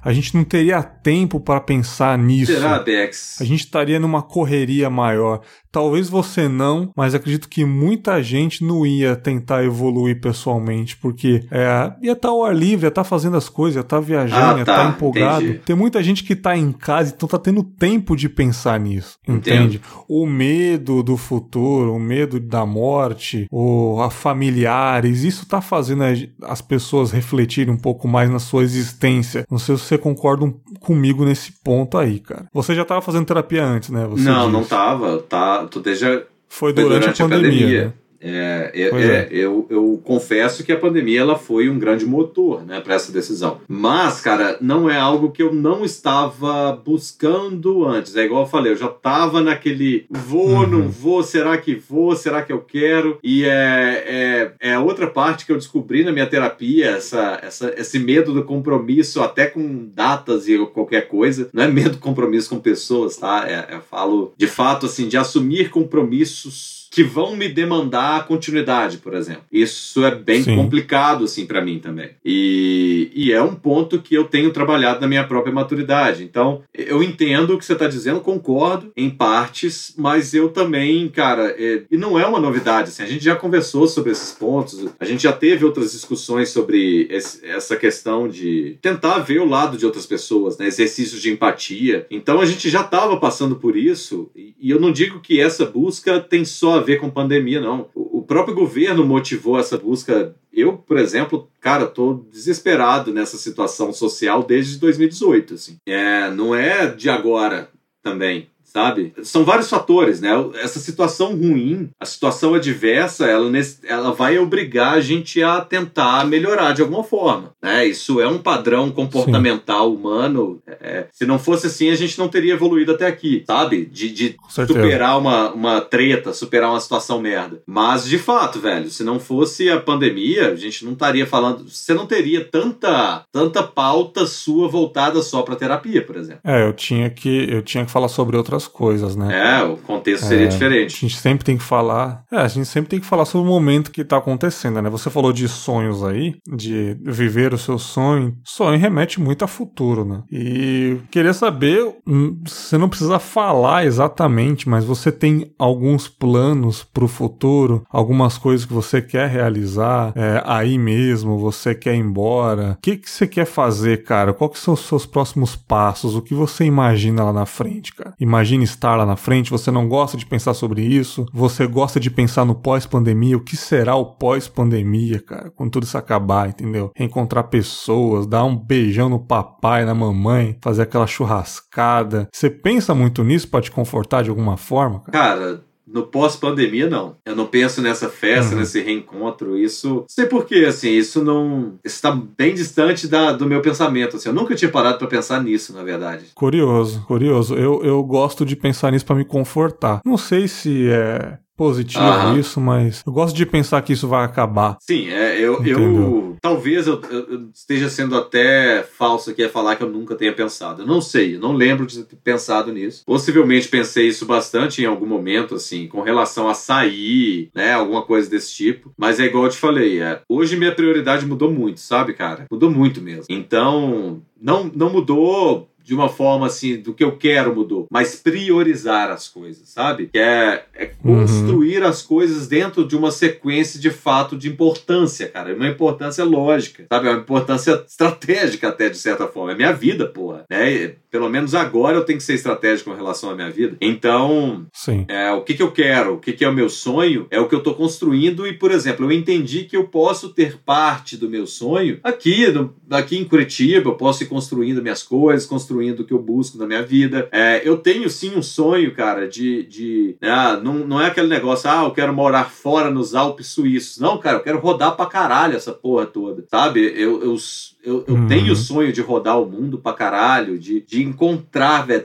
[0.03, 2.53] a gente não teria tempo para pensar nisso.
[2.53, 3.39] Será, Dex?
[3.41, 5.41] A gente estaria numa correria maior.
[5.71, 11.93] Talvez você não, mas acredito que muita gente não ia tentar evoluir pessoalmente, porque é,
[12.03, 14.64] ia estar ao ar livre, ia estar fazendo as coisas, ia estar viajando, Ah, ia
[14.64, 15.45] tá, estar empolgado.
[15.45, 15.59] entendi.
[15.61, 19.81] Tem muita gente que está em casa, então tá tendo tempo de pensar nisso, entende?
[20.09, 26.03] O medo do futuro, o medo da morte, o a familiares, isso tá fazendo
[26.43, 29.45] as pessoas refletirem um pouco mais na sua existência.
[29.51, 32.47] Não sei se você concorda um- comigo nesse ponto aí, cara.
[32.53, 34.07] Você já estava fazendo terapia antes, né?
[34.07, 34.71] Você não, não disse.
[34.71, 35.19] tava.
[35.19, 37.85] Tá, tu desde Foi foi durante, a pandemia.
[37.87, 37.93] né?
[38.21, 39.29] É, é, é, é.
[39.31, 43.61] Eu, eu confesso que a pandemia ela foi um grande motor né, para essa decisão.
[43.69, 48.16] Mas, cara, não é algo que eu não estava buscando antes.
[48.16, 50.66] É igual eu falei, eu já estava naquele vou, Uhum.
[50.66, 53.19] não vou, será que vou, será que eu quero?
[53.23, 57.99] E é, é, é outra parte que eu descobri na minha terapia, essa, essa, esse
[57.99, 61.49] medo do compromisso, até com datas e qualquer coisa.
[61.53, 63.49] Não é medo do compromisso com pessoas, tá?
[63.49, 68.99] É, eu falo de fato assim, de assumir compromissos que vão me demandar dar continuidade,
[68.99, 69.45] por exemplo.
[69.51, 70.55] Isso é bem Sim.
[70.57, 72.11] complicado, assim, para mim também.
[72.24, 76.22] E, e é um ponto que eu tenho trabalhado na minha própria maturidade.
[76.22, 81.55] Então, eu entendo o que você está dizendo, concordo em partes, mas eu também, cara,
[81.59, 85.05] é, e não é uma novidade, assim, a gente já conversou sobre esses pontos, a
[85.05, 89.86] gente já teve outras discussões sobre esse- essa questão de tentar ver o lado de
[89.86, 92.07] outras pessoas, né, exercícios de empatia.
[92.11, 95.64] Então, a gente já estava passando por isso, e e eu não digo que essa
[95.64, 97.89] busca tem só a ver com pandemia, não.
[97.95, 100.35] O próprio governo motivou essa busca.
[100.53, 105.76] Eu, por exemplo, cara, tô desesperado nessa situação social desde 2018, assim.
[105.87, 107.70] É, não é de agora
[108.03, 108.49] também.
[108.69, 109.14] Sabe?
[109.23, 110.31] São vários fatores, né?
[110.62, 113.51] Essa situação ruim, a situação adversa, ela,
[113.85, 117.87] ela vai obrigar a gente a tentar melhorar de alguma forma, né?
[117.87, 120.61] Isso é um padrão comportamental humano.
[120.66, 123.87] É, se não fosse assim, a gente não teria evoluído até aqui, sabe?
[123.87, 127.62] De, de superar uma, uma treta, superar uma situação merda.
[127.66, 131.69] Mas, de fato, velho, se não fosse a pandemia, a gente não estaria falando.
[131.69, 136.41] Você não teria tanta, tanta pauta sua voltada só pra terapia, por exemplo.
[136.45, 139.61] É, eu tinha que eu tinha que falar sobre outras coisas, né?
[139.61, 141.01] É, o contexto seria A diferente.
[141.01, 142.25] gente sempre tem que falar.
[142.31, 144.91] É, a gente sempre tem que falar sobre o momento que tá acontecendo, né?
[144.91, 148.35] Você falou de sonhos aí, de viver o seu sonho.
[148.45, 150.23] Sonho remete muito a futuro, né?
[150.31, 157.09] E queria saber, hum, você não precisa falar exatamente, mas você tem alguns planos pro
[157.09, 162.73] futuro, algumas coisas que você quer realizar é, aí mesmo, você quer ir embora.
[162.79, 164.33] O que, que você quer fazer, cara?
[164.33, 166.15] Qual que são os seus próximos passos?
[166.17, 168.15] O que você imagina lá na frente, cara?
[168.19, 172.11] Imagina estar lá na frente, você não gosta de pensar sobre isso, você gosta de
[172.11, 176.91] pensar no pós-pandemia, o que será o pós-pandemia, cara, quando tudo isso acabar, entendeu?
[176.95, 182.29] Reencontrar pessoas, dar um beijão no papai, na mamãe, fazer aquela churrascada.
[182.33, 185.19] Você pensa muito nisso pra te confortar de alguma forma, cara?
[185.19, 187.16] Cara, no pós-pandemia, não.
[187.24, 188.60] Eu não penso nessa festa, Uhum.
[188.60, 189.56] nesse reencontro.
[189.59, 189.89] Isso.
[189.89, 191.74] Não sei porquê, assim, isso não.
[191.85, 194.16] Isso tá bem distante da, do meu pensamento.
[194.16, 196.27] Assim, eu nunca tinha parado pra pensar nisso, na verdade.
[196.35, 197.55] Curioso, curioso.
[197.55, 200.01] Eu, eu gosto de pensar nisso pra me confortar.
[200.05, 202.39] Não sei se é positivo Aham.
[202.39, 204.78] isso, mas eu gosto de pensar que isso vai acabar.
[204.80, 209.74] Sim, é, eu, eu talvez eu, eu- eu esteja sendo até falso aqui a falar
[209.74, 210.82] que eu nunca tenha pensado.
[210.82, 213.02] Eu não sei, eu não lembro de ter pensado nisso.
[213.05, 218.30] Possivelmente pensei isso bastante em algum momento, assim, com relação a sair, né, alguma coisa
[218.30, 218.93] desse tipo.
[218.97, 222.47] Mas é igual eu te falei, é, hoje minha prioridade mudou muito, sabe, cara?
[222.51, 223.24] Mudou muito mesmo.
[223.28, 229.10] Então, não, não mudou de uma forma assim, do que eu quero mudou, mas priorizar
[229.10, 230.10] as coisas, sabe?
[230.12, 231.20] Que é, é Uhum.
[231.20, 235.55] construir as coisas dentro de uma sequência de fato de importância, cara.
[235.55, 237.06] Uma importância lógica, sabe?
[237.09, 239.52] É Uma importância estratégica até, de certa forma.
[239.52, 240.44] É minha vida, porra.
[240.51, 240.93] Né?
[241.10, 243.77] Pelo menos agora eu tenho que ser estratégico com relação à minha vida.
[243.81, 245.06] Então, Sim.
[245.09, 247.48] é, o que, que eu quero, o que, que é o meu sonho, é o
[247.48, 248.47] que eu estou construindo.
[248.47, 252.74] E, por exemplo, eu entendi que eu posso ter parte do meu sonho aqui, no-
[252.90, 253.89] aqui em Curitiba.
[253.90, 257.29] Eu posso ir construindo minhas coisas, construindo o que eu busco na minha vida.
[257.33, 259.65] É, eu tenho sim um sonho, cara, de.
[259.65, 263.99] de né, não, não é aquele negócio, ah, eu quero morar fora nos Alpes suíços.
[263.99, 266.81] Não, cara, eu quero rodar pra caralho essa porra toda, sabe?
[266.97, 267.23] Eu.
[267.23, 267.37] eu
[267.85, 268.27] eu, eu Uhum.
[268.29, 272.05] tenho o sonho de rodar o mundo pra caralho, de, de encontrar, velho,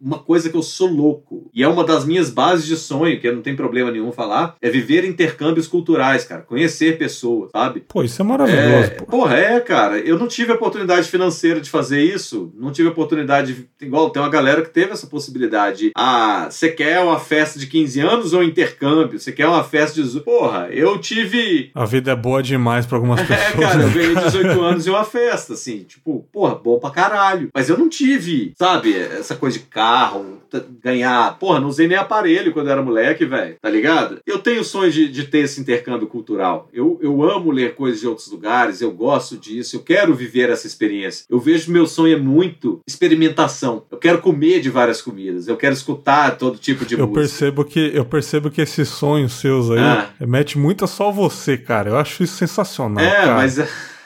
[0.00, 1.50] uma coisa que eu sou louco.
[1.54, 4.56] E é uma das minhas bases de sonho, que eu não tem problema nenhum falar,
[4.60, 6.42] é viver intercâmbios culturais, cara.
[6.42, 7.80] Conhecer pessoas, sabe?
[7.88, 9.06] Pô, isso é maravilhoso, É, pô.
[9.06, 9.98] porra, é, cara.
[9.98, 12.52] Eu não tive a oportunidade financeira de fazer isso.
[12.56, 13.54] Não tive a oportunidade.
[13.54, 15.90] De, igual, tem uma galera que teve essa possibilidade.
[15.96, 19.18] Ah, você quer uma festa de 15 anos ou intercâmbio?
[19.18, 20.20] Você quer uma festa de.
[20.20, 21.70] Porra, eu tive.
[21.74, 23.40] A vida é boa demais pra algumas pessoas.
[23.54, 23.92] É, cara, eu né?
[23.94, 27.48] ganhei 18 anos em uma festa, assim, tipo, porra, bom pra caralho.
[27.54, 30.38] Mas eu não tive, sabe, essa coisa de carro,
[30.82, 31.38] ganhar.
[31.38, 34.18] Porra, não usei nem aparelho quando eu era moleque, velho, tá ligado?
[34.26, 36.68] Eu tenho sonho de, de ter esse intercâmbio cultural.
[36.72, 40.66] Eu, eu amo ler coisas de outros lugares, eu gosto disso, eu quero viver essa
[40.66, 41.24] experiência.
[41.28, 43.84] Eu vejo meu sonho é muito experimentação.
[43.90, 47.20] Eu quero comer de várias comidas, eu quero escutar todo tipo de Eu música.
[47.20, 50.10] percebo que eu percebo que esses sonhos seus aí Ah.
[50.20, 51.90] mete muito a só você, cara.
[51.90, 53.04] Eu acho isso sensacional.
[53.04, 53.34] É, cara.
[53.34, 53.58] mas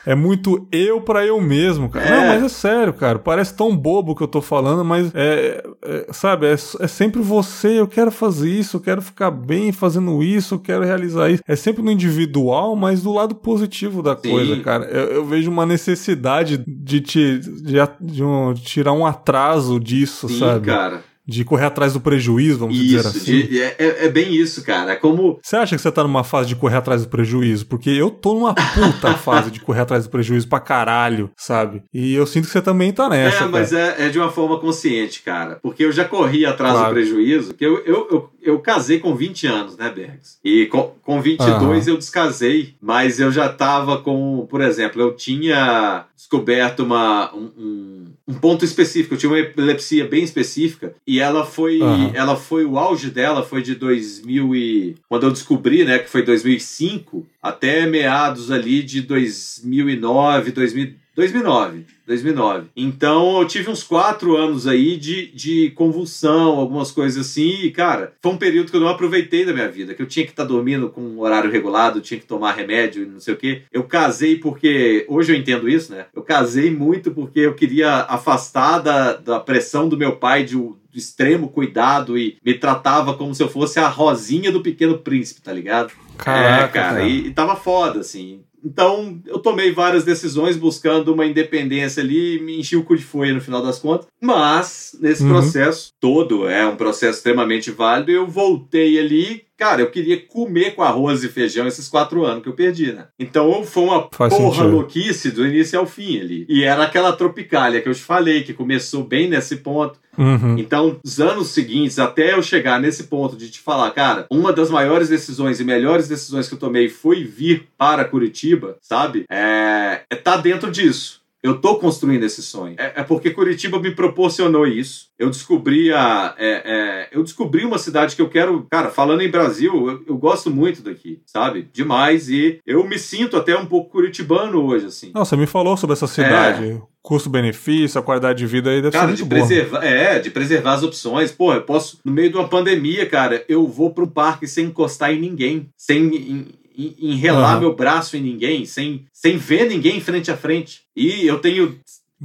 [0.07, 2.05] É muito eu pra eu mesmo, cara.
[2.07, 2.11] É.
[2.11, 3.19] Não, mas é sério, cara.
[3.19, 7.81] Parece tão bobo que eu tô falando, mas é, é, sabe, é, é sempre você.
[7.81, 11.43] Eu quero fazer isso, eu quero ficar bem fazendo isso, eu quero realizar isso.
[11.49, 14.31] É sempre no individual, mas do lado positivo da Sim.
[14.31, 14.85] coisa, cara.
[14.85, 20.39] Eu, eu vejo uma necessidade de, te, de, de um- tirar um atraso disso, sim,
[20.39, 20.67] sabe?
[20.67, 21.03] cara.
[21.27, 23.47] De correr atrás do prejuízo, vamos isso, dizer assim.
[23.47, 24.93] De, é, é, bem isso, cara.
[24.93, 25.39] É como.
[25.43, 27.67] Você acha que você tá numa fase de correr atrás do prejuízo?
[27.67, 31.83] Porque eu tô numa puta fase de correr atrás do prejuízo pra caralho, sabe?
[31.93, 33.45] E eu sinto que você também tá nessa.
[33.45, 35.59] É, mas é, é, de uma forma consciente, cara.
[35.63, 36.89] Porque eu já corri atrás claro.
[36.89, 40.39] do prejuízo, que eu, eu, eu, eu, casei com 20 anos, né, Bergs?
[40.45, 41.95] E com, com 22 uhum.
[41.95, 48.05] eu descasei, mas eu já tava com, por exemplo, eu tinha descoberto uma, um, um,
[48.29, 49.15] um, ponto específico.
[49.15, 52.11] Eu tinha uma epilepsia bem específica e ela foi, uhum.
[52.13, 56.25] ela foi o auge dela foi de 2000 e quando eu descobri, né, que foi
[56.25, 61.87] 2005 até meados ali de 2009, 2000 2009.
[62.07, 62.67] 2009.
[62.77, 67.63] Então eu tive uns quatro anos aí de, de convulsão, algumas coisas assim.
[67.63, 70.27] E, cara, foi um período que eu não aproveitei da minha vida, que eu tinha
[70.27, 73.35] que estar tá dormindo com um horário regulado, tinha que tomar remédio e não sei
[73.35, 73.63] o quê.
[73.73, 75.07] Eu casei porque.
[75.09, 76.07] Hoje eu entendo isso, né?
[76.15, 80.57] Eu casei muito porque eu queria afastar da, da pressão do meu pai de
[80.95, 85.53] extremo cuidado e me tratava como se eu fosse a rosinha do pequeno príncipe, tá
[85.53, 85.93] ligado?
[86.17, 88.43] Caraca, é, cara, e, e tava foda, assim.
[88.65, 93.05] Então, eu tomei várias decisões buscando uma independência ali e me enchi o cu de
[93.05, 94.07] folha no final das contas.
[94.21, 95.31] Mas, nesse uhum.
[95.31, 100.83] processo todo, é um processo extremamente válido, eu voltei ali Cara, eu queria comer com
[100.83, 103.07] arroz e feijão esses quatro anos que eu perdi, né?
[103.19, 104.75] Então foi uma Faz porra sentido.
[104.75, 106.45] louquice do início ao fim ali.
[106.49, 109.99] E era aquela tropicália que eu te falei, que começou bem nesse ponto.
[110.17, 110.59] Uhum.
[110.59, 114.71] Então, os anos seguintes, até eu chegar nesse ponto de te falar, cara, uma das
[114.71, 119.25] maiores decisões e melhores decisões que eu tomei foi vir para Curitiba, sabe?
[119.31, 121.24] É, é tá dentro disso.
[121.45, 122.75] Eu tô construindo esse sonho.
[122.79, 125.09] É, é, porque Curitiba me proporcionou isso.
[125.19, 126.35] Eu descobri a.
[126.39, 128.67] É, é, eu descobri uma cidade que eu quero.
[128.71, 131.69] Cara, falando em Brasil, eu, eu, gosto muito daqui, sabe?
[131.71, 132.31] Demais.
[132.31, 135.13] E eu me sinto até um pouco curitibano hoje, assim.
[135.15, 136.65] Não, você me falou sobre essa cidade.
[136.65, 136.95] É.
[137.03, 139.91] Custo-benefício, a qualidade de vida aí deve cara, ser de muito preservar, boa.
[139.91, 141.31] É, de preservar as opções.
[141.31, 144.65] Pô, eu posso, no meio de uma pandemia, cara, eu vou para um parque sem
[144.69, 147.61] encostar em ninguém, sem enrelar uhum.
[147.61, 150.83] meu braço em ninguém, sem, sem ver ninguém frente a frente.
[150.97, 151.79] E eu tenho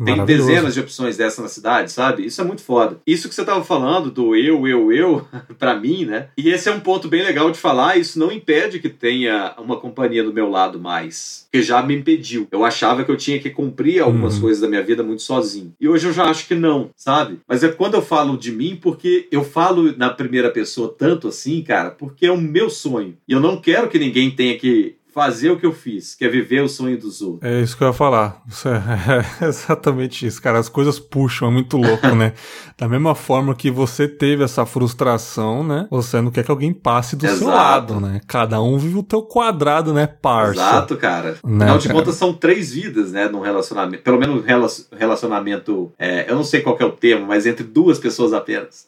[0.05, 2.25] tem dezenas de opções dessa na cidade, sabe?
[2.25, 2.99] Isso é muito foda.
[3.05, 6.29] Isso que você tava falando do eu, eu, eu, para mim, né?
[6.37, 7.97] E esse é um ponto bem legal de falar.
[7.97, 11.47] Isso não impede que tenha uma companhia do meu lado mais.
[11.51, 12.47] Que já me impediu.
[12.51, 14.41] Eu achava que eu tinha que cumprir algumas uhum.
[14.41, 15.73] coisas da minha vida muito sozinho.
[15.79, 17.39] E hoje eu já acho que não, sabe?
[17.47, 21.61] Mas é quando eu falo de mim, porque eu falo na primeira pessoa tanto assim,
[21.61, 23.17] cara, porque é o meu sonho.
[23.27, 26.29] E eu não quero que ninguém tenha que fazer o que eu fiz, que é
[26.29, 27.49] viver o sonho dos outros.
[27.49, 28.41] É isso que eu ia falar.
[28.65, 30.59] É, é exatamente isso, cara.
[30.59, 32.33] As coisas puxam, é muito louco, né?
[32.77, 35.87] Da mesma forma que você teve essa frustração, né?
[35.89, 37.39] Você não quer que alguém passe do Exato.
[37.39, 38.21] seu lado, né?
[38.27, 40.53] Cada um vive o teu quadrado, né, parça?
[40.53, 41.37] Exato, cara.
[41.43, 44.03] Né, Afinal de contas, são três vidas, né, num relacionamento.
[44.03, 44.43] Pelo menos
[44.91, 48.85] relacionamento, é, eu não sei qual é o termo, mas entre duas pessoas apenas.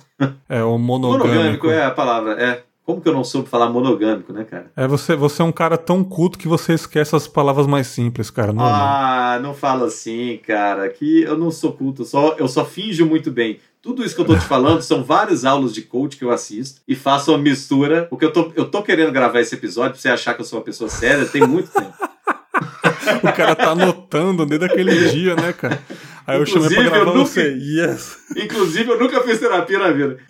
[0.47, 1.27] É, o monogâmico.
[1.27, 2.63] Monogâmico é a palavra, é.
[2.91, 4.69] Como que eu não soube falar monogâmico, né, cara?
[4.75, 8.29] É, você, você é um cara tão culto que você esquece as palavras mais simples,
[8.29, 8.51] cara.
[8.51, 10.89] Não, ah, não fala assim, cara.
[10.89, 13.59] Que eu não sou culto, eu só, eu só finjo muito bem.
[13.81, 16.81] Tudo isso que eu tô te falando são várias aulas de coach que eu assisto
[16.85, 18.07] e faço uma mistura.
[18.09, 20.59] Porque eu tô, eu tô querendo gravar esse episódio pra você achar que eu sou
[20.59, 21.93] uma pessoa séria, tem muito tempo.
[23.23, 25.81] o cara tá anotando desde aquele dia, né, cara?
[26.27, 27.53] Aí eu chamei pra gravar nunca, você.
[27.53, 28.17] Yes.
[28.35, 30.17] Inclusive, eu nunca fiz terapia na vida.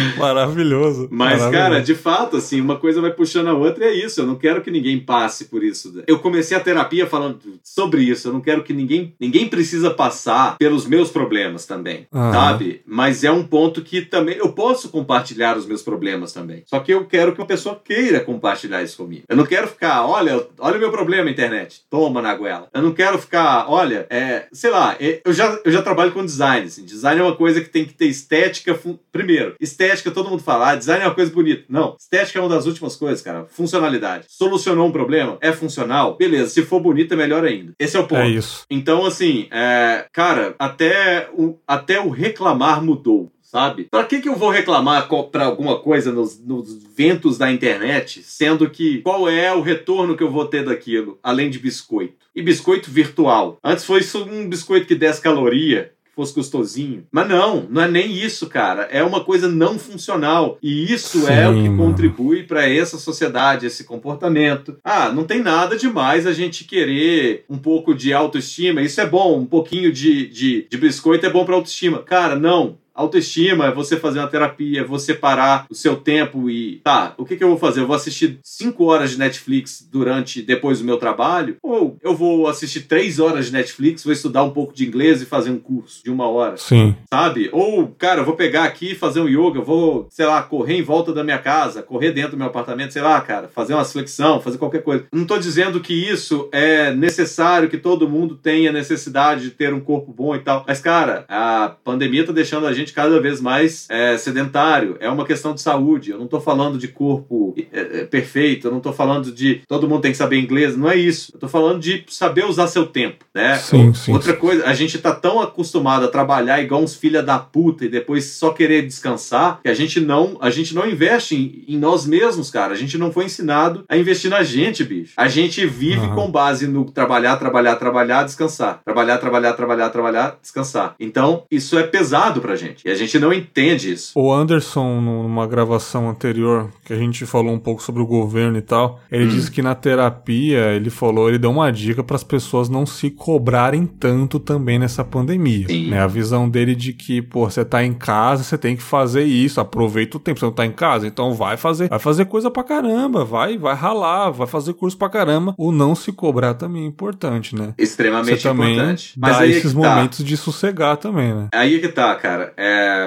[0.18, 1.08] Maravilhoso.
[1.10, 1.52] Mas, maravilhoso.
[1.52, 4.20] cara, de fato, assim, uma coisa vai puxando a outra e é isso.
[4.20, 6.02] Eu não quero que ninguém passe por isso.
[6.06, 8.28] Eu comecei a terapia falando sobre isso.
[8.28, 9.14] Eu não quero que ninguém.
[9.18, 12.32] Ninguém precisa passar pelos meus problemas também, uhum.
[12.32, 12.82] sabe?
[12.86, 14.36] Mas é um ponto que também.
[14.36, 16.62] Eu posso compartilhar os meus problemas também.
[16.66, 19.24] Só que eu quero que uma pessoa queira compartilhar isso comigo.
[19.28, 21.82] Eu não quero ficar, olha, olha o meu problema, internet.
[21.90, 22.68] Toma na goela.
[22.72, 26.24] Eu não quero ficar, olha, é, sei lá, é, eu, já, eu já trabalho com
[26.24, 26.66] design.
[26.66, 26.84] Assim.
[26.84, 28.78] Design é uma coisa que tem que ter estética.
[29.12, 31.64] Primeiro, estética, todo mundo fala, ah, design é uma coisa bonita.
[31.68, 33.46] Não, estética é uma das últimas coisas, cara.
[33.46, 34.26] Funcionalidade.
[34.28, 35.38] Solucionou um problema?
[35.40, 36.16] É funcional?
[36.16, 37.72] Beleza, se for bonito é melhor ainda.
[37.78, 38.20] Esse é o ponto.
[38.20, 38.64] É isso.
[38.70, 43.84] Então, assim, é, cara, até o, até o reclamar mudou sabe?
[43.84, 48.68] Para que, que eu vou reclamar para alguma coisa nos, nos, ventos da internet, sendo
[48.68, 52.24] que qual é o retorno que eu vou ter daquilo, além de biscoito?
[52.34, 53.56] E biscoito virtual.
[53.62, 57.04] Antes foi um biscoito que 10 caloria, fosse gostosinho.
[57.10, 58.82] Mas não, não é nem isso, cara.
[58.90, 60.58] É uma coisa não funcional.
[60.62, 64.78] E isso Sim, é o que contribui para essa sociedade, esse comportamento.
[64.84, 68.82] Ah, não tem nada demais a gente querer um pouco de autoestima.
[68.82, 72.02] Isso é bom, um pouquinho de, de, de biscoito é bom para autoestima.
[72.02, 76.80] Cara, não autoestima, é você fazer uma terapia, é você parar o seu tempo e.
[76.84, 77.80] Tá, o que, que eu vou fazer?
[77.80, 80.42] Eu vou assistir 5 horas de Netflix durante.
[80.42, 81.56] depois do meu trabalho?
[81.62, 85.26] Ou eu vou assistir 3 horas de Netflix, vou estudar um pouco de inglês e
[85.26, 86.56] fazer um curso de uma hora?
[86.56, 86.94] Sim.
[87.12, 87.48] Sabe?
[87.52, 90.76] Ou, cara, eu vou pegar aqui e fazer um yoga, eu vou, sei lá, correr
[90.76, 93.84] em volta da minha casa, correr dentro do meu apartamento, sei lá, cara, fazer uma
[93.84, 95.06] flexão, fazer qualquer coisa.
[95.12, 99.80] Não tô dizendo que isso é necessário, que todo mundo tenha necessidade de ter um
[99.80, 100.64] corpo bom e tal.
[100.66, 104.96] Mas, cara, a pandemia tá deixando a gente cada vez mais é, sedentário.
[105.00, 106.10] É uma questão de saúde.
[106.10, 109.88] Eu não tô falando de corpo é, é, perfeito, eu não tô falando de todo
[109.88, 111.32] mundo tem que saber inglês, não é isso.
[111.34, 113.56] Eu tô falando de saber usar seu tempo, né?
[113.56, 114.12] Sim, sim.
[114.12, 117.88] Outra coisa, a gente tá tão acostumado a trabalhar igual uns filha da puta e
[117.88, 122.06] depois só querer descansar que a gente não, a gente não investe em, em nós
[122.06, 122.72] mesmos, cara.
[122.72, 125.12] A gente não foi ensinado a investir na gente, bicho.
[125.16, 126.14] A gente vive Uhum.
[126.14, 128.80] com base no trabalhar, trabalhar, trabalhar, descansar.
[128.84, 130.94] Trabalhar, trabalhar, trabalhar, trabalhar, descansar.
[130.98, 132.73] Então, isso é pesado pra gente.
[132.84, 134.12] E a gente não entende isso.
[134.14, 138.62] O Anderson, numa gravação anterior, que a gente falou um pouco sobre o governo e
[138.62, 138.98] tal, Hum.
[139.10, 142.84] ele disse que na terapia, ele falou, ele deu uma dica para as pessoas não
[142.86, 145.66] se cobrarem tanto também nessa pandemia.
[145.68, 145.90] Sim.
[145.90, 146.00] Né?
[146.00, 149.60] A visão dele de que, pô, você tá em casa, você tem que fazer isso,
[149.60, 152.62] aproveita o tempo, você não tá em casa, então vai fazer, vai fazer coisa pra
[152.62, 155.54] caramba, vai, vai ralar, vai fazer curso pra caramba.
[155.58, 157.74] O não se cobrar também é importante, né?
[157.78, 159.14] Extremamente Você também importante.
[159.16, 159.78] Mas aí é esses tá.
[159.78, 161.48] momentos de sossegar também, né?
[161.52, 162.52] Aí é que tá, cara.
[162.56, 162.63] É,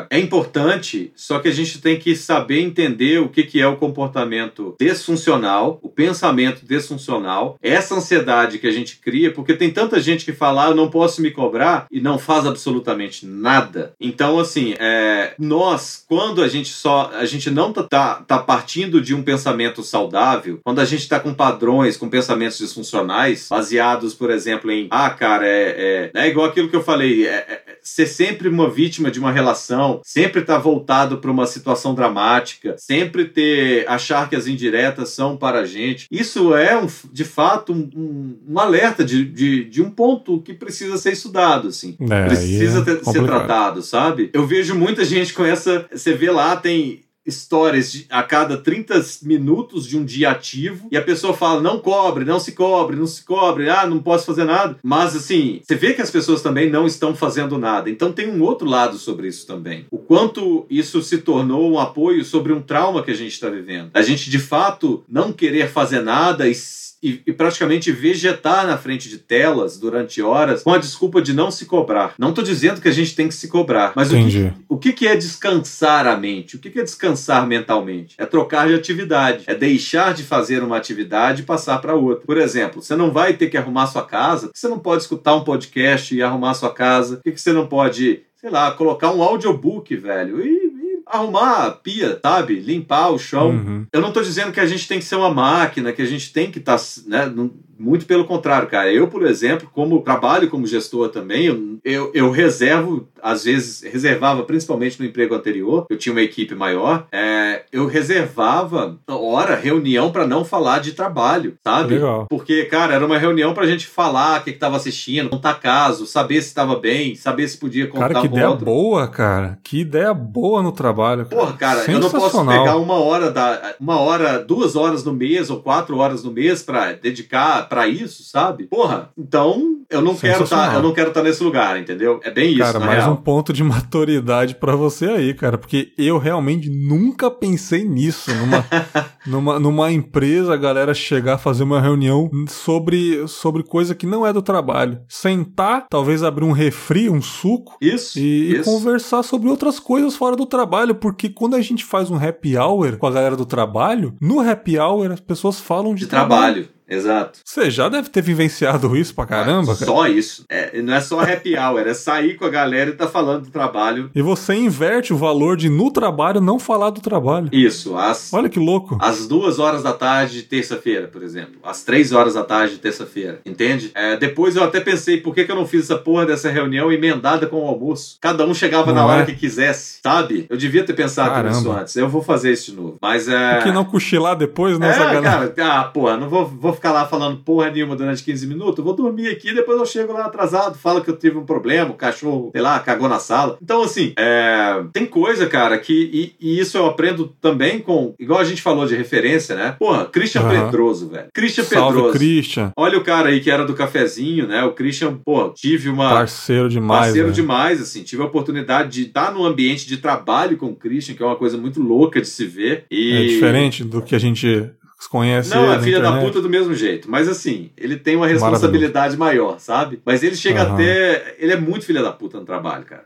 [0.10, 3.78] é importante, só que a gente tem que saber entender o que, que é o
[3.78, 10.32] comportamento desfuncional, pensamento desfuncional, essa ansiedade que a gente cria, porque tem tanta gente que
[10.32, 13.94] fala, ah, eu não posso me cobrar e não faz absolutamente nada.
[14.00, 19.02] Então, assim, é, nós, quando a gente só, a gente não tá, tá, tá partindo
[19.02, 24.30] de um pensamento saudável, quando a gente tá com padrões, com pensamentos disfuncionais, baseados, por
[24.30, 27.78] exemplo, em, ah, cara, é, é, é igual aquilo que eu falei, é, é- é
[27.82, 33.26] ser sempre uma vítima de uma relação, sempre estar voltado para uma situação dramática, sempre
[33.26, 35.87] ter achar que as indiretas são para a gente.
[36.12, 40.98] Isso é um, de fato um, um- alerta de, de, de um ponto que precisa
[40.98, 41.96] ser estudado, assim.
[42.00, 44.30] É, Precisa é ter- ser tratado, sabe?
[44.34, 45.86] Eu vejo muita gente com essa.
[45.92, 50.98] Você vê lá, tem histórias de- a cada 30 minutos de um dia ativo e
[50.98, 54.46] a pessoa fala não cobre, não se cobre, não se cobre, ah, não posso fazer
[54.46, 54.78] nada.
[54.82, 57.90] Mas assim, você vê que as pessoas também não estão fazendo nada.
[57.90, 59.86] Então tem um outro lado sobre isso também.
[59.92, 63.90] O quanto isso se tornou um apoio sobre um trauma que a gente está vivendo.
[63.94, 66.56] A gente de fato não querer fazer nada e
[67.02, 71.52] e, e praticamente vegetar na frente de telas durante horas com a desculpa de não
[71.52, 72.14] se cobrar.
[72.18, 74.54] Não tô dizendo que a gente tem que se cobrar, mas o que, Entendi.
[74.68, 76.56] o que, que é descansar a mente?
[76.56, 78.16] O que, que é descansar mentalmente?
[78.18, 79.44] É trocar de atividade.
[79.48, 82.26] É deixar de fazer uma atividade e passar para outra.
[82.26, 85.44] Por exemplo, você não vai ter que arrumar sua casa, você não pode escutar um
[85.44, 87.18] podcast e arrumar sua casa.
[87.18, 90.67] Por que, que você não pode, sei lá, colocar um audiobook, velho, e
[91.10, 92.60] arrumar a pia, sabe?
[92.60, 93.50] Limpar o chão.
[93.50, 93.86] Uhum.
[93.92, 96.32] Eu não tô dizendo que a gente tem que ser uma máquina, que a gente
[96.32, 97.32] tem que estar, né?
[97.80, 98.92] Muito pelo contrário, cara.
[98.92, 105.00] Eu, por exemplo, como trabalho como gestor também, eu, eu, reservo, às vezes, reservava, principalmente
[105.00, 110.44] no emprego anterior, eu tinha uma equipe maior, é, eu reservava hora, reunião para não
[110.44, 111.96] falar de trabalho, sabe?
[111.96, 112.28] Legal.
[112.30, 116.06] Porque, cara, era uma reunião pra gente falar o que, que tava assistindo, contar caso,
[116.06, 118.66] saber se estava bem, saber se podia contar Cara, que com ideia outro.
[118.66, 119.60] boa, cara.
[119.64, 121.26] Que ideia boa no trabalho.
[121.26, 121.42] Cara.
[121.42, 125.50] Porra, cara, eu não posso pegar uma hora da uma hora, duas horas no mês
[125.50, 128.66] ou quatro horas no mês pra dedicar pra isso, sabe?
[128.68, 130.70] Porra, então eu não quero Sensacional.
[130.72, 132.20] tá, eu não quero estar nesse lugar, entendeu?
[132.24, 133.14] É bem isso, Cara, mais real.
[133.14, 138.32] um ponto de maturidade pra você aí, cara, porque eu realmente nunca pensei nisso.
[138.34, 138.66] Numa,
[139.26, 144.26] numa, numa empresa, a galera chegar a fazer uma reunião sobre, sobre coisa que não
[144.26, 145.00] é do trabalho.
[145.08, 147.78] Sentar, talvez abrir um refri, um suco.
[147.82, 148.64] Isso, E, e isso.
[148.72, 152.98] conversar sobre outras coisas fora do trabalho, porque quando a gente faz um happy hour
[152.98, 156.68] com a galera do trabalho, no happy hour as pessoas falam de, de trabalho.
[156.90, 157.40] Exato.
[157.44, 159.86] Você já deve ter vivenciado isso pra caramba, cara.
[159.86, 160.46] Só isso.
[160.50, 163.50] É, não é só happy hour, é sair com a galera e tá falando do
[163.52, 164.10] trabalho.
[164.16, 167.50] E você inverte o valor de no trabalho não falar do trabalho.
[167.52, 168.98] Isso, às, Olha que louco.
[169.02, 171.56] às duas horas da tarde de terça-feira, por exemplo.
[171.64, 173.40] Às três horas da tarde de terça-feira.
[173.46, 173.92] Entende?
[173.94, 176.92] É, depois eu até pensei, por que, que eu não fiz essa porra dessa reunião
[176.92, 178.18] emendada com o almoço?
[178.22, 179.26] Cada um chegava na Não hora é?
[179.26, 180.46] que quisesse, sabe?
[180.50, 181.96] Eu devia ter pensado nisso antes.
[181.96, 182.98] Eu vou fazer isso de novo.
[183.02, 183.56] Mas é.
[183.56, 187.06] Por que não cochilar depois, né, É, cara, ah, porra, não vou, vou ficar lá
[187.06, 190.78] falando porra nenhuma durante 15 minutos, eu vou dormir aqui, depois eu chego lá atrasado,
[190.78, 193.58] falo que eu tive um problema, o cachorro, sei lá, cagou na sala.
[193.62, 195.94] Então, assim, é, tem coisa, cara, que.
[196.14, 198.14] E, e, isso eu aprendo também com.
[198.20, 199.76] Igual a gente falou de referência, né?
[199.78, 200.50] Porra, Christian uhum.
[200.50, 201.28] Pedroso, velho.
[201.34, 202.18] Christian Salve, Pedroso.
[202.18, 202.72] Christian.
[202.78, 204.64] Olha o cara aí que era do cafezinho, né?
[204.64, 206.10] O Christian, pô, tive uma.
[206.10, 207.06] Parceiro demais.
[207.06, 208.04] Parceiro demais, assim.
[208.04, 211.36] Tive a oportunidade de estar num ambiente de trabalho com o Christian, que é uma
[211.36, 212.86] coisa muito louca de se ver.
[212.90, 213.14] E...
[213.14, 214.70] É diferente do que a gente
[215.06, 217.10] conhece Não, é filha da puta do mesmo jeito.
[217.12, 220.02] Mas assim, ele tem uma responsabilidade maior, sabe?
[220.04, 220.74] Mas ele chega uhum.
[220.74, 221.36] até.
[221.38, 223.06] Ele é muito filha da puta no trabalho, cara.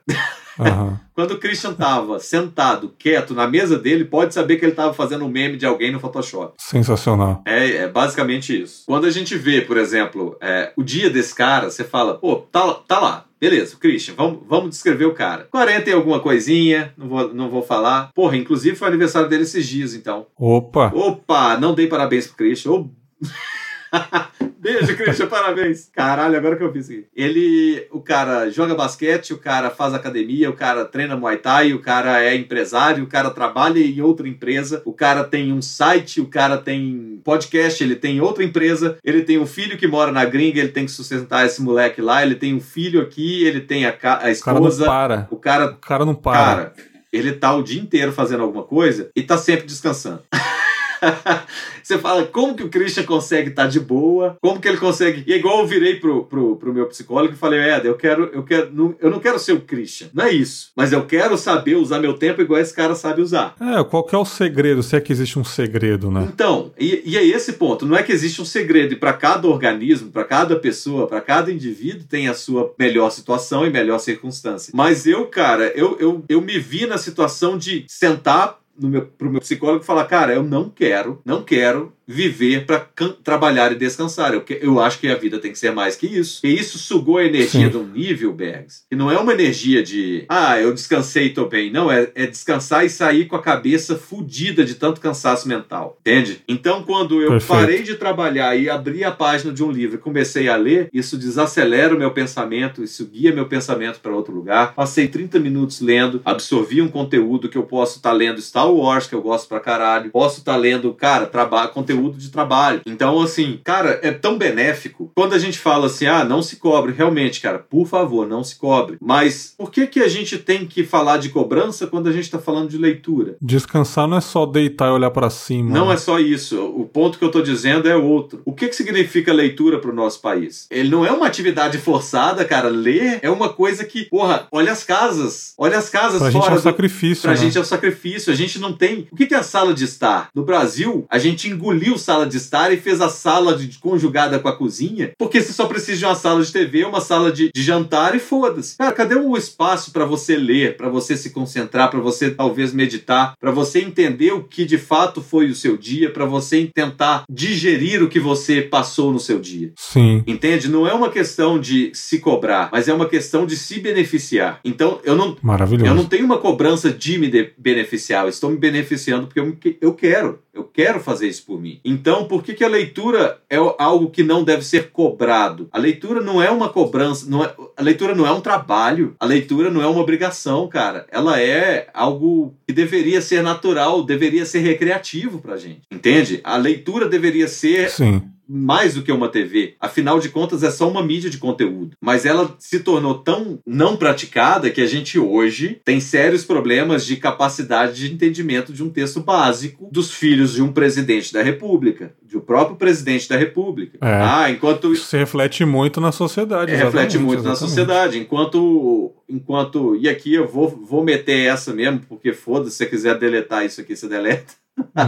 [0.58, 0.98] Uhum.
[1.14, 5.26] Quando o Christian tava sentado, quieto, na mesa dele, pode saber que ele tava fazendo
[5.26, 6.54] um meme de alguém no Photoshop.
[6.58, 7.42] Sensacional.
[7.46, 8.84] É, é basicamente isso.
[8.86, 12.74] Quando a gente vê, por exemplo, é, o dia desse cara, você fala, pô, tá,
[12.88, 13.26] tá lá.
[13.42, 15.48] Beleza, Christian, vamos, vamos descrever o cara.
[15.50, 18.12] 40 e alguma coisinha, não vou, não vou falar.
[18.14, 20.28] Porra, inclusive foi aniversário dele esses dias, então.
[20.38, 20.92] Opa!
[20.94, 22.72] Opa, não dei parabéns pro Christian.
[22.72, 22.90] Oh.
[24.62, 25.90] Beijo, Christian, parabéns.
[25.92, 27.08] Caralho, agora que eu fiz aqui.
[27.16, 31.80] Ele, o cara joga basquete, o cara faz academia, o cara treina Muay Thai, o
[31.80, 36.28] cara é empresário, o cara trabalha em outra empresa, o cara tem um site, o
[36.28, 40.60] cara tem podcast, ele tem outra empresa, ele tem um filho que mora na gringa,
[40.60, 43.96] ele tem que sustentar esse moleque lá, ele tem um filho aqui, ele tem a,
[44.22, 44.42] a esposa.
[44.42, 45.28] O cara não para.
[45.32, 46.38] O cara, o cara não para.
[46.38, 46.74] Cara,
[47.12, 50.22] ele tá o dia inteiro fazendo alguma coisa e tá sempre descansando.
[51.84, 54.38] Você fala, como que o Christian consegue estar tá de boa?
[54.42, 55.24] Como que ele consegue.
[55.28, 58.30] E é igual eu virei pro, pro, pro meu psicólogo e falei, Ed, eu quero,
[58.34, 58.74] eu quero.
[58.74, 60.10] Não, eu não quero ser o Christian.
[60.14, 60.72] Não é isso.
[60.76, 63.56] Mas eu quero saber usar meu tempo igual esse cara sabe usar.
[63.60, 64.84] É, qual que é o segredo?
[64.84, 66.28] Se é que existe um segredo, né?
[66.32, 67.86] Então, e, e é esse ponto.
[67.86, 68.94] Não é que existe um segredo.
[68.94, 73.66] E para cada organismo, para cada pessoa, para cada indivíduo tem a sua melhor situação
[73.66, 74.72] e melhor circunstância.
[74.76, 79.30] Mas eu, cara, eu, eu, eu me vi na situação de sentar no meu, pro
[79.30, 82.86] meu psicólogo falar, cara, eu não quero, não quero viver para
[83.24, 84.34] trabalhar e descansar.
[84.34, 86.46] Eu, eu acho que a vida tem que ser mais que isso.
[86.46, 87.70] E isso sugou a energia Sim.
[87.70, 91.46] de um nível, Bergs, que não é uma energia de, ah, eu descansei e tô
[91.46, 91.72] bem.
[91.72, 95.98] Não, é, é descansar e sair com a cabeça fodida de tanto cansaço mental.
[96.02, 96.42] Entende?
[96.48, 97.48] Então, quando eu Perfeito.
[97.48, 101.18] parei de trabalhar e abri a página de um livro e comecei a ler, isso
[101.18, 104.74] desacelera o meu pensamento, isso guia meu pensamento para outro lugar.
[104.74, 109.08] Passei 30 minutos lendo, absorvi um conteúdo que eu posso estar tá lendo Star Wars,
[109.08, 112.82] que eu gosto pra caralho, posso estar tá lendo, cara, trabalho, conteúdo conteúdo de trabalho.
[112.86, 115.12] Então, assim, cara, é tão benéfico.
[115.16, 118.56] Quando a gente fala assim, ah, não se cobre, realmente, cara, por favor, não se
[118.56, 118.98] cobre.
[119.00, 122.40] Mas por que que a gente tem que falar de cobrança quando a gente está
[122.40, 123.36] falando de leitura?
[123.42, 125.70] Descansar não é só deitar e olhar para cima.
[125.70, 125.94] Não né?
[125.94, 126.60] é só isso.
[126.62, 128.42] O ponto que eu tô dizendo é outro.
[128.46, 130.68] O que que significa leitura para o nosso país?
[130.72, 132.70] Ele não é uma atividade forçada, cara.
[132.70, 135.54] Ler é uma coisa que, porra, olha as casas.
[135.58, 136.44] Olha as casas pra fora.
[136.44, 136.62] Gente é um do...
[136.62, 137.22] sacrifício.
[137.22, 137.38] Pra né?
[137.38, 138.32] gente é um sacrifício.
[138.32, 139.08] A gente não tem.
[139.12, 140.30] O que que é a sala de estar?
[140.34, 144.48] No Brasil, a gente engoliu sala de estar e fez a sala de, conjugada com
[144.48, 147.62] a cozinha, porque você só precisa de uma sala de TV, uma sala de, de
[147.62, 148.78] jantar e foda-se.
[148.78, 153.34] Cara, cadê o espaço para você ler, para você se concentrar, para você talvez meditar,
[153.40, 158.04] para você entender o que de fato foi o seu dia, para você tentar digerir
[158.04, 159.72] o que você passou no seu dia?
[159.76, 160.24] Sim.
[160.28, 160.70] Entende?
[160.70, 164.60] Não é uma questão de se cobrar, mas é uma questão de se beneficiar.
[164.64, 165.86] Então, eu não, Maravilhoso.
[165.86, 169.94] eu não tenho uma cobrança de me beneficiar, eu estou me beneficiando porque eu, eu
[169.94, 170.40] quero.
[170.54, 171.80] Eu quero fazer isso por mim.
[171.84, 175.70] Então, por que, que a leitura é algo que não deve ser cobrado?
[175.72, 179.26] A leitura não é uma cobrança, não é, a leitura não é um trabalho, a
[179.26, 181.06] leitura não é uma obrigação, cara.
[181.10, 185.82] Ela é algo que deveria ser natural, deveria ser recreativo pra gente.
[185.90, 186.42] Entende?
[186.44, 188.22] A leitura deveria ser Sim
[188.54, 189.76] mais do que uma TV.
[189.80, 191.96] Afinal de contas, é só uma mídia de conteúdo.
[192.02, 197.16] Mas ela se tornou tão não praticada que a gente hoje tem sérios problemas de
[197.16, 202.38] capacidade de entendimento de um texto básico dos filhos de um presidente da República, de
[202.38, 203.98] o próprio presidente da República.
[204.02, 204.22] É.
[204.22, 206.74] Ah, enquanto isso reflete muito na sociedade.
[206.74, 207.62] É, reflete muito exatamente.
[207.62, 208.20] na sociedade.
[208.20, 213.18] Enquanto, enquanto e aqui eu vou, vou meter essa mesmo, porque foda-se, se você quiser
[213.18, 214.54] deletar isso aqui, você deleta.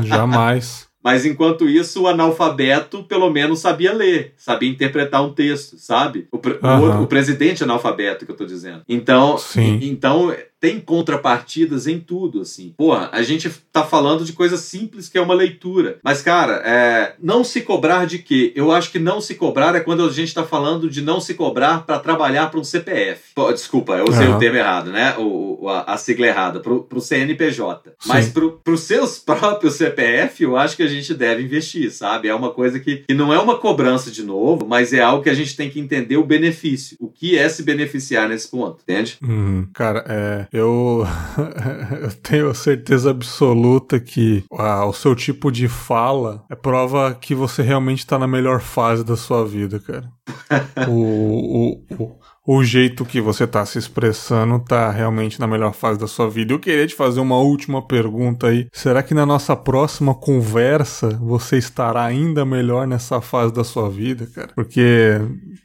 [0.06, 0.88] Jamais.
[1.04, 6.28] Mas enquanto isso, o analfabeto pelo menos sabia ler, sabia interpretar um texto, sabe?
[6.32, 7.00] O, uhum.
[7.00, 8.82] o, o presidente analfabeto que eu tô dizendo.
[8.88, 9.80] Então, Sim.
[9.82, 10.34] então
[10.64, 12.74] tem contrapartidas em tudo, assim.
[12.78, 16.00] Porra, a gente tá falando de coisa simples que é uma leitura.
[16.02, 18.54] Mas, cara, é, não se cobrar de quê?
[18.56, 21.34] Eu acho que não se cobrar é quando a gente tá falando de não se
[21.34, 23.34] cobrar para trabalhar para um CPF.
[23.52, 24.38] Desculpa, eu usei uhum.
[24.38, 25.18] o termo errado, né?
[25.18, 27.90] O, a, a sigla errada, pro, pro CNPJ.
[28.00, 28.08] Sim.
[28.08, 32.30] Mas pro, pros seus próprios CPF, eu acho que a gente deve investir, sabe?
[32.30, 35.30] É uma coisa que, que não é uma cobrança de novo, mas é algo que
[35.30, 36.96] a gente tem que entender o benefício.
[37.02, 39.18] O que é se beneficiar nesse ponto, entende?
[39.22, 39.68] Uhum.
[39.74, 41.04] Cara, é Eu,
[42.00, 47.64] eu tenho certeza absoluta que ah, o seu tipo de fala é prova que você
[47.64, 50.08] realmente tá na melhor fase da sua vida, cara.
[50.88, 56.00] o, o, o, o jeito que você tá se expressando tá realmente na melhor fase
[56.00, 56.54] da sua vida.
[56.54, 58.68] Eu queria te fazer uma última pergunta aí.
[58.72, 64.28] Será que na nossa próxima conversa você estará ainda melhor nessa fase da sua vida,
[64.28, 64.50] cara?
[64.56, 65.22] Porque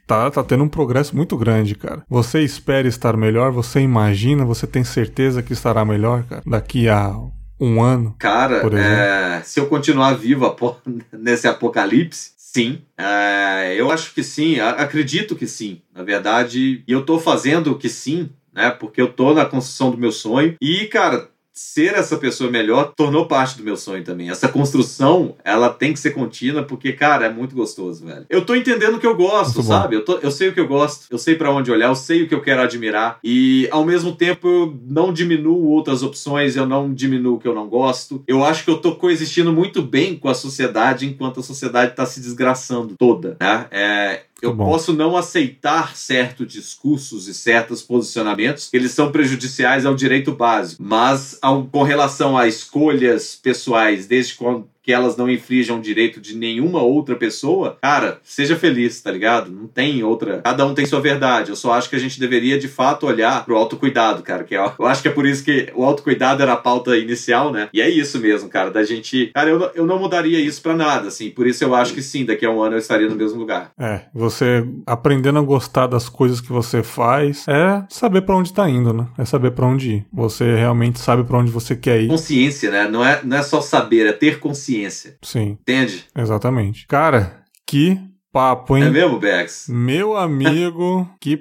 [0.07, 2.03] tá, tá tendo um progresso muito grande, cara.
[2.09, 3.51] Você espera estar melhor?
[3.51, 4.45] Você imagina?
[4.45, 6.41] Você tem certeza que estará melhor, cara?
[6.45, 7.13] Daqui a
[7.59, 8.15] um ano?
[8.17, 10.55] Cara, é, se eu continuar vivo
[11.11, 17.05] nesse apocalipse, Sim, é, eu acho que sim, acredito que sim, na verdade, e eu
[17.05, 18.71] tô fazendo que sim, né?
[18.71, 20.55] Porque eu tô na construção do meu sonho.
[20.59, 21.29] E, cara,
[21.59, 24.29] ser essa pessoa melhor tornou parte do meu sonho também.
[24.29, 28.25] Essa construção, ela tem que ser contínua, porque, cara, é muito gostoso, velho.
[28.29, 29.97] Eu tô entendendo o que eu gosto, sabe?
[29.97, 32.23] Eu, tô, eu sei o que eu gosto, eu sei para onde olhar, eu sei
[32.23, 33.19] o que eu quero admirar.
[33.21, 37.53] E, ao mesmo tempo, eu não diminuo outras opções, eu não diminuo o que eu
[37.53, 38.23] não gosto.
[38.25, 42.05] Eu acho que eu tô coexistindo muito bem com a sociedade, enquanto a sociedade tá
[42.05, 43.67] se desgraçando toda, né?
[43.69, 50.31] É, eu posso não aceitar certos discursos e certos posicionamentos, eles são prejudiciais ao direito
[50.31, 55.81] básico, mas ao, com relação a escolhas pessoais, desde quando que elas não infringam o
[55.81, 59.51] direito de nenhuma outra pessoa, cara, seja feliz, tá ligado?
[59.51, 60.41] Não tem outra.
[60.41, 61.51] Cada um tem sua verdade.
[61.51, 64.43] Eu só acho que a gente deveria, de fato, olhar pro autocuidado, cara.
[64.43, 67.51] Que é, eu acho que é por isso que o autocuidado era a pauta inicial,
[67.51, 67.69] né?
[67.71, 69.27] E é isso mesmo, cara, da gente.
[69.27, 71.29] Cara, eu, eu não mudaria isso pra nada, assim.
[71.29, 73.69] Por isso eu acho que sim, daqui a um ano eu estaria no mesmo lugar.
[73.79, 78.67] É, você aprendendo a gostar das coisas que você faz é saber para onde tá
[78.67, 79.05] indo, né?
[79.19, 80.05] É saber para onde ir.
[80.11, 82.07] Você realmente sabe para onde você quer ir.
[82.07, 82.87] Consciência, né?
[82.87, 85.17] Não é, não é só saber, é ter consciência consciência.
[85.21, 85.57] Sim.
[85.61, 86.05] Entende?
[86.15, 86.87] Exatamente.
[86.87, 87.99] Cara, que
[88.31, 88.83] papo, hein?
[88.83, 89.67] É mesmo, Bex?
[89.69, 91.35] Meu amigo, que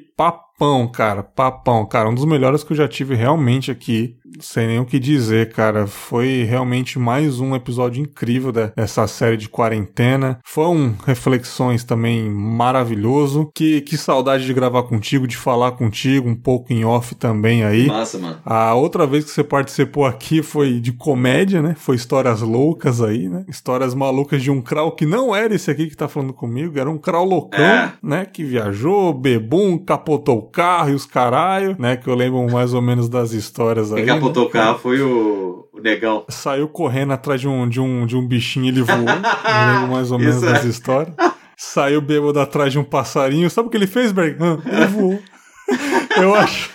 [0.59, 1.23] papão, cara.
[1.23, 2.09] Papão, cara.
[2.09, 5.87] Um dos melhores que eu já tive realmente aqui sem nem o que dizer, cara.
[5.87, 10.39] Foi realmente mais um episódio incrível dessa série de quarentena.
[10.45, 13.51] Foram reflexões também maravilhoso.
[13.55, 17.87] Que, que saudade de gravar contigo, de falar contigo, um pouco em off também aí.
[17.87, 18.39] Massa, mano.
[18.45, 21.75] A outra vez que você participou aqui foi de comédia, né?
[21.79, 23.45] Foi histórias loucas aí, né?
[23.49, 26.91] Histórias malucas de um crowd que não era esse aqui que tá falando comigo, era
[26.91, 27.93] um crowd loucão, é.
[28.03, 28.25] né?
[28.25, 31.97] Que viajou, bebum, capotou o carro e os caralho, né?
[31.97, 35.81] Que eu lembro mais ou menos das histórias aí capotou o carro foi o, o
[35.81, 36.25] negão.
[36.29, 38.99] Saiu correndo atrás de um, de um, de um bichinho, ele voou.
[38.99, 40.69] lembro mais ou menos das é.
[40.69, 41.15] histórias.
[41.57, 43.51] Saiu bêbado atrás de um passarinho.
[43.51, 44.37] Sabe o que ele fez, Berg?
[44.41, 45.19] Ah, ele voou.
[46.17, 46.71] Eu acho.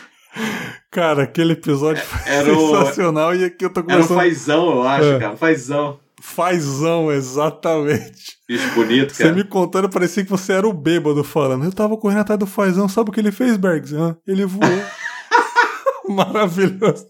[0.92, 3.36] Cara, aquele episódio foi Era sensacional o...
[3.36, 4.20] e aqui eu tô começando...
[4.20, 5.20] Era um fazão, eu acho, é.
[5.20, 5.36] cara.
[5.36, 6.00] Fazão.
[6.26, 8.38] Fazão, exatamente.
[8.48, 9.30] Bicho bonito, cara.
[9.30, 11.66] Você me contando, parecia que você era o bêbado falando.
[11.66, 13.94] Eu tava correndo atrás do fazão, sabe o que ele fez, Bergs?
[14.26, 14.84] Ele voou.
[16.10, 17.06] Maravilhoso.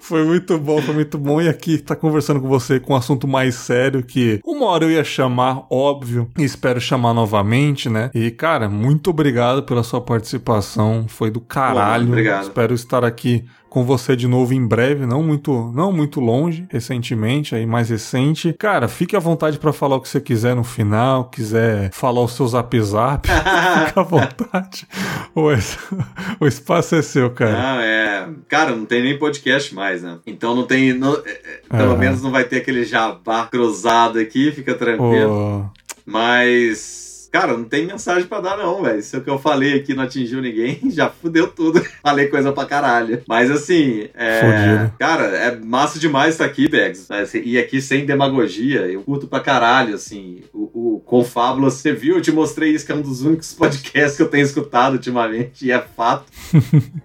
[0.00, 1.42] Foi muito bom, foi muito bom.
[1.42, 4.90] E aqui tá conversando com você com um assunto mais sério que uma hora eu
[4.90, 8.10] ia chamar, óbvio, e espero chamar novamente, né?
[8.14, 11.06] E, cara, muito obrigado pela sua participação.
[11.08, 12.04] Foi do caralho.
[12.04, 12.42] Bom, obrigado.
[12.44, 17.54] Espero estar aqui com você de novo em breve, não muito, não muito longe, recentemente,
[17.54, 18.54] aí mais recente.
[18.58, 22.28] Cara, fique à vontade para falar o que você quiser no final, quiser falar o
[22.28, 24.86] seu zap fique à vontade.
[25.34, 25.48] O,
[26.38, 27.52] o espaço é seu, cara.
[27.52, 28.28] Não, é.
[28.46, 30.18] Cara, não tem nem podcast mais, né?
[30.26, 30.92] Então não tem.
[30.92, 31.30] Não, é,
[31.70, 31.96] é pelo é.
[31.96, 35.64] menos não vai ter aquele jabá cruzado aqui, fica tranquilo.
[35.64, 35.80] Oh.
[36.04, 39.02] Mas Cara, não tem mensagem para dar, não, velho.
[39.02, 41.82] Se o que eu falei aqui não atingiu ninguém, já fudeu tudo.
[42.02, 43.22] falei coisa pra caralho.
[43.26, 44.90] Mas assim, é.
[44.98, 47.08] Cara, é massa demais estar aqui, Begs.
[47.42, 48.80] E aqui sem demagogia.
[48.82, 50.42] Eu curto pra caralho, assim.
[50.52, 52.16] O, o Confábula, você viu?
[52.16, 55.66] Eu te mostrei isso, que é um dos únicos podcasts que eu tenho escutado ultimamente,
[55.66, 56.26] e é fato.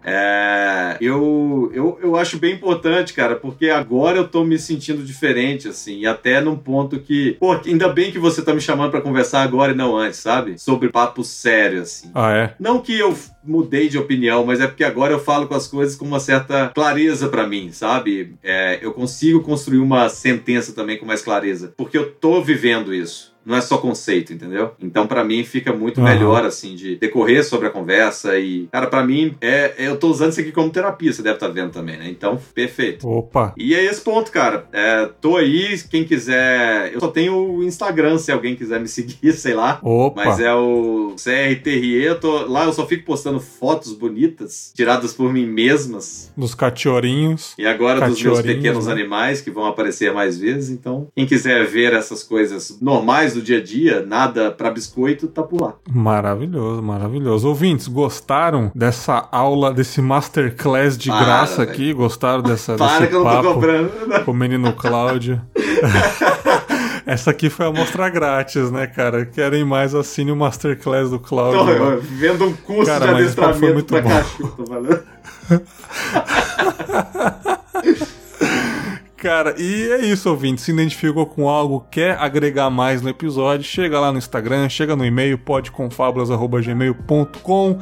[0.04, 5.70] é, eu, eu, eu acho bem importante, cara, porque agora eu tô me sentindo diferente,
[5.70, 6.00] assim.
[6.00, 7.38] E até num ponto que.
[7.40, 10.58] Pô, ainda bem que você tá me chamando para conversar agora e não antes sabe?
[10.58, 12.12] Sobre papo sério, assim.
[12.14, 12.56] Ah, é?
[12.60, 15.96] Não que eu mudei de opinião, mas é porque agora eu falo com as coisas
[15.96, 18.36] com uma certa clareza para mim, sabe?
[18.44, 23.37] É, eu consigo construir uma sentença também com mais clareza, porque eu tô vivendo isso
[23.48, 24.72] não é só conceito, entendeu?
[24.82, 26.04] Então, para mim, fica muito uhum.
[26.04, 30.32] melhor, assim, de decorrer sobre a conversa e, cara, para mim, é, eu tô usando
[30.32, 32.10] isso aqui como terapia, você deve estar tá vendo também, né?
[32.10, 33.08] Então, perfeito.
[33.08, 33.54] Opa!
[33.58, 34.68] E é esse ponto, cara.
[34.74, 36.94] É, tô aí, quem quiser.
[36.94, 39.80] Eu só tenho o Instagram, se alguém quiser me seguir, sei lá.
[39.82, 40.26] Opa!
[40.26, 42.04] Mas é o CRTRE.
[42.04, 46.34] Eu tô, lá eu só fico postando fotos bonitas, tiradas por mim mesmas.
[46.36, 47.54] Dos cachorrinhos.
[47.58, 48.92] E agora dos meus pequenos né?
[48.92, 50.70] animais, que vão aparecer mais vezes.
[50.70, 55.44] Então, quem quiser ver essas coisas normais do dia a dia, nada para biscoito, tá
[55.44, 55.74] por lá.
[55.90, 57.48] Maravilhoso, maravilhoso.
[57.48, 61.70] Ouvintes, gostaram dessa aula, desse masterclass de Para, graça véio.
[61.70, 61.94] aqui?
[61.94, 63.92] Gostaram dessa Para desse que eu não tô cobrando.
[64.26, 65.42] Com o menino Cláudio.
[67.06, 69.26] Essa aqui foi a mostra grátis, né, cara?
[69.26, 71.78] Querem mais, assine o Masterclass do Cláudio.
[71.78, 74.10] Tô, vendo um curso cara, de adestramento foi muito pra bom.
[74.10, 75.04] cachorro, falando.
[79.18, 80.62] Cara, e é isso, ouvinte.
[80.62, 85.04] Se identificou com algo, quer agregar mais no episódio, chega lá no Instagram, chega no
[85.04, 87.80] e-mail, podconfabulas.gmail.com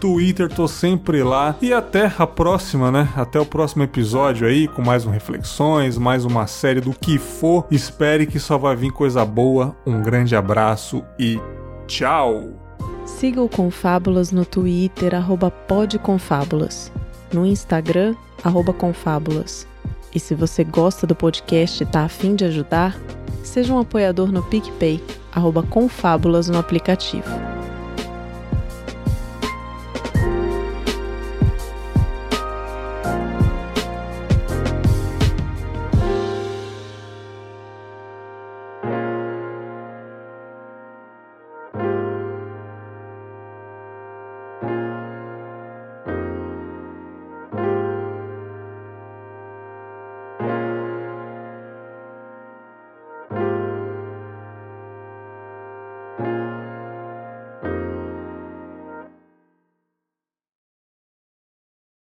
[0.00, 1.54] Twitter, tô sempre lá.
[1.60, 3.06] E até a próxima, né?
[3.14, 7.66] Até o próximo episódio aí, com mais um Reflexões, mais uma série do que for.
[7.70, 9.76] Espere que só vai vir coisa boa.
[9.84, 11.38] Um grande abraço e
[11.86, 12.44] tchau!
[13.04, 16.90] Siga o Confábulas no Twitter, arroba podconfábulas.
[17.32, 19.66] No Instagram, arroba confábulas.
[20.14, 22.98] E se você gosta do podcast e tá afim de ajudar,
[23.42, 25.02] seja um apoiador no PicPay,
[25.32, 27.57] arroba confábulas no aplicativo.